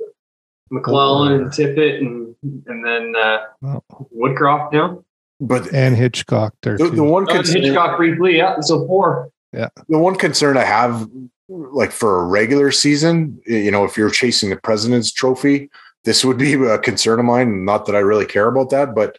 McLellan 0.71 1.41
and 1.41 1.47
Tippett 1.51 1.97
and 1.99 2.35
and 2.67 2.85
then 2.85 3.13
uh, 3.15 3.39
Well, 3.61 3.83
Woodcroft 4.15 4.73
now. 4.73 5.03
but 5.39 5.71
and 5.73 5.95
Hitchcock 5.95 6.53
there 6.63 6.77
the, 6.77 6.89
too. 6.89 6.95
the 6.95 7.03
one 7.03 7.25
Oh, 7.29 7.35
and 7.35 7.43
concern, 7.43 7.61
Hitchcock 7.61 7.97
briefly, 7.97 8.37
yeah. 8.37 8.59
So 8.61 8.87
four. 8.87 9.29
Yeah, 9.53 9.67
the 9.89 9.99
one 9.99 10.15
concern 10.15 10.55
I 10.57 10.63
have, 10.63 11.07
like 11.49 11.91
for 11.91 12.21
a 12.21 12.25
regular 12.25 12.71
season, 12.71 13.39
you 13.45 13.69
know, 13.69 13.83
if 13.83 13.97
you're 13.97 14.09
chasing 14.09 14.49
the 14.49 14.55
President's 14.55 15.11
Trophy, 15.11 15.69
this 16.03 16.23
would 16.25 16.37
be 16.37 16.53
a 16.53 16.77
concern 16.79 17.19
of 17.19 17.25
mine. 17.25 17.65
Not 17.65 17.85
that 17.85 17.95
I 17.95 17.99
really 17.99 18.25
care 18.25 18.47
about 18.47 18.69
that, 18.71 18.95
but 18.95 19.17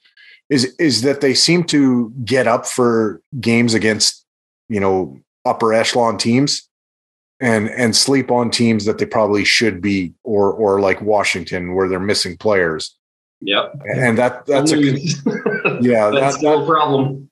is 0.51 0.75
is 0.79 1.03
that 1.03 1.21
they 1.21 1.35
seem 1.35 1.65
to 1.65 2.11
get 2.25 2.47
up 2.47 2.67
for 2.67 3.21
games 3.41 3.75
against, 3.75 4.25
you 4.69 4.81
know, 4.81 5.19
upper 5.45 5.73
echelon 5.73 6.19
teams, 6.19 6.69
and 7.41 7.71
and 7.71 7.95
sleep 7.97 8.31
on 8.31 8.51
teams 8.51 8.85
that 8.85 8.99
they 8.99 9.07
probably 9.07 9.45
should 9.45 9.81
be, 9.81 10.13
or 10.25 10.53
or 10.53 10.81
like 10.81 11.01
Washington 11.01 11.75
where 11.75 11.89
they're 11.89 12.01
missing 12.01 12.37
players, 12.37 12.97
Yep. 13.41 13.81
and 13.97 14.19
that 14.19 14.47
that's 14.47 14.73
a 14.73 14.77
yeah 15.81 16.11
That's 16.11 16.39
that, 16.39 16.59
a 16.63 16.67
problem. 16.67 17.29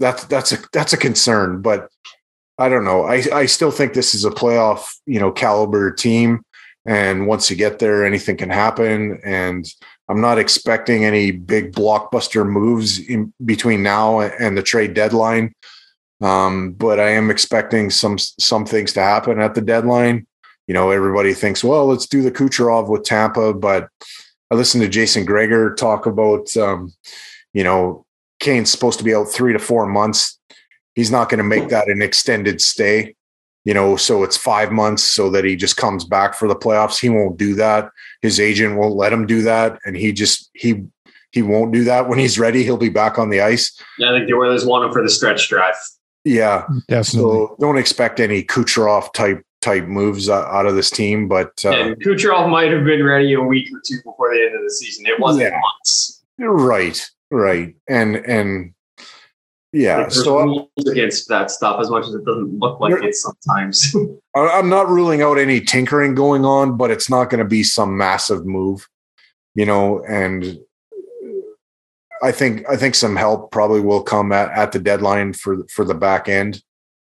that's 0.00 0.24
that's 0.24 0.52
a 0.52 0.58
that's 0.72 0.92
a 0.92 0.96
concern 0.96 1.62
but 1.62 1.88
i 2.58 2.68
don't 2.68 2.84
know 2.84 3.04
i 3.04 3.22
i 3.32 3.46
still 3.46 3.70
think 3.70 3.94
this 3.94 4.12
is 4.14 4.24
a 4.24 4.30
playoff 4.30 4.88
you 5.06 5.20
know 5.20 5.30
caliber 5.30 5.92
team 5.92 6.42
and 6.86 7.26
once 7.26 7.50
you 7.50 7.56
get 7.56 7.78
there 7.78 8.04
anything 8.04 8.36
can 8.36 8.50
happen. 8.50 9.20
And 9.24 9.66
i'm 10.08 10.20
not 10.20 10.38
expecting 10.38 11.04
any 11.04 11.30
big 11.30 11.72
blockbuster 11.72 12.46
moves 12.46 12.98
in 12.98 13.32
between 13.44 13.82
now 13.82 14.20
and 14.20 14.56
the 14.56 14.62
trade 14.62 14.94
deadline. 14.94 15.54
Um 16.20 16.72
but 16.72 17.00
i 17.00 17.10
am 17.10 17.30
expecting 17.30 17.90
some 17.90 18.18
some 18.18 18.64
things 18.66 18.92
to 18.94 19.00
happen 19.00 19.40
at 19.40 19.54
the 19.54 19.62
deadline. 19.62 20.26
You 20.66 20.74
know 20.74 20.90
everybody 20.90 21.34
thinks 21.34 21.64
well 21.64 21.86
let's 21.86 22.06
do 22.06 22.22
the 22.22 22.32
kucherov 22.32 22.88
with 22.88 23.04
tampa. 23.04 23.54
But 23.54 23.88
i 24.50 24.54
listened 24.54 24.82
to 24.82 24.88
jason 24.88 25.24
gregor 25.24 25.74
talk 25.74 26.06
about 26.06 26.56
um 26.56 26.92
you 27.52 27.64
know 27.64 28.04
Kane's 28.40 28.70
supposed 28.70 28.98
to 28.98 29.04
be 29.04 29.14
out 29.14 29.24
three 29.24 29.52
to 29.52 29.58
four 29.58 29.86
months. 29.86 30.38
He's 30.94 31.10
not 31.10 31.28
going 31.28 31.38
to 31.38 31.44
make 31.44 31.70
that 31.70 31.88
an 31.88 32.02
extended 32.02 32.60
stay, 32.60 33.14
you 33.64 33.72
know, 33.74 33.96
so 33.96 34.22
it's 34.22 34.36
five 34.36 34.70
months 34.70 35.02
so 35.02 35.30
that 35.30 35.44
he 35.44 35.56
just 35.56 35.76
comes 35.76 36.04
back 36.04 36.34
for 36.34 36.46
the 36.48 36.54
playoffs. 36.56 37.00
He 37.00 37.08
won't 37.08 37.36
do 37.38 37.54
that. 37.54 37.90
His 38.20 38.38
agent 38.38 38.76
won't 38.76 38.94
let 38.94 39.12
him 39.12 39.26
do 39.26 39.42
that. 39.42 39.78
And 39.84 39.96
he 39.96 40.12
just, 40.12 40.50
he, 40.54 40.84
he 41.32 41.42
won't 41.42 41.72
do 41.72 41.84
that 41.84 42.08
when 42.08 42.18
he's 42.18 42.38
ready. 42.38 42.62
He'll 42.62 42.76
be 42.76 42.90
back 42.90 43.18
on 43.18 43.30
the 43.30 43.40
ice. 43.40 43.76
Yeah, 43.98 44.10
I 44.12 44.18
think 44.18 44.28
the 44.28 44.34
Oilers 44.34 44.64
want 44.66 44.84
him 44.84 44.92
for 44.92 45.02
the 45.02 45.08
stretch 45.10 45.48
drive. 45.48 45.74
Yeah. 46.24 46.66
Definitely. 46.88 47.20
So 47.20 47.56
don't 47.58 47.78
expect 47.78 48.20
any 48.20 48.42
Kucherov 48.42 49.12
type, 49.14 49.42
type 49.62 49.84
moves 49.84 50.28
uh, 50.28 50.44
out 50.44 50.66
of 50.66 50.74
this 50.74 50.90
team, 50.90 51.26
but 51.26 51.52
uh, 51.64 51.70
and 51.70 51.96
Kucherov 52.02 52.50
might 52.50 52.70
have 52.70 52.84
been 52.84 53.02
ready 53.02 53.32
a 53.32 53.40
week 53.40 53.68
or 53.74 53.80
two 53.86 53.96
before 54.04 54.34
the 54.34 54.42
end 54.44 54.54
of 54.54 54.62
the 54.62 54.70
season. 54.70 55.06
It 55.06 55.18
wasn't 55.18 55.44
Yeah. 55.50 55.58
months. 55.60 56.22
right, 56.38 57.10
right. 57.30 57.74
And, 57.88 58.16
and 58.16 58.74
yeah, 59.74 59.96
Like, 59.98 60.12
so 60.12 60.40
rules 60.40 60.68
against 60.88 61.28
that 61.28 61.50
stuff 61.50 61.80
as 61.80 61.90
much 61.90 62.06
as 62.06 62.14
it 62.14 62.24
doesn't 62.24 62.60
look 62.60 62.78
like 62.78 63.02
it 63.02 63.14
sometimes. 63.14 63.94
I'm 64.36 64.68
not 64.68 64.88
ruling 64.88 65.20
out 65.20 65.36
any 65.36 65.60
tinkering 65.60 66.14
going 66.14 66.44
on, 66.44 66.76
but 66.76 66.92
it's 66.92 67.10
not 67.10 67.28
going 67.28 67.40
to 67.40 67.44
be 67.44 67.64
some 67.64 67.96
massive 67.96 68.46
move, 68.46 68.88
you 69.56 69.66
know. 69.66 70.00
And 70.04 70.60
I 72.22 72.30
think 72.30 72.64
I 72.70 72.76
think 72.76 72.94
some 72.94 73.16
help 73.16 73.50
probably 73.50 73.80
will 73.80 74.02
come 74.02 74.30
at, 74.30 74.50
at 74.52 74.70
the 74.70 74.78
deadline 74.78 75.32
for 75.32 75.66
for 75.66 75.84
the 75.84 75.94
back 75.94 76.28
end. 76.28 76.62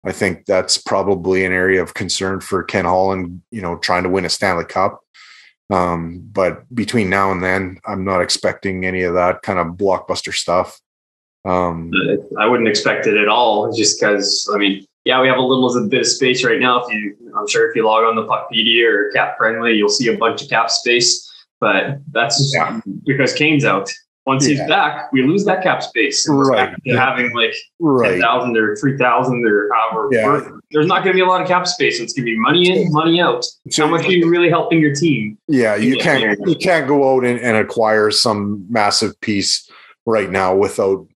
I 0.04 0.12
think 0.12 0.48
that's 0.48 0.80
probably 0.80 1.46
an 1.46 1.52
area 1.52 1.84
of 1.84 1.94
concern 1.94 2.40
for 2.40 2.64
Ken 2.64 2.86
Holland, 2.86 3.44
you 3.52 3.62
know, 3.62 3.78
trying 3.78 4.04
to 4.04 4.10
win 4.10 4.26
a 4.26 4.30
Stanley 4.30 4.66
Cup. 4.66 5.02
Um, 5.70 6.28
but 6.32 6.64
between 6.74 7.10
now 7.10 7.32
and 7.32 7.44
then, 7.44 7.78
I'm 7.86 8.04
not 8.04 8.22
expecting 8.22 8.84
any 8.84 9.04
of 9.04 9.14
that 9.14 9.44
kind 9.44 9.60
of 9.60 9.76
blockbuster 9.76 10.34
stuff. 10.34 10.80
Um, 11.48 11.92
I 12.40 12.46
wouldn't 12.48 12.68
expect 12.70 13.08
it 13.08 13.18
at 13.18 13.28
all, 13.28 13.72
just 13.72 14.00
because 14.00 14.50
I 14.54 14.58
mean, 14.58 14.86
yeah, 15.06 15.22
we 15.22 15.28
have 15.28 15.38
a 15.38 15.42
little 15.42 15.88
bit 15.88 16.02
of 16.02 16.08
space 16.08 16.44
right 16.44 16.60
now. 16.60 16.84
If 16.84 16.92
you, 16.94 17.16
I'm 17.38 17.48
sure 17.48 17.70
if 17.70 17.76
you 17.76 17.86
log 17.86 18.04
on 18.04 18.16
the 18.16 18.26
Puckpedia 18.26 18.86
or 18.88 19.12
Cap 19.14 19.38
Friendly, 19.38 19.74
you'll 19.74 19.90
see 19.90 20.08
a 20.10 20.18
bunch 20.18 20.42
of 20.44 20.50
cap 20.50 20.70
space. 20.70 21.24
But 21.60 22.00
that's 22.12 22.52
Yeah. 22.56 22.80
because 23.06 23.34
Kane's 23.34 23.66
out. 23.66 23.90
Once 24.26 24.46
he's 24.46 24.60
back, 24.68 25.10
we 25.14 25.24
lose 25.24 25.46
that 25.46 25.64
cap 25.64 25.82
space. 25.82 26.28
And 26.28 26.38
Right. 26.38 26.76
having 26.88 27.34
like 27.34 27.54
right. 27.80 28.12
ten 28.12 28.20
thousand 28.22 28.58
or 28.58 28.76
three 28.76 28.98
thousand 28.98 29.46
or 29.48 29.70
however. 29.74 30.10
Yeah. 30.12 30.50
There's 30.72 30.86
not 30.86 31.06
going 31.06 31.14
to 31.16 31.18
be 31.18 31.22
a 31.22 31.26
lot 31.26 31.42
of 31.42 31.48
cap 31.48 31.66
space. 31.66 32.02
It's 32.02 32.12
going 32.12 32.26
to 32.26 32.32
be 32.34 32.38
money 32.38 32.70
in, 32.70 32.92
money 32.92 33.22
out. 33.22 33.46
So- 33.70 33.86
How 33.86 33.92
much 33.92 34.06
are 34.06 34.12
you 34.12 34.30
really 34.30 34.50
helping 34.50 34.82
your 34.82 34.94
team? 34.94 35.38
Yeah, 35.48 35.78
you 35.78 35.96
Yeah. 35.96 36.04
can't 36.04 36.40
you 36.46 36.56
can't 36.56 36.86
go 36.90 37.16
out 37.16 37.24
and, 37.24 37.40
and 37.40 37.56
acquire 37.56 38.12
some 38.12 38.66
massive 38.70 39.20
piece 39.22 39.72
right 40.06 40.30
now 40.30 40.54
without 40.54 41.08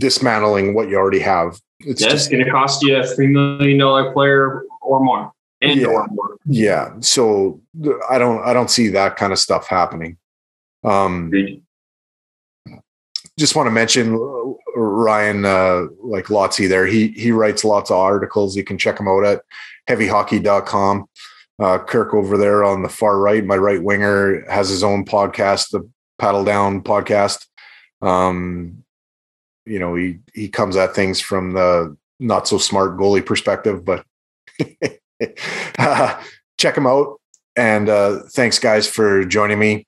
dismantling 0.00 0.74
what 0.74 0.88
you 0.88 0.96
already 0.96 1.20
have. 1.20 1.60
It's 1.80 2.02
just 2.02 2.30
going 2.30 2.44
to 2.44 2.50
cost 2.50 2.82
you 2.82 2.96
a 2.96 3.06
three 3.06 3.28
million 3.28 3.78
dollar 3.78 4.12
player 4.12 4.64
or 4.82 5.00
more, 5.02 5.32
and 5.62 5.80
Yeah. 5.80 5.86
or 5.88 6.06
more. 6.08 6.36
yeah. 6.46 6.92
So 7.00 7.60
I 8.10 8.18
don't 8.18 8.42
I 8.42 8.52
don't 8.52 8.70
see 8.70 8.88
that 8.88 9.16
kind 9.16 9.32
of 9.32 9.38
stuff 9.38 9.68
happening. 9.68 10.16
Um, 10.84 11.30
just 13.38 13.56
want 13.56 13.66
to 13.66 13.70
mention 13.70 14.14
uh, 14.14 14.78
Ryan 14.78 15.44
uh, 15.46 15.84
like 16.02 16.26
Lotsy 16.26 16.68
there. 16.68 16.86
He 16.86 17.08
he 17.08 17.32
writes 17.32 17.64
lots 17.64 17.90
of 17.90 17.96
articles. 17.96 18.56
You 18.56 18.64
can 18.64 18.76
check 18.78 18.98
him 19.00 19.08
out 19.08 19.24
at 19.24 19.42
heavyhockey.com. 19.88 21.06
Uh, 21.58 21.78
Kirk 21.78 22.14
over 22.14 22.38
there 22.38 22.64
on 22.64 22.82
the 22.82 22.88
far 22.88 23.18
right, 23.18 23.44
my 23.44 23.56
right 23.56 23.82
winger, 23.82 24.44
has 24.50 24.68
his 24.70 24.82
own 24.82 25.04
podcast, 25.04 25.70
the 25.70 25.88
Paddle 26.18 26.44
Down 26.44 26.82
podcast. 26.82 27.46
Um, 28.02 28.82
you 29.66 29.78
know, 29.78 29.94
he 29.94 30.18
he 30.34 30.48
comes 30.48 30.76
at 30.76 30.94
things 30.94 31.20
from 31.20 31.52
the 31.52 31.96
not 32.18 32.46
so 32.46 32.58
smart 32.58 32.96
goalie 32.96 33.24
perspective, 33.24 33.84
but 33.84 34.04
uh, 35.78 36.22
check 36.58 36.76
him 36.76 36.86
out. 36.86 37.20
And 37.56 37.88
uh, 37.88 38.20
thanks, 38.30 38.58
guys, 38.58 38.88
for 38.88 39.24
joining 39.24 39.58
me. 39.58 39.86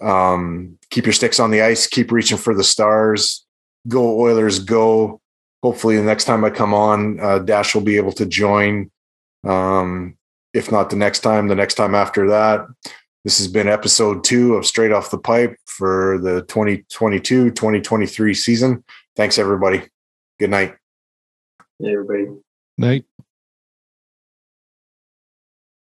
Um, 0.00 0.78
keep 0.90 1.06
your 1.06 1.12
sticks 1.12 1.40
on 1.40 1.50
the 1.50 1.62
ice. 1.62 1.86
Keep 1.86 2.12
reaching 2.12 2.38
for 2.38 2.54
the 2.54 2.64
stars. 2.64 3.44
Go 3.88 4.20
Oilers, 4.20 4.58
go! 4.58 5.20
Hopefully, 5.62 5.96
the 5.96 6.02
next 6.02 6.24
time 6.24 6.44
I 6.44 6.50
come 6.50 6.72
on, 6.72 7.18
uh, 7.20 7.38
Dash 7.38 7.74
will 7.74 7.82
be 7.82 7.96
able 7.96 8.12
to 8.12 8.26
join. 8.26 8.90
Um, 9.44 10.16
if 10.52 10.70
not 10.70 10.90
the 10.90 10.96
next 10.96 11.20
time, 11.20 11.48
the 11.48 11.54
next 11.54 11.74
time 11.74 11.94
after 11.94 12.28
that. 12.28 12.66
This 13.24 13.36
has 13.38 13.48
been 13.48 13.68
episode 13.68 14.24
two 14.24 14.54
of 14.54 14.66
Straight 14.66 14.92
Off 14.92 15.10
the 15.10 15.18
Pipe 15.18 15.56
for 15.66 16.18
the 16.22 16.40
2022 16.42 17.50
2023 17.50 18.34
season. 18.34 18.82
Thanks, 19.20 19.38
everybody. 19.38 19.82
Good 20.38 20.48
night. 20.48 20.76
Hey, 21.78 21.92
everybody. 21.92 22.40
Night. 22.78 23.04